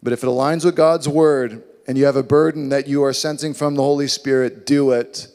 But 0.00 0.12
if 0.12 0.22
it 0.22 0.28
aligns 0.28 0.64
with 0.64 0.76
God's 0.76 1.08
word 1.08 1.64
and 1.88 1.98
you 1.98 2.04
have 2.04 2.14
a 2.14 2.22
burden 2.22 2.68
that 2.68 2.86
you 2.86 3.02
are 3.02 3.12
sensing 3.12 3.54
from 3.54 3.74
the 3.74 3.82
Holy 3.82 4.06
Spirit, 4.06 4.66
do 4.66 4.92
it. 4.92 5.26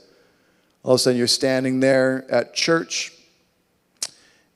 All 0.84 0.94
of 0.94 0.96
a 0.96 1.00
sudden, 1.00 1.18
you're 1.18 1.28
standing 1.28 1.82
there 1.82 2.26
at 2.30 2.54
church 2.54 3.13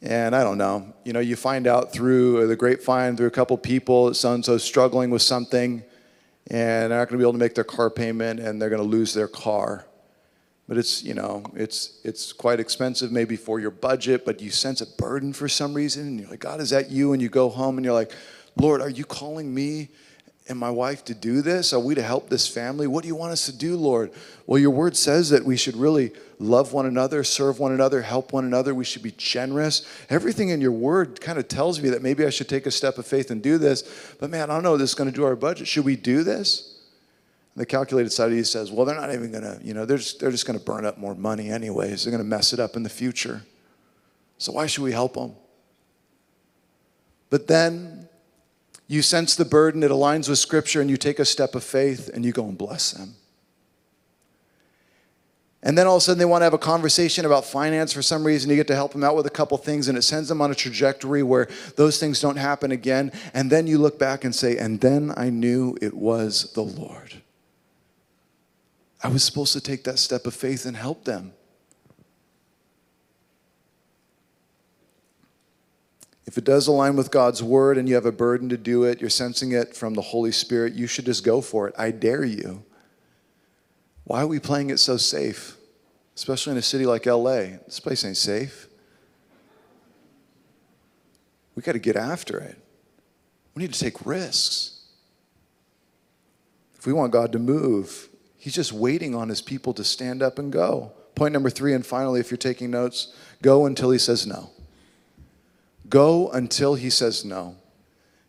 and 0.01 0.35
I 0.35 0.43
don't 0.43 0.57
know, 0.57 0.93
you 1.03 1.13
know, 1.13 1.19
you 1.19 1.35
find 1.35 1.67
out 1.67 1.91
through 1.91 2.47
the 2.47 2.55
grapevine, 2.55 3.17
through 3.17 3.27
a 3.27 3.31
couple 3.31 3.57
people, 3.57 4.13
so 4.13 4.33
and 4.33 4.45
so's 4.45 4.63
struggling 4.63 5.09
with 5.09 5.21
something 5.21 5.83
and 6.49 6.91
they're 6.91 6.99
not 6.99 7.09
going 7.09 7.17
to 7.17 7.17
be 7.17 7.23
able 7.23 7.33
to 7.33 7.39
make 7.39 7.55
their 7.55 7.63
car 7.63 7.89
payment 7.89 8.39
and 8.39 8.61
they're 8.61 8.69
going 8.69 8.81
to 8.81 8.87
lose 8.87 9.13
their 9.13 9.27
car. 9.27 9.85
But 10.67 10.77
it's, 10.77 11.03
you 11.03 11.13
know, 11.13 11.43
it's, 11.55 11.99
it's 12.03 12.33
quite 12.33 12.59
expensive 12.59 13.11
maybe 13.11 13.35
for 13.35 13.59
your 13.59 13.71
budget, 13.71 14.25
but 14.25 14.41
you 14.41 14.49
sense 14.49 14.81
a 14.81 14.85
burden 14.85 15.33
for 15.33 15.47
some 15.47 15.73
reason. 15.73 16.07
And 16.07 16.19
you're 16.19 16.29
like, 16.29 16.41
God, 16.41 16.59
is 16.59 16.69
that 16.71 16.89
you? 16.89 17.13
And 17.13 17.21
you 17.21 17.29
go 17.29 17.49
home 17.49 17.77
and 17.77 17.85
you're 17.85 17.93
like, 17.93 18.11
Lord, 18.57 18.81
are 18.81 18.89
you 18.89 19.05
calling 19.05 19.53
me 19.53 19.89
and 20.49 20.57
my 20.57 20.69
wife 20.69 21.03
to 21.05 21.13
do 21.13 21.41
this? 21.41 21.73
Are 21.73 21.79
we 21.79 21.95
to 21.95 22.01
help 22.01 22.29
this 22.29 22.47
family? 22.47 22.87
What 22.87 23.01
do 23.01 23.07
you 23.07 23.15
want 23.15 23.31
us 23.31 23.45
to 23.45 23.55
do, 23.55 23.75
Lord? 23.75 24.11
Well, 24.45 24.59
your 24.59 24.71
word 24.71 24.95
says 24.95 25.29
that 25.29 25.43
we 25.43 25.57
should 25.57 25.75
really 25.75 26.11
love 26.39 26.73
one 26.73 26.85
another, 26.85 27.23
serve 27.23 27.59
one 27.59 27.71
another, 27.71 28.01
help 28.01 28.33
one 28.33 28.45
another. 28.45 28.73
We 28.73 28.85
should 28.85 29.03
be 29.03 29.13
generous. 29.17 29.87
Everything 30.09 30.49
in 30.49 30.61
your 30.61 30.71
word 30.71 31.19
kind 31.19 31.37
of 31.37 31.47
tells 31.47 31.81
me 31.81 31.89
that 31.89 32.01
maybe 32.01 32.25
I 32.25 32.29
should 32.29 32.49
take 32.49 32.65
a 32.65 32.71
step 32.71 32.97
of 32.97 33.05
faith 33.05 33.31
and 33.31 33.41
do 33.41 33.57
this. 33.57 34.15
But 34.19 34.29
man, 34.29 34.49
I 34.49 34.53
don't 34.53 34.63
know 34.63 34.77
this 34.77 34.91
is 34.91 34.95
going 34.95 35.09
to 35.09 35.15
do 35.15 35.25
our 35.25 35.35
budget. 35.35 35.67
Should 35.67 35.85
we 35.85 35.95
do 35.95 36.23
this? 36.23 36.79
The 37.55 37.65
calculated 37.65 38.11
side 38.11 38.31
of 38.31 38.37
you 38.37 38.43
says, 38.43 38.71
well, 38.71 38.85
they're 38.85 38.95
not 38.95 39.11
even 39.11 39.31
going 39.31 39.43
to, 39.43 39.59
you 39.63 39.73
know, 39.73 39.85
they're 39.85 39.97
just, 39.97 40.19
they're 40.19 40.31
just 40.31 40.45
going 40.45 40.59
to 40.59 40.63
burn 40.63 40.85
up 40.85 40.99
more 40.99 41.15
money 41.15 41.49
anyways. 41.49 42.03
They're 42.03 42.11
going 42.11 42.23
to 42.23 42.29
mess 42.29 42.53
it 42.53 42.59
up 42.59 42.75
in 42.75 42.83
the 42.83 42.89
future. 42.89 43.41
So 44.37 44.51
why 44.51 44.67
should 44.67 44.83
we 44.83 44.91
help 44.91 45.15
them? 45.15 45.33
But 47.29 47.47
then 47.47 48.06
you 48.87 49.01
sense 49.01 49.35
the 49.35 49.45
burden, 49.45 49.83
it 49.83 49.91
aligns 49.91 50.29
with 50.29 50.39
Scripture, 50.39 50.79
and 50.81 50.89
you 50.89 50.97
take 50.97 51.19
a 51.19 51.25
step 51.25 51.55
of 51.55 51.63
faith 51.63 52.09
and 52.13 52.25
you 52.25 52.31
go 52.31 52.47
and 52.47 52.57
bless 52.57 52.91
them. 52.91 53.15
And 55.63 55.77
then 55.77 55.87
all 55.87 55.97
of 55.97 56.01
a 56.01 56.05
sudden 56.05 56.19
they 56.19 56.25
want 56.25 56.41
to 56.41 56.45
have 56.45 56.53
a 56.53 56.57
conversation 56.57 57.25
about 57.25 57.43
finance 57.43 57.91
for 57.91 58.01
some 58.01 58.25
reason. 58.25 58.49
You 58.49 58.55
get 58.55 58.67
to 58.67 58.75
help 58.75 58.93
them 58.93 59.03
out 59.03 59.15
with 59.15 59.25
a 59.25 59.31
couple 59.31 59.57
things, 59.57 59.89
and 59.89 59.97
it 59.97 60.03
sends 60.03 60.29
them 60.29 60.41
on 60.41 60.51
a 60.51 60.55
trajectory 60.55 61.23
where 61.23 61.49
those 61.75 61.99
things 61.99 62.21
don't 62.21 62.37
happen 62.37 62.71
again. 62.71 63.11
And 63.33 63.51
then 63.51 63.67
you 63.67 63.77
look 63.77 63.99
back 63.99 64.23
and 64.23 64.33
say, 64.33 64.57
And 64.57 64.79
then 64.79 65.13
I 65.17 65.29
knew 65.29 65.77
it 65.81 65.93
was 65.93 66.53
the 66.53 66.61
Lord. 66.61 67.21
I 69.03 69.09
was 69.09 69.23
supposed 69.23 69.53
to 69.53 69.61
take 69.61 69.83
that 69.83 69.99
step 69.99 70.25
of 70.25 70.33
faith 70.33 70.65
and 70.65 70.77
help 70.77 71.03
them. 71.03 71.33
If 76.27 76.37
it 76.37 76.43
does 76.43 76.67
align 76.67 76.97
with 76.97 77.09
God's 77.09 77.41
word 77.41 77.77
and 77.77 77.87
you 77.87 77.95
have 77.95 78.05
a 78.05 78.11
burden 78.11 78.49
to 78.49 78.57
do 78.57 78.83
it, 78.83 78.99
you're 78.99 79.09
sensing 79.09 79.53
it 79.53 79.73
from 79.73 79.93
the 79.93 80.01
Holy 80.01 80.33
Spirit, 80.33 80.73
you 80.73 80.85
should 80.85 81.05
just 81.05 81.23
go 81.23 81.39
for 81.39 81.69
it. 81.69 81.75
I 81.77 81.91
dare 81.91 82.25
you. 82.25 82.65
Why 84.03 84.21
are 84.21 84.27
we 84.27 84.39
playing 84.39 84.69
it 84.69 84.77
so 84.77 84.97
safe? 84.97 85.55
Especially 86.15 86.51
in 86.51 86.57
a 86.57 86.61
city 86.61 86.85
like 86.85 87.05
LA. 87.05 87.57
This 87.65 87.79
place 87.79 88.03
ain't 88.03 88.17
safe. 88.17 88.67
We 91.55 91.63
got 91.63 91.71
to 91.71 91.79
get 91.79 91.95
after 91.95 92.37
it. 92.39 92.57
We 93.55 93.63
need 93.63 93.73
to 93.73 93.79
take 93.79 94.05
risks. 94.05 94.81
If 96.77 96.85
we 96.85 96.91
want 96.91 97.13
God 97.13 97.31
to 97.31 97.39
move, 97.39 98.09
He's 98.37 98.53
just 98.53 98.73
waiting 98.73 99.15
on 99.15 99.29
His 99.29 99.41
people 99.41 99.73
to 99.73 99.83
stand 99.83 100.21
up 100.21 100.39
and 100.39 100.51
go. 100.51 100.91
Point 101.15 101.33
number 101.33 101.49
three, 101.49 101.73
and 101.73 101.85
finally, 101.85 102.19
if 102.19 102.29
you're 102.29 102.37
taking 102.37 102.69
notes, 102.69 103.13
go 103.41 103.65
until 103.65 103.91
He 103.91 103.97
says 103.97 104.27
no. 104.27 104.51
Go 105.89 106.29
until 106.31 106.75
he 106.75 106.89
says 106.89 107.23
no. 107.23 107.55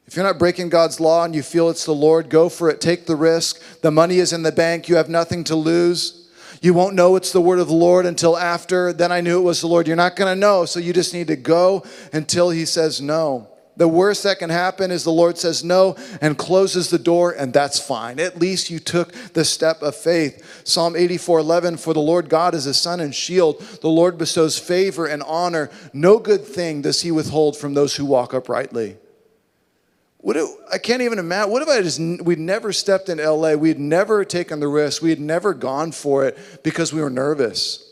If 0.07 0.17
you're 0.17 0.25
not 0.25 0.39
breaking 0.39 0.71
God's 0.71 1.01
law 1.01 1.25
and 1.25 1.35
you 1.35 1.43
feel 1.43 1.69
it's 1.69 1.85
the 1.85 1.93
Lord, 1.93 2.31
go 2.31 2.49
for 2.49 2.71
it. 2.71 2.81
Take 2.81 3.07
the 3.07 3.17
risk. 3.17 3.61
The 3.83 3.91
money 3.91 4.19
is 4.19 4.33
in 4.33 4.43
the 4.43 4.53
bank. 4.53 4.89
You 4.89 4.97
have 4.97 5.09
nothing 5.11 5.45
to 5.45 5.55
lose. 5.55 6.31
You 6.63 6.73
won't 6.73 6.95
know 6.95 7.15
it's 7.17 7.33
the 7.33 7.41
word 7.41 7.59
of 7.59 7.69
the 7.69 7.75
Lord 7.75 8.07
until 8.07 8.37
after. 8.37 8.93
Then 8.93 9.13
I 9.13 9.21
knew 9.21 9.39
it 9.39 9.45
was 9.45 9.61
the 9.61 9.67
Lord. 9.67 9.87
You're 9.87 9.97
not 9.97 10.17
going 10.17 10.35
to 10.35 10.41
know. 10.41 10.65
So 10.65 10.81
you 10.81 10.93
just 10.93 11.13
need 11.13 11.27
to 11.27 11.37
go 11.37 11.85
until 12.13 12.51
he 12.51 12.65
says 12.65 13.01
no. 13.01 13.48
The 13.79 13.89
worst 13.89 14.25
that 14.25 14.41
can 14.41 14.51
happen 14.51 14.91
is 14.91 15.05
the 15.05 15.13
Lord 15.13 15.39
says 15.39 15.63
no 15.63 15.97
and 16.21 16.37
closes 16.37 16.91
the 16.91 16.99
door, 16.99 17.31
and 17.31 17.53
that's 17.53 17.79
fine. 17.79 18.19
At 18.19 18.41
least 18.41 18.71
you 18.71 18.81
took 18.81 19.13
the 19.35 19.45
step 19.45 19.83
of 19.83 19.95
faith. 19.95 20.63
Psalm 20.65 20.97
84 20.97 21.39
11 21.39 21.77
For 21.77 21.95
the 21.95 22.01
Lord 22.01 22.29
God 22.29 22.55
is 22.55 22.67
a 22.67 22.75
sun 22.75 22.99
and 22.99 23.15
shield. 23.15 23.61
The 23.81 23.89
Lord 23.89 24.19
bestows 24.19 24.59
favor 24.59 25.07
and 25.07 25.23
honor. 25.23 25.71
No 25.93 26.19
good 26.19 26.45
thing 26.45 26.83
does 26.83 27.03
he 27.03 27.13
withhold 27.13 27.57
from 27.57 27.75
those 27.75 27.95
who 27.95 28.05
walk 28.05 28.35
uprightly. 28.35 28.97
What 30.19 30.37
if, 30.37 30.49
I 30.73 30.79
can't 30.79 31.03
even 31.03 31.21
imagine. 31.21 31.53
What 31.53 31.63
if 31.63 31.69
I 31.69 31.81
just, 31.81 32.01
we'd 32.01 32.41
never 32.41 32.73
stepped 32.73 33.09
in 33.09 33.19
LA, 33.19 33.55
we'd 33.55 33.79
never 33.79 34.25
taken 34.25 34.59
the 34.59 34.67
risk, 34.67 35.03
we'd 35.03 35.21
never 35.21 35.55
gone 35.55 35.93
for 35.93 36.25
it 36.25 36.37
because 36.65 36.93
we 36.93 37.01
were 37.01 37.11
nervous. 37.11 37.88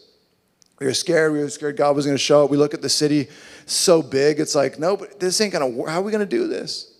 We 0.78 0.86
were 0.86 0.94
scared. 0.94 1.32
We 1.32 1.38
were 1.38 1.48
scared 1.48 1.76
God 1.76 1.96
was 1.96 2.04
going 2.04 2.16
to 2.16 2.22
show 2.22 2.44
up. 2.44 2.50
We 2.50 2.56
look 2.56 2.74
at 2.74 2.82
the 2.82 2.88
city 2.88 3.28
so 3.64 4.02
big. 4.02 4.40
It's 4.40 4.54
like, 4.54 4.78
no, 4.78 4.96
but 4.96 5.18
this 5.18 5.40
ain't 5.40 5.52
going 5.52 5.70
to 5.70 5.78
work. 5.78 5.88
How 5.88 6.00
are 6.00 6.02
we 6.02 6.12
going 6.12 6.20
to 6.20 6.26
do 6.26 6.46
this? 6.46 6.92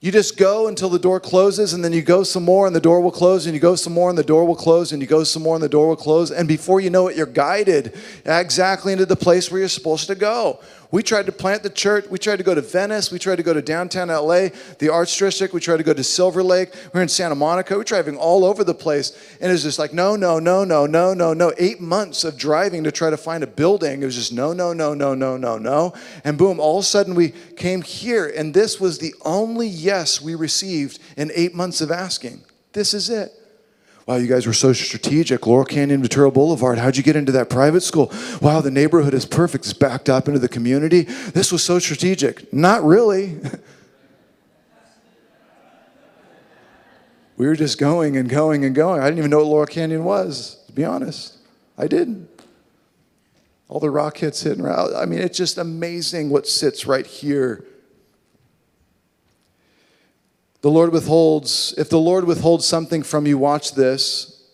You 0.00 0.10
just 0.10 0.36
go 0.36 0.66
until 0.66 0.88
the 0.88 0.98
door 0.98 1.20
closes, 1.20 1.74
and 1.74 1.84
then 1.84 1.92
you 1.92 2.02
go 2.02 2.24
some 2.24 2.42
more, 2.42 2.66
and 2.66 2.74
the 2.74 2.80
door 2.80 3.00
will 3.00 3.12
close, 3.12 3.46
and 3.46 3.54
you 3.54 3.60
go 3.60 3.76
some 3.76 3.92
more, 3.92 4.08
and 4.08 4.18
the 4.18 4.24
door 4.24 4.44
will 4.44 4.56
close, 4.56 4.90
and 4.90 5.00
you 5.00 5.06
go 5.06 5.22
some 5.22 5.44
more, 5.44 5.54
and 5.54 5.62
the 5.62 5.68
door 5.68 5.86
will 5.86 5.96
close. 5.96 6.32
And 6.32 6.48
before 6.48 6.80
you 6.80 6.90
know 6.90 7.06
it, 7.06 7.16
you're 7.16 7.24
guided 7.24 7.96
exactly 8.26 8.92
into 8.92 9.06
the 9.06 9.14
place 9.14 9.48
where 9.48 9.60
you're 9.60 9.68
supposed 9.68 10.08
to 10.08 10.16
go. 10.16 10.58
We 10.92 11.02
tried 11.02 11.24
to 11.24 11.32
plant 11.32 11.62
the 11.62 11.70
church. 11.70 12.04
We 12.10 12.18
tried 12.18 12.36
to 12.36 12.42
go 12.42 12.54
to 12.54 12.60
Venice. 12.60 13.10
We 13.10 13.18
tried 13.18 13.36
to 13.36 13.42
go 13.42 13.54
to 13.54 13.62
downtown 13.62 14.08
LA, 14.08 14.48
the 14.78 14.90
Arts 14.92 15.16
District. 15.16 15.54
We 15.54 15.60
tried 15.60 15.78
to 15.78 15.82
go 15.82 15.94
to 15.94 16.04
Silver 16.04 16.42
Lake. 16.42 16.68
We're 16.92 17.00
in 17.00 17.08
Santa 17.08 17.34
Monica. 17.34 17.78
We're 17.78 17.82
driving 17.82 18.18
all 18.18 18.44
over 18.44 18.62
the 18.62 18.74
place. 18.74 19.16
And 19.40 19.48
it 19.48 19.54
was 19.54 19.62
just 19.62 19.78
like, 19.78 19.94
no, 19.94 20.16
no, 20.16 20.38
no, 20.38 20.64
no, 20.64 20.84
no, 20.84 21.14
no, 21.14 21.32
no. 21.32 21.52
Eight 21.56 21.80
months 21.80 22.24
of 22.24 22.36
driving 22.36 22.84
to 22.84 22.92
try 22.92 23.08
to 23.08 23.16
find 23.16 23.42
a 23.42 23.46
building. 23.46 24.02
It 24.02 24.04
was 24.04 24.16
just 24.16 24.34
no, 24.34 24.52
no, 24.52 24.74
no, 24.74 24.92
no, 24.92 25.14
no, 25.14 25.38
no, 25.38 25.56
no. 25.56 25.94
And 26.24 26.36
boom, 26.36 26.60
all 26.60 26.78
of 26.78 26.82
a 26.82 26.86
sudden 26.86 27.14
we 27.14 27.30
came 27.56 27.80
here. 27.80 28.28
And 28.28 28.52
this 28.52 28.78
was 28.78 28.98
the 28.98 29.14
only 29.24 29.68
yes 29.68 30.20
we 30.20 30.34
received 30.34 30.98
in 31.16 31.32
eight 31.34 31.54
months 31.54 31.80
of 31.80 31.90
asking. 31.90 32.42
This 32.74 32.92
is 32.92 33.08
it. 33.08 33.32
Wow, 34.06 34.16
you 34.16 34.26
guys 34.26 34.46
were 34.46 34.52
so 34.52 34.72
strategic. 34.72 35.46
Laurel 35.46 35.64
Canyon, 35.64 36.00
Ventura 36.00 36.30
Boulevard. 36.30 36.78
How'd 36.78 36.96
you 36.96 37.04
get 37.04 37.14
into 37.14 37.30
that 37.32 37.48
private 37.48 37.82
school? 37.82 38.12
Wow, 38.40 38.60
the 38.60 38.70
neighborhood 38.70 39.14
is 39.14 39.24
perfect. 39.24 39.64
It's 39.64 39.72
backed 39.72 40.08
up 40.08 40.26
into 40.26 40.40
the 40.40 40.48
community. 40.48 41.02
This 41.02 41.52
was 41.52 41.62
so 41.62 41.78
strategic. 41.78 42.52
Not 42.52 42.82
really. 42.82 43.36
we 47.36 47.46
were 47.46 47.54
just 47.54 47.78
going 47.78 48.16
and 48.16 48.28
going 48.28 48.64
and 48.64 48.74
going. 48.74 49.00
I 49.00 49.04
didn't 49.04 49.18
even 49.18 49.30
know 49.30 49.38
what 49.38 49.46
Laurel 49.46 49.66
Canyon 49.66 50.02
was, 50.02 50.64
to 50.66 50.72
be 50.72 50.84
honest. 50.84 51.38
I 51.78 51.86
didn't. 51.86 52.28
All 53.68 53.78
the 53.78 53.90
rock 53.90 54.16
hits 54.16 54.42
hitting 54.42 54.64
around. 54.64 54.96
I 54.96 55.06
mean, 55.06 55.20
it's 55.20 55.38
just 55.38 55.58
amazing 55.58 56.28
what 56.28 56.48
sits 56.48 56.86
right 56.86 57.06
here 57.06 57.64
the 60.62 60.70
Lord 60.70 60.92
withholds, 60.92 61.74
if 61.76 61.90
the 61.90 61.98
Lord 61.98 62.24
withholds 62.24 62.66
something 62.66 63.02
from 63.02 63.26
you, 63.26 63.36
watch 63.36 63.74
this, 63.74 64.44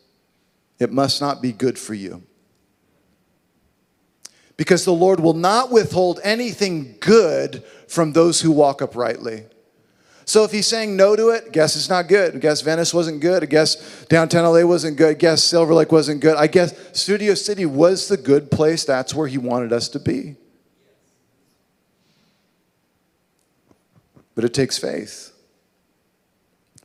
it 0.79 0.91
must 0.91 1.21
not 1.21 1.43
be 1.43 1.53
good 1.53 1.79
for 1.79 1.95
you. 1.95 2.23
Because 4.57 4.85
the 4.85 4.93
Lord 4.93 5.21
will 5.21 5.35
not 5.35 5.71
withhold 5.71 6.19
anything 6.25 6.97
good 6.99 7.63
from 7.87 8.13
those 8.13 8.41
who 8.41 8.51
walk 8.51 8.83
uprightly. 8.83 9.45
So 10.25 10.45
if 10.45 10.51
he's 10.51 10.67
saying 10.67 10.97
no 10.97 11.15
to 11.15 11.29
it, 11.29 11.53
guess 11.53 11.77
it's 11.77 11.89
not 11.89 12.09
good. 12.09 12.41
Guess 12.41 12.63
Venice 12.63 12.93
wasn't 12.93 13.21
good. 13.21 13.43
I 13.43 13.47
guess 13.47 14.05
downtown 14.07 14.45
LA 14.45 14.63
wasn't 14.67 14.97
good. 14.97 15.19
Guess 15.19 15.43
Silver 15.45 15.75
Lake 15.75 15.93
wasn't 15.93 16.21
good. 16.21 16.37
I 16.37 16.47
guess 16.47 16.75
Studio 16.93 17.35
City 17.35 17.67
was 17.67 18.09
the 18.09 18.17
good 18.17 18.51
place. 18.51 18.85
That's 18.85 19.15
where 19.15 19.29
he 19.29 19.39
wanted 19.39 19.73
us 19.73 19.89
to 19.91 19.99
be. 19.99 20.37
But 24.35 24.45
it 24.45 24.55
takes 24.55 24.77
faith. 24.79 25.33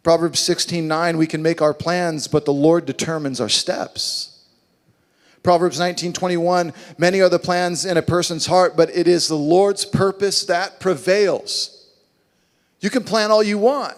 Proverbs 0.04 0.40
16 0.40 0.88
9, 0.88 1.18
we 1.18 1.28
can 1.28 1.42
make 1.42 1.62
our 1.62 1.74
plans, 1.74 2.28
but 2.28 2.46
the 2.46 2.54
Lord 2.54 2.86
determines 2.86 3.40
our 3.40 3.50
steps. 3.50 4.46
Proverbs 5.42 5.80
19 5.80 6.14
21, 6.14 6.74
many 6.98 7.22
are 7.22 7.30
the 7.30 7.40
plans 7.40 7.86
in 7.86 7.98
a 7.98 8.02
person's 8.02 8.46
heart, 8.46 8.78
but 8.78 8.90
it 8.90 9.08
is 9.08 9.28
the 9.28 9.36
Lord's 9.36 9.86
purpose 9.86 10.46
that 10.46 10.80
prevails. 10.80 11.90
You 12.80 12.90
can 12.90 13.04
plan 13.04 13.32
all 13.32 13.42
you 13.42 13.58
want, 13.58 13.96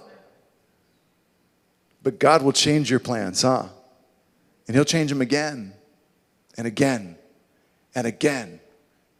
but 2.03 2.19
God 2.19 2.43
will 2.43 2.53
change 2.53 2.89
your 2.89 2.99
plans, 2.99 3.41
huh? 3.41 3.67
And 4.67 4.75
He'll 4.75 4.85
change 4.85 5.09
them 5.09 5.21
again 5.21 5.73
and 6.57 6.67
again 6.67 7.17
and 7.95 8.05
again 8.07 8.59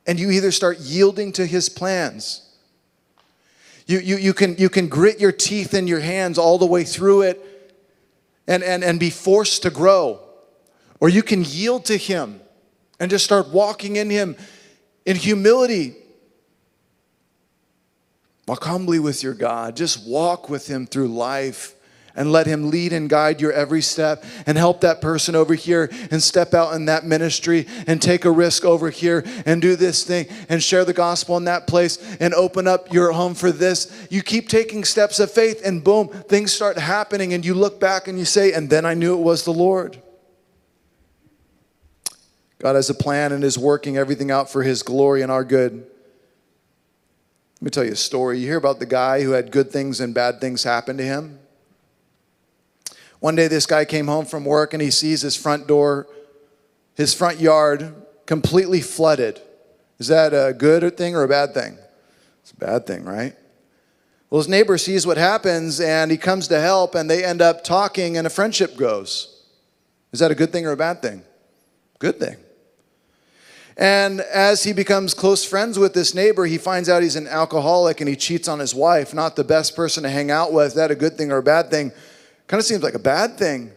and 0.07 0.19
you 0.19 0.31
either 0.31 0.51
start 0.51 0.79
yielding 0.79 1.31
to 1.33 1.45
his 1.45 1.69
plans. 1.69 2.44
You, 3.85 3.99
you, 3.99 4.17
you, 4.17 4.33
can, 4.33 4.55
you 4.57 4.69
can 4.69 4.87
grit 4.87 5.19
your 5.19 5.31
teeth 5.31 5.73
in 5.73 5.87
your 5.87 5.99
hands 5.99 6.37
all 6.37 6.57
the 6.57 6.65
way 6.65 6.83
through 6.83 7.23
it 7.23 7.73
and, 8.47 8.63
and, 8.63 8.83
and 8.83 8.99
be 8.99 9.09
forced 9.09 9.61
to 9.63 9.69
grow. 9.69 10.19
Or 10.99 11.09
you 11.09 11.21
can 11.21 11.43
yield 11.43 11.85
to 11.85 11.97
him 11.97 12.39
and 12.99 13.11
just 13.11 13.25
start 13.25 13.49
walking 13.49 13.97
in 13.97 14.09
him 14.09 14.35
in 15.05 15.15
humility. 15.15 15.95
Walk 18.47 18.63
humbly 18.63 18.99
with 18.99 19.21
your 19.21 19.33
God. 19.33 19.75
Just 19.75 20.07
walk 20.07 20.49
with 20.49 20.67
him 20.67 20.87
through 20.87 21.09
life 21.09 21.75
and 22.15 22.31
let 22.31 22.47
Him 22.47 22.69
lead 22.69 22.93
and 22.93 23.09
guide 23.09 23.41
your 23.41 23.51
every 23.51 23.81
step 23.81 24.23
and 24.45 24.57
help 24.57 24.81
that 24.81 25.01
person 25.01 25.35
over 25.35 25.53
here 25.53 25.89
and 26.11 26.21
step 26.21 26.53
out 26.53 26.73
in 26.73 26.85
that 26.85 27.05
ministry 27.05 27.67
and 27.87 28.01
take 28.01 28.25
a 28.25 28.31
risk 28.31 28.65
over 28.65 28.89
here 28.89 29.23
and 29.45 29.61
do 29.61 29.75
this 29.75 30.03
thing 30.03 30.27
and 30.49 30.61
share 30.61 30.85
the 30.85 30.93
gospel 30.93 31.37
in 31.37 31.45
that 31.45 31.67
place 31.67 32.17
and 32.19 32.33
open 32.33 32.67
up 32.67 32.93
your 32.93 33.11
home 33.11 33.33
for 33.33 33.51
this. 33.51 34.07
You 34.09 34.21
keep 34.21 34.49
taking 34.49 34.83
steps 34.83 35.19
of 35.19 35.31
faith 35.31 35.61
and 35.65 35.83
boom, 35.83 36.07
things 36.07 36.53
start 36.53 36.77
happening 36.77 37.33
and 37.33 37.45
you 37.45 37.53
look 37.53 37.79
back 37.79 38.07
and 38.07 38.17
you 38.17 38.25
say, 38.25 38.53
and 38.53 38.69
then 38.69 38.85
I 38.85 38.93
knew 38.93 39.13
it 39.17 39.21
was 39.21 39.43
the 39.43 39.53
Lord. 39.53 40.01
God 42.59 42.75
has 42.75 42.89
a 42.89 42.95
plan 42.95 43.31
and 43.31 43.43
is 43.43 43.57
working 43.57 43.97
everything 43.97 44.31
out 44.31 44.49
for 44.49 44.63
His 44.63 44.81
glory 44.81 45.21
and 45.21 45.31
our 45.31 45.43
good. 45.43 45.85
Let 47.55 47.61
me 47.61 47.69
tell 47.69 47.83
you 47.83 47.93
a 47.93 47.95
story. 47.95 48.39
You 48.39 48.47
hear 48.47 48.57
about 48.57 48.79
the 48.79 48.85
guy 48.85 49.21
who 49.21 49.31
had 49.31 49.51
good 49.51 49.71
things 49.71 49.99
and 49.99 50.13
bad 50.13 50.41
things 50.41 50.63
happen 50.63 50.97
to 50.97 51.03
him? 51.03 51.39
One 53.19 53.35
day, 53.35 53.47
this 53.47 53.65
guy 53.65 53.85
came 53.85 54.07
home 54.07 54.25
from 54.25 54.45
work 54.45 54.73
and 54.73 54.81
he 54.81 54.91
sees 54.91 55.21
his 55.21 55.35
front 55.35 55.67
door, 55.67 56.07
his 56.95 57.13
front 57.13 57.39
yard 57.39 57.93
completely 58.25 58.81
flooded. 58.81 59.41
Is 59.99 60.07
that 60.07 60.33
a 60.33 60.53
good 60.53 60.97
thing 60.97 61.15
or 61.15 61.23
a 61.23 61.27
bad 61.27 61.53
thing? 61.53 61.77
It's 62.41 62.51
a 62.51 62.57
bad 62.57 62.85
thing, 62.85 63.05
right? 63.05 63.35
Well, 64.29 64.41
his 64.41 64.49
neighbor 64.49 64.77
sees 64.77 65.07
what 65.07 65.17
happens 65.17 65.79
and 65.79 66.11
he 66.11 66.17
comes 66.17 66.47
to 66.49 66.59
help 66.59 66.95
and 66.95 67.09
they 67.09 67.23
end 67.23 67.41
up 67.41 67.63
talking 67.63 68.17
and 68.17 68.27
a 68.27 68.29
friendship 68.29 68.75
grows. 68.75 69.43
Is 70.11 70.19
that 70.19 70.31
a 70.31 70.35
good 70.35 70.51
thing 70.51 70.65
or 70.65 70.71
a 70.71 70.77
bad 70.77 71.01
thing? 71.01 71.23
Good 71.99 72.19
thing. 72.19 72.37
And 73.77 74.21
as 74.21 74.63
he 74.63 74.73
becomes 74.73 75.13
close 75.13 75.43
friends 75.43 75.77
with 75.77 75.93
this 75.93 76.15
neighbor, 76.15 76.45
he 76.45 76.57
finds 76.57 76.87
out 76.87 77.03
he's 77.03 77.17
an 77.17 77.27
alcoholic 77.27 77.99
and 77.99 78.09
he 78.09 78.15
cheats 78.15 78.47
on 78.47 78.59
his 78.59 78.73
wife. 78.73 79.13
Not 79.13 79.35
the 79.35 79.43
best 79.43 79.75
person 79.75 80.03
to 80.03 80.09
hang 80.09 80.31
out 80.31 80.53
with. 80.53 80.67
Is 80.67 80.73
that 80.75 80.91
a 80.91 80.95
good 80.95 81.17
thing 81.17 81.31
or 81.31 81.37
a 81.37 81.43
bad 81.43 81.69
thing? 81.69 81.91
Kind 82.47 82.59
of 82.59 82.65
seems 82.65 82.83
like 82.83 82.93
a 82.93 82.99
bad 82.99 83.37
thing. 83.37 83.71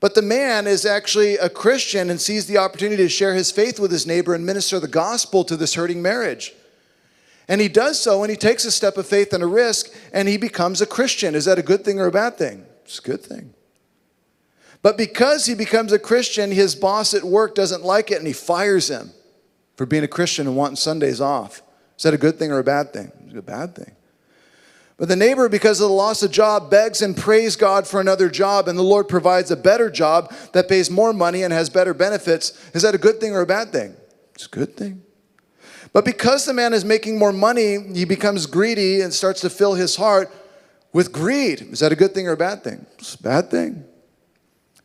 But 0.00 0.14
the 0.14 0.22
man 0.22 0.66
is 0.66 0.86
actually 0.86 1.36
a 1.36 1.48
Christian 1.48 2.08
and 2.10 2.20
sees 2.20 2.46
the 2.46 2.58
opportunity 2.58 3.02
to 3.02 3.08
share 3.08 3.34
his 3.34 3.50
faith 3.50 3.80
with 3.80 3.90
his 3.90 4.06
neighbor 4.06 4.34
and 4.34 4.46
minister 4.46 4.78
the 4.78 4.88
gospel 4.88 5.44
to 5.44 5.56
this 5.56 5.74
hurting 5.74 6.00
marriage. 6.00 6.54
And 7.48 7.60
he 7.60 7.68
does 7.68 7.98
so 7.98 8.22
and 8.22 8.30
he 8.30 8.36
takes 8.36 8.64
a 8.64 8.70
step 8.70 8.96
of 8.96 9.06
faith 9.06 9.32
and 9.32 9.42
a 9.42 9.46
risk 9.46 9.92
and 10.12 10.28
he 10.28 10.36
becomes 10.36 10.80
a 10.80 10.86
Christian. 10.86 11.34
Is 11.34 11.46
that 11.46 11.58
a 11.58 11.62
good 11.62 11.84
thing 11.84 11.98
or 11.98 12.06
a 12.06 12.12
bad 12.12 12.36
thing? 12.36 12.64
It's 12.84 12.98
a 12.98 13.02
good 13.02 13.22
thing. 13.22 13.54
But 14.82 14.96
because 14.96 15.46
he 15.46 15.54
becomes 15.54 15.92
a 15.92 15.98
Christian, 15.98 16.52
his 16.52 16.76
boss 16.76 17.14
at 17.14 17.24
work 17.24 17.54
doesn't 17.54 17.82
like 17.82 18.10
it 18.12 18.18
and 18.18 18.26
he 18.26 18.32
fires 18.32 18.88
him 18.88 19.10
for 19.76 19.86
being 19.86 20.04
a 20.04 20.08
Christian 20.08 20.46
and 20.46 20.56
wanting 20.56 20.76
Sundays 20.76 21.20
off. 21.20 21.62
Is 21.96 22.04
that 22.04 22.14
a 22.14 22.18
good 22.18 22.38
thing 22.38 22.52
or 22.52 22.58
a 22.58 22.64
bad 22.64 22.92
thing? 22.92 23.10
It's 23.26 23.36
a 23.36 23.42
bad 23.42 23.74
thing. 23.74 23.96
But 24.98 25.08
the 25.08 25.16
neighbor, 25.16 25.48
because 25.48 25.80
of 25.80 25.88
the 25.88 25.94
loss 25.94 26.24
of 26.24 26.32
job, 26.32 26.70
begs 26.70 27.02
and 27.02 27.16
prays 27.16 27.54
God 27.54 27.86
for 27.86 28.00
another 28.00 28.28
job, 28.28 28.66
and 28.66 28.76
the 28.76 28.82
Lord 28.82 29.08
provides 29.08 29.50
a 29.52 29.56
better 29.56 29.90
job 29.90 30.34
that 30.52 30.68
pays 30.68 30.90
more 30.90 31.12
money 31.12 31.44
and 31.44 31.52
has 31.52 31.70
better 31.70 31.94
benefits. 31.94 32.52
Is 32.74 32.82
that 32.82 32.96
a 32.96 32.98
good 32.98 33.20
thing 33.20 33.32
or 33.32 33.40
a 33.40 33.46
bad 33.46 33.70
thing? 33.70 33.94
It's 34.34 34.46
a 34.46 34.50
good 34.50 34.76
thing. 34.76 35.02
But 35.92 36.04
because 36.04 36.44
the 36.44 36.52
man 36.52 36.74
is 36.74 36.84
making 36.84 37.16
more 37.16 37.32
money, 37.32 37.78
he 37.94 38.04
becomes 38.04 38.46
greedy 38.46 39.00
and 39.00 39.14
starts 39.14 39.40
to 39.42 39.50
fill 39.50 39.74
his 39.74 39.94
heart 39.94 40.34
with 40.92 41.12
greed. 41.12 41.62
Is 41.62 41.78
that 41.78 41.92
a 41.92 41.96
good 41.96 42.12
thing 42.12 42.26
or 42.26 42.32
a 42.32 42.36
bad 42.36 42.64
thing? 42.64 42.84
It's 42.98 43.14
a 43.14 43.22
bad 43.22 43.52
thing. 43.52 43.84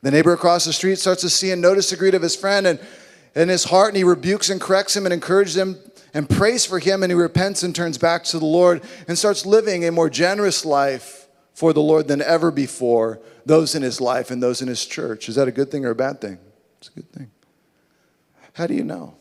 The 0.04 0.12
neighbor 0.12 0.34
across 0.34 0.66
the 0.66 0.74
street 0.74 1.00
starts 1.00 1.22
to 1.22 1.30
see 1.30 1.52
and 1.52 1.62
notice 1.62 1.90
the 1.90 1.96
greed 1.96 2.14
of 2.14 2.22
his 2.22 2.36
friend 2.36 2.68
and 2.68 2.80
in 3.36 3.50
his 3.50 3.64
heart, 3.64 3.90
and 3.90 3.98
he 3.98 4.04
rebukes 4.04 4.52
and 4.52 4.62
corrects 4.62 4.96
him 4.96 5.06
and 5.06 5.14
encourages 5.14 5.58
him 5.58 5.80
and 6.14 6.30
prays 6.30 6.66
for 6.66 6.80
him, 6.80 7.04
and 7.04 7.12
he 7.12 7.16
repents 7.16 7.64
and 7.64 7.76
turns 7.76 7.98
back 7.98 8.24
to 8.26 8.40
the 8.40 8.46
Lord 8.46 8.84
and 9.08 9.18
starts 9.18 9.46
living 9.46 9.86
a 9.86 9.92
more 9.92 10.10
generous 10.10 10.64
life 10.64 11.28
for 11.54 11.74
the 11.74 11.82
Lord 11.82 12.08
than 12.08 12.22
ever 12.22 12.52
before, 12.52 13.20
those 13.46 13.76
in 13.76 13.84
his 13.84 14.02
life 14.02 14.32
and 14.32 14.42
those 14.42 14.62
in 14.62 14.68
his 14.68 14.86
church. 14.86 15.30
Is 15.30 15.36
that 15.36 15.48
a 15.48 15.52
good 15.52 15.72
thing 15.72 15.86
or 15.86 15.92
a 15.92 15.96
bad 15.96 16.22
thing? 16.22 16.40
It's 16.80 16.90
a 16.90 16.92
good 16.94 17.12
thing. 17.12 17.32
How 18.54 18.68
do 18.68 18.74
you 18.74 18.84
know? 18.84 19.16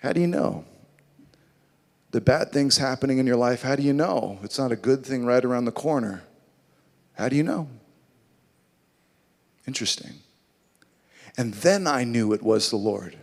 How 0.00 0.12
do 0.12 0.20
you 0.20 0.26
know? 0.26 0.64
The 2.10 2.20
bad 2.20 2.52
things 2.52 2.78
happening 2.78 3.18
in 3.18 3.26
your 3.26 3.36
life, 3.36 3.62
how 3.62 3.76
do 3.76 3.82
you 3.82 3.92
know? 3.92 4.38
It's 4.42 4.58
not 4.58 4.70
a 4.70 4.76
good 4.76 5.04
thing 5.06 5.24
right 5.24 5.44
around 5.44 5.64
the 5.64 5.72
corner. 5.72 6.22
How 7.14 7.28
do 7.28 7.36
you 7.36 7.42
know? 7.42 7.68
Interesting. 9.66 10.14
And 11.38 11.54
then 11.54 11.86
I 11.86 12.04
knew 12.04 12.32
it 12.32 12.42
was 12.42 12.70
the 12.70 12.76
Lord. 12.76 13.16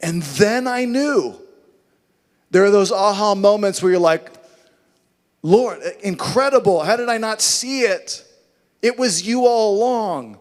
And 0.00 0.22
then 0.22 0.66
I 0.66 0.84
knew. 0.84 1.36
There 2.50 2.64
are 2.64 2.70
those 2.70 2.92
aha 2.92 3.34
moments 3.34 3.82
where 3.82 3.92
you're 3.92 4.00
like, 4.00 4.32
Lord, 5.42 5.80
incredible. 6.02 6.82
How 6.82 6.96
did 6.96 7.08
I 7.08 7.18
not 7.18 7.40
see 7.40 7.82
it? 7.82 8.24
It 8.82 8.98
was 8.98 9.26
you 9.26 9.46
all 9.46 9.76
along. 9.76 10.38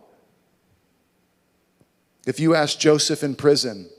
If 2.25 2.39
you 2.39 2.55
ask 2.55 2.77
Joseph 2.77 3.23
in 3.23 3.35
prison, 3.35 3.89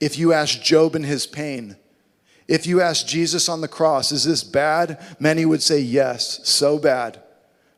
if 0.00 0.18
you 0.18 0.32
ask 0.32 0.60
Job 0.60 0.96
in 0.96 1.04
his 1.04 1.26
pain, 1.26 1.76
if 2.48 2.66
you 2.66 2.80
ask 2.80 3.06
Jesus 3.06 3.48
on 3.48 3.60
the 3.60 3.68
cross, 3.68 4.12
is 4.12 4.24
this 4.24 4.42
bad? 4.42 5.00
Many 5.20 5.44
would 5.44 5.62
say 5.62 5.78
yes, 5.78 6.40
so 6.48 6.78
bad. 6.78 7.22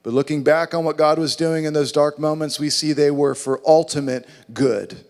But 0.03 0.13
looking 0.13 0.43
back 0.43 0.75
on 0.75 0.85
what 0.85 0.97
God 0.97 1.19
was 1.19 1.37
doing 1.37 1.65
in 1.65 1.73
those 1.73 1.93
dark 1.93 2.19
moments, 2.19 2.61
we 2.61 2.71
see 2.71 2.93
they 2.93 3.11
were 3.11 3.35
for 3.35 3.61
ultimate 3.67 4.29
good. 4.53 5.05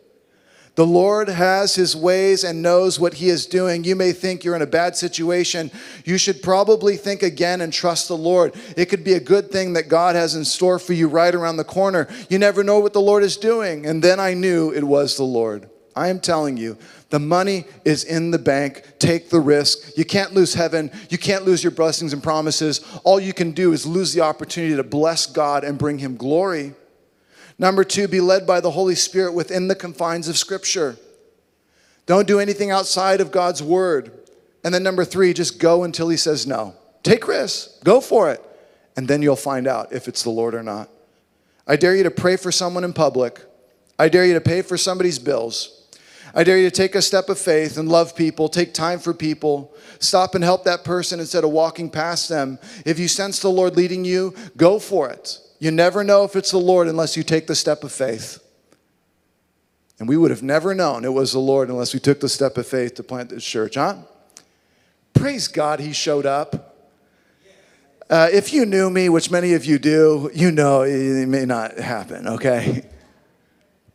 The 0.77 0.87
Lord 0.87 1.29
has 1.29 1.77
his 1.77 1.95
ways 1.95 2.43
and 2.43 2.61
knows 2.61 2.99
what 2.99 3.15
he 3.15 3.29
is 3.29 3.47
doing. 3.47 3.85
You 3.85 3.95
may 3.95 4.11
think 4.11 4.43
you're 4.43 4.57
in 4.57 4.63
a 4.63 4.67
bad 4.67 4.97
situation. 4.97 5.71
You 6.05 6.19
should 6.19 6.43
probably 6.43 6.97
think 6.97 7.23
again 7.23 7.61
and 7.61 7.73
trust 7.73 8.09
the 8.09 8.17
Lord. 8.17 8.55
It 8.77 8.87
could 8.87 9.05
be 9.05 9.13
a 9.13 9.21
good 9.21 9.53
thing 9.53 9.75
that 9.75 9.89
God 9.89 10.17
has 10.17 10.35
in 10.35 10.45
store 10.45 10.81
for 10.81 10.93
you 10.93 11.07
right 11.07 11.33
around 11.33 11.59
the 11.59 11.65
corner. 11.65 12.09
You 12.29 12.41
never 12.41 12.65
know 12.65 12.81
what 12.81 12.93
the 12.93 13.01
Lord 13.01 13.23
is 13.23 13.37
doing. 13.37 13.87
And 13.87 14.03
then 14.03 14.19
I 14.19 14.35
knew 14.35 14.73
it 14.73 14.83
was 14.83 15.17
the 15.17 15.23
Lord. 15.25 15.71
I 15.95 16.09
am 16.09 16.19
telling 16.19 16.57
you, 16.57 16.77
the 17.11 17.21
money 17.21 17.67
is 17.85 18.03
in 18.03 18.33
the 18.33 18.39
bank. 18.41 18.83
Take 18.99 19.31
the 19.31 19.39
risk. 19.39 19.97
You 19.97 20.05
can't 20.05 20.35
lose 20.35 20.55
heaven. 20.55 20.91
You 21.09 21.19
can't 21.19 21.45
lose 21.45 21.63
your 21.63 21.71
blessings 21.71 22.13
and 22.13 22.21
promises. 22.21 22.81
All 23.05 23.21
you 23.21 23.33
can 23.33 23.53
do 23.53 23.73
is 23.73 23.87
lose 23.87 24.13
the 24.13 24.23
opportunity 24.23 24.75
to 24.75 24.83
bless 24.83 25.27
God 25.27 25.63
and 25.63 25.79
bring 25.79 25.99
him 25.99 26.17
glory. 26.17 26.75
Number 27.59 27.85
two, 27.85 28.09
be 28.09 28.21
led 28.21 28.47
by 28.47 28.61
the 28.61 28.73
Holy 28.73 28.95
Spirit 28.95 29.33
within 29.33 29.69
the 29.69 29.75
confines 29.75 30.29
of 30.29 30.37
Scripture. 30.37 30.97
Don't 32.07 32.27
do 32.27 32.41
anything 32.41 32.71
outside 32.71 33.21
of 33.21 33.31
God's 33.31 33.63
word. 33.63 34.13
And 34.65 34.75
then 34.75 34.83
number 34.83 35.05
three, 35.05 35.33
just 35.33 35.61
go 35.61 35.85
until 35.85 36.09
He 36.09 36.17
says 36.17 36.47
no. 36.47 36.75
Take 37.03 37.29
risks, 37.29 37.79
go 37.85 38.01
for 38.01 38.31
it, 38.31 38.43
and 38.97 39.07
then 39.07 39.23
you'll 39.23 39.37
find 39.37 39.67
out 39.67 39.93
if 39.93 40.09
it's 40.09 40.23
the 40.23 40.31
Lord 40.31 40.55
or 40.55 40.63
not. 40.63 40.89
I 41.67 41.77
dare 41.77 41.95
you 41.95 42.03
to 42.03 42.11
pray 42.11 42.37
for 42.37 42.51
someone 42.51 42.85
in 42.85 42.93
public. 42.93 43.41
I 43.99 44.09
dare 44.09 44.27
you 44.27 44.35
to 44.35 44.41
pay 44.41 44.63
for 44.63 44.77
somebody's 44.77 45.19
bills. 45.19 45.83
I 46.35 46.43
dare 46.43 46.59
you 46.59 46.69
to 46.69 46.75
take 46.75 46.95
a 46.95 47.03
step 47.03 47.29
of 47.29 47.39
faith 47.39 47.77
and 47.77 47.89
love 47.89 48.17
people, 48.17 48.49
take 48.49 48.75
time 48.75 48.99
for 48.99 49.15
people, 49.15 49.73
stop 50.01 50.35
and 50.35 50.43
help 50.43 50.65
that 50.65 50.83
person 50.83 51.21
instead 51.21 51.45
of 51.45 51.51
walking 51.51 51.89
past 51.89 52.29
them. 52.29 52.59
If 52.85 52.99
you 52.99 53.07
sense 53.07 53.39
the 53.39 53.51
Lord 53.51 53.77
leading 53.77 54.05
you, 54.05 54.35
go 54.57 54.81
for 54.81 55.09
it. 55.11 55.39
You 55.65 55.71
never 55.71 56.05
know 56.05 56.25
if 56.25 56.37
it's 56.37 56.51
the 56.51 56.59
Lord 56.59 56.89
unless 56.89 57.17
you 57.17 57.23
take 57.23 57.47
the 57.47 57.55
step 57.55 57.85
of 57.85 57.91
faith. 57.91 58.39
And 59.99 60.07
we 60.07 60.19
would 60.19 60.31
have 60.31 60.43
never 60.43 60.75
known 60.75 61.07
it 61.07 61.13
was 61.15 61.33
the 61.33 61.39
Lord 61.39 61.71
unless 61.71 61.95
we 61.95 62.01
took 62.01 62.21
the 62.21 62.29
step 62.29 62.59
of 62.59 62.67
faith 62.67 62.97
to 62.97 63.03
plant 63.03 63.31
this 63.31 63.43
church, 63.43 63.77
huh? 63.77 63.97
Praise 65.15 65.49
God, 65.49 65.81
He 65.81 65.95
showed 65.95 66.27
up. 66.27 66.93
Uh, 68.11 68.29
if 68.31 68.53
you 68.53 68.67
knew 68.67 68.91
me, 68.91 69.09
which 69.09 69.31
many 69.31 69.55
of 69.55 69.65
you 69.65 69.79
do, 69.79 70.31
you 70.35 70.51
know 70.51 70.83
it 70.83 71.27
may 71.29 71.47
not 71.47 71.79
happen, 71.79 72.29
okay? 72.29 72.87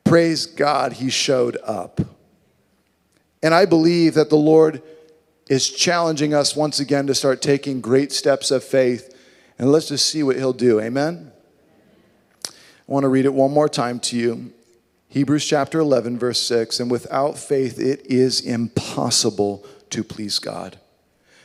Praise 0.03 0.47
God, 0.47 0.93
He 0.93 1.11
showed 1.11 1.55
up. 1.63 2.01
And 3.43 3.53
I 3.53 3.65
believe 3.65 4.15
that 4.15 4.31
the 4.31 4.37
Lord 4.37 4.81
is 5.47 5.69
challenging 5.69 6.33
us 6.33 6.55
once 6.55 6.79
again 6.79 7.05
to 7.05 7.13
start 7.13 7.43
taking 7.43 7.79
great 7.79 8.11
steps 8.11 8.49
of 8.49 8.63
faith. 8.63 9.15
And 9.59 9.71
let's 9.71 9.89
just 9.89 10.07
see 10.07 10.23
what 10.23 10.35
He'll 10.35 10.51
do. 10.51 10.79
Amen? 10.79 11.31
I 12.89 12.91
want 12.91 13.03
to 13.03 13.09
read 13.09 13.25
it 13.25 13.33
one 13.35 13.51
more 13.51 13.69
time 13.69 13.99
to 13.99 14.17
you. 14.17 14.51
Hebrews 15.09 15.45
chapter 15.45 15.79
11, 15.79 16.17
verse 16.17 16.41
6. 16.41 16.79
And 16.79 16.89
without 16.89 17.37
faith, 17.37 17.79
it 17.79 18.03
is 18.07 18.41
impossible 18.41 19.63
to 19.91 20.03
please 20.03 20.39
God. 20.39 20.79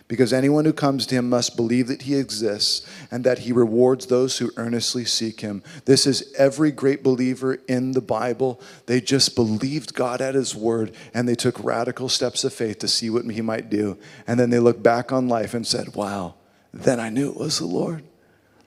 because 0.07 0.35
anyone 0.35 0.67
who 0.67 0.73
comes 0.73 1.07
to 1.07 1.15
him 1.15 1.31
must 1.31 1.57
believe 1.57 1.89
that 1.89 2.03
he 2.03 2.15
exists 2.15 2.87
and 3.11 3.25
that 3.25 3.41
he 3.41 3.53
rewards 3.53 4.07
those 4.07 4.37
who 4.37 4.51
earnestly 4.59 5.05
seek 5.05 5.41
him. 5.41 5.63
This 5.87 6.07
is 6.07 6.33
every 6.37 6.71
great 6.71 7.03
believer 7.03 7.59
in 7.69 7.93
the 7.93 8.03
Bible. 8.03 8.61
They 8.85 9.01
just 9.01 9.35
believed 9.35 9.95
God 9.95 10.21
at 10.21 10.35
his 10.35 10.55
word 10.55 10.95
and 11.15 11.27
they 11.27 11.35
took 11.35 11.63
radical 11.65 12.11
steps 12.11 12.45
of 12.45 12.53
faith 12.53 12.81
to 12.81 12.89
see 12.89 13.09
what 13.09 13.25
he 13.25 13.41
might 13.41 13.71
do. 13.71 13.97
And 14.27 14.39
then 14.39 14.51
they 14.51 14.59
looked 14.59 14.83
back 14.83 15.11
on 15.11 15.29
life 15.29 15.55
and 15.55 15.67
said, 15.67 15.95
Wow, 15.95 16.35
then 16.73 17.01
I 17.01 17.09
knew 17.09 17.31
it 17.31 17.37
was 17.37 17.59
the 17.59 17.67
Lord. 17.67 18.05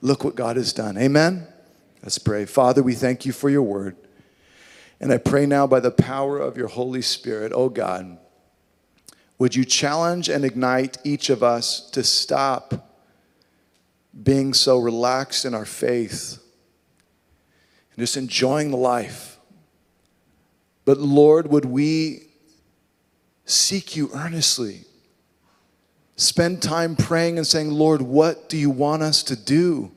Look 0.01 0.23
what 0.23 0.36
God 0.36 0.57
has 0.57 0.73
done. 0.73 0.97
Amen. 0.97 1.47
Let's 2.03 2.17
pray. 2.17 2.45
Father, 2.45 2.83
we 2.83 2.93
thank 2.93 3.25
you 3.25 3.31
for 3.31 3.49
your 3.49 3.63
word. 3.63 3.95
And 4.99 5.11
I 5.11 5.17
pray 5.17 5.45
now 5.45 5.67
by 5.67 5.79
the 5.79 5.91
power 5.91 6.39
of 6.39 6.57
your 6.57 6.67
Holy 6.67 7.01
Spirit, 7.01 7.51
oh 7.53 7.69
God 7.69 8.17
would 9.37 9.55
you 9.55 9.65
challenge 9.65 10.29
and 10.29 10.43
ignite 10.43 10.97
each 11.03 11.29
of 11.29 11.43
us 11.43 11.89
to 11.91 12.03
stop 12.03 12.91
being 14.23 14.53
so 14.53 14.79
relaxed 14.79 15.45
in 15.45 15.53
our 15.53 15.65
faith 15.65 16.39
and 17.91 17.99
just 17.99 18.17
enjoying 18.17 18.71
life? 18.71 19.37
But 20.85 20.97
Lord, 20.97 21.47
would 21.47 21.65
we 21.65 22.29
seek 23.45 23.95
you 23.95 24.09
earnestly? 24.13 24.85
Spend 26.15 26.63
time 26.63 26.95
praying 26.95 27.37
and 27.37 27.45
saying, 27.45 27.69
Lord, 27.69 28.01
what 28.01 28.49
do 28.49 28.57
you 28.57 28.71
want 28.71 29.03
us 29.03 29.21
to 29.23 29.35
do? 29.35 29.91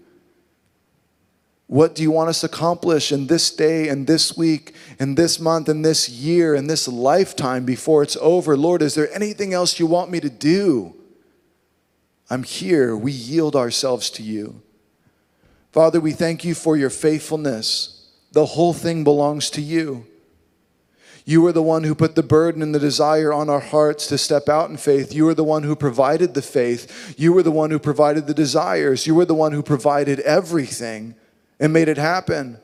What 1.71 1.95
do 1.95 2.03
you 2.03 2.11
want 2.11 2.29
us 2.29 2.41
to 2.41 2.47
accomplish 2.47 3.13
in 3.13 3.29
this 3.29 3.49
day 3.55 3.87
and 3.87 4.05
this 4.05 4.37
week 4.37 4.75
and 4.99 5.17
this 5.17 5.39
month 5.39 5.69
and 5.69 5.85
this 5.85 6.09
year 6.09 6.57
and 6.57 6.69
this 6.69 6.89
lifetime 6.89 7.65
before 7.65 8.03
it's 8.03 8.17
over? 8.21 8.57
Lord, 8.57 8.83
is 8.83 8.97
there 8.97 9.09
anything 9.15 9.55
else 9.55 9.79
you 9.79 9.87
want 9.87 10.11
me 10.11 10.19
to 10.19 10.29
do? 10.29 10.97
I'm 12.29 12.43
here. 12.43 12.97
We 12.97 13.13
yield 13.13 13.55
ourselves 13.55 14.11
to 14.11 14.23
you. 14.25 14.63
Father, 15.71 16.01
we 16.01 16.11
thank 16.11 16.43
you 16.43 16.57
for 16.57 16.77
your 16.77 16.91
faithfulness. 16.91 18.09
The 18.33 18.47
whole 18.47 18.73
thing 18.73 19.05
belongs 19.05 19.49
to 19.51 19.61
you. 19.61 20.09
You 21.25 21.47
are 21.47 21.53
the 21.53 21.63
one 21.63 21.85
who 21.85 21.95
put 21.95 22.17
the 22.17 22.25
burden 22.25 22.63
and 22.63 22.75
the 22.75 22.81
desire 22.81 23.33
on 23.33 23.49
our 23.49 23.61
hearts 23.61 24.09
to 24.09 24.19
step 24.19 24.49
out 24.49 24.71
in 24.71 24.77
faith. 24.77 25.15
You 25.15 25.29
are 25.29 25.35
the 25.35 25.45
one 25.45 25.63
who 25.63 25.77
provided 25.77 26.35
the 26.35 26.43
faith. 26.43 27.15
You 27.17 27.33
were 27.33 27.45
the 27.45 27.53
one 27.53 27.71
who 27.71 27.79
provided 27.79 28.27
the 28.27 28.35
desires. 28.35 29.07
You 29.07 29.15
were 29.15 29.25
the 29.25 29.37
one 29.37 29.53
who 29.53 29.63
provided 29.63 30.19
everything 30.19 31.15
and 31.61 31.73
made 31.73 31.89
it 31.89 31.99
happen. 31.99 32.59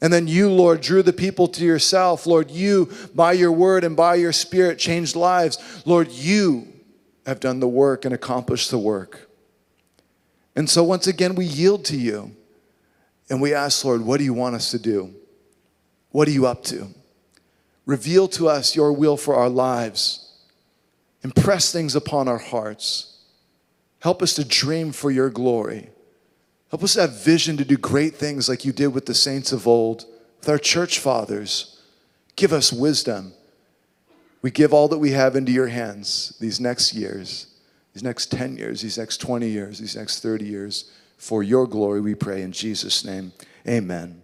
And 0.00 0.12
then 0.12 0.28
you, 0.28 0.50
Lord, 0.50 0.80
drew 0.80 1.02
the 1.02 1.12
people 1.12 1.48
to 1.48 1.64
yourself. 1.64 2.26
Lord, 2.26 2.50
you, 2.50 2.92
by 3.14 3.32
your 3.32 3.50
word 3.50 3.82
and 3.82 3.96
by 3.96 4.14
your 4.14 4.32
spirit, 4.32 4.78
changed 4.78 5.16
lives. 5.16 5.82
Lord, 5.84 6.12
you 6.12 6.68
have 7.26 7.40
done 7.40 7.58
the 7.58 7.68
work 7.68 8.04
and 8.04 8.14
accomplished 8.14 8.70
the 8.70 8.78
work. 8.78 9.28
And 10.54 10.70
so 10.70 10.84
once 10.84 11.06
again, 11.06 11.34
we 11.34 11.46
yield 11.46 11.84
to 11.86 11.96
you 11.96 12.36
and 13.28 13.40
we 13.40 13.54
ask, 13.54 13.84
Lord, 13.84 14.02
what 14.02 14.18
do 14.18 14.24
you 14.24 14.34
want 14.34 14.54
us 14.54 14.70
to 14.70 14.78
do? 14.78 15.14
What 16.10 16.28
are 16.28 16.32
you 16.32 16.46
up 16.46 16.62
to? 16.64 16.88
Reveal 17.86 18.28
to 18.28 18.48
us 18.48 18.76
your 18.76 18.92
will 18.92 19.16
for 19.16 19.34
our 19.34 19.48
lives. 19.48 20.32
Impress 21.22 21.72
things 21.72 21.96
upon 21.96 22.28
our 22.28 22.38
hearts. 22.38 23.18
Help 24.00 24.22
us 24.22 24.34
to 24.34 24.44
dream 24.44 24.92
for 24.92 25.10
your 25.10 25.30
glory. 25.30 25.90
Help 26.70 26.82
us 26.82 26.94
have 26.94 27.24
vision 27.24 27.56
to 27.56 27.64
do 27.64 27.76
great 27.76 28.14
things 28.14 28.48
like 28.48 28.64
you 28.64 28.72
did 28.72 28.88
with 28.88 29.06
the 29.06 29.14
saints 29.14 29.52
of 29.52 29.66
old, 29.66 30.04
with 30.40 30.48
our 30.48 30.58
church 30.58 30.98
fathers. 30.98 31.80
Give 32.36 32.52
us 32.52 32.72
wisdom. 32.72 33.32
We 34.42 34.50
give 34.50 34.72
all 34.72 34.88
that 34.88 34.98
we 34.98 35.12
have 35.12 35.34
into 35.34 35.50
your 35.50 35.68
hands 35.68 36.36
these 36.40 36.60
next 36.60 36.94
years, 36.94 37.46
these 37.94 38.02
next 38.02 38.30
10 38.30 38.56
years, 38.56 38.82
these 38.82 38.98
next 38.98 39.16
20 39.18 39.48
years, 39.48 39.78
these 39.78 39.96
next 39.96 40.20
30 40.20 40.44
years. 40.44 40.90
For 41.16 41.42
your 41.42 41.66
glory, 41.66 42.00
we 42.00 42.14
pray 42.14 42.42
in 42.42 42.52
Jesus' 42.52 43.04
name. 43.04 43.32
Amen. 43.66 44.22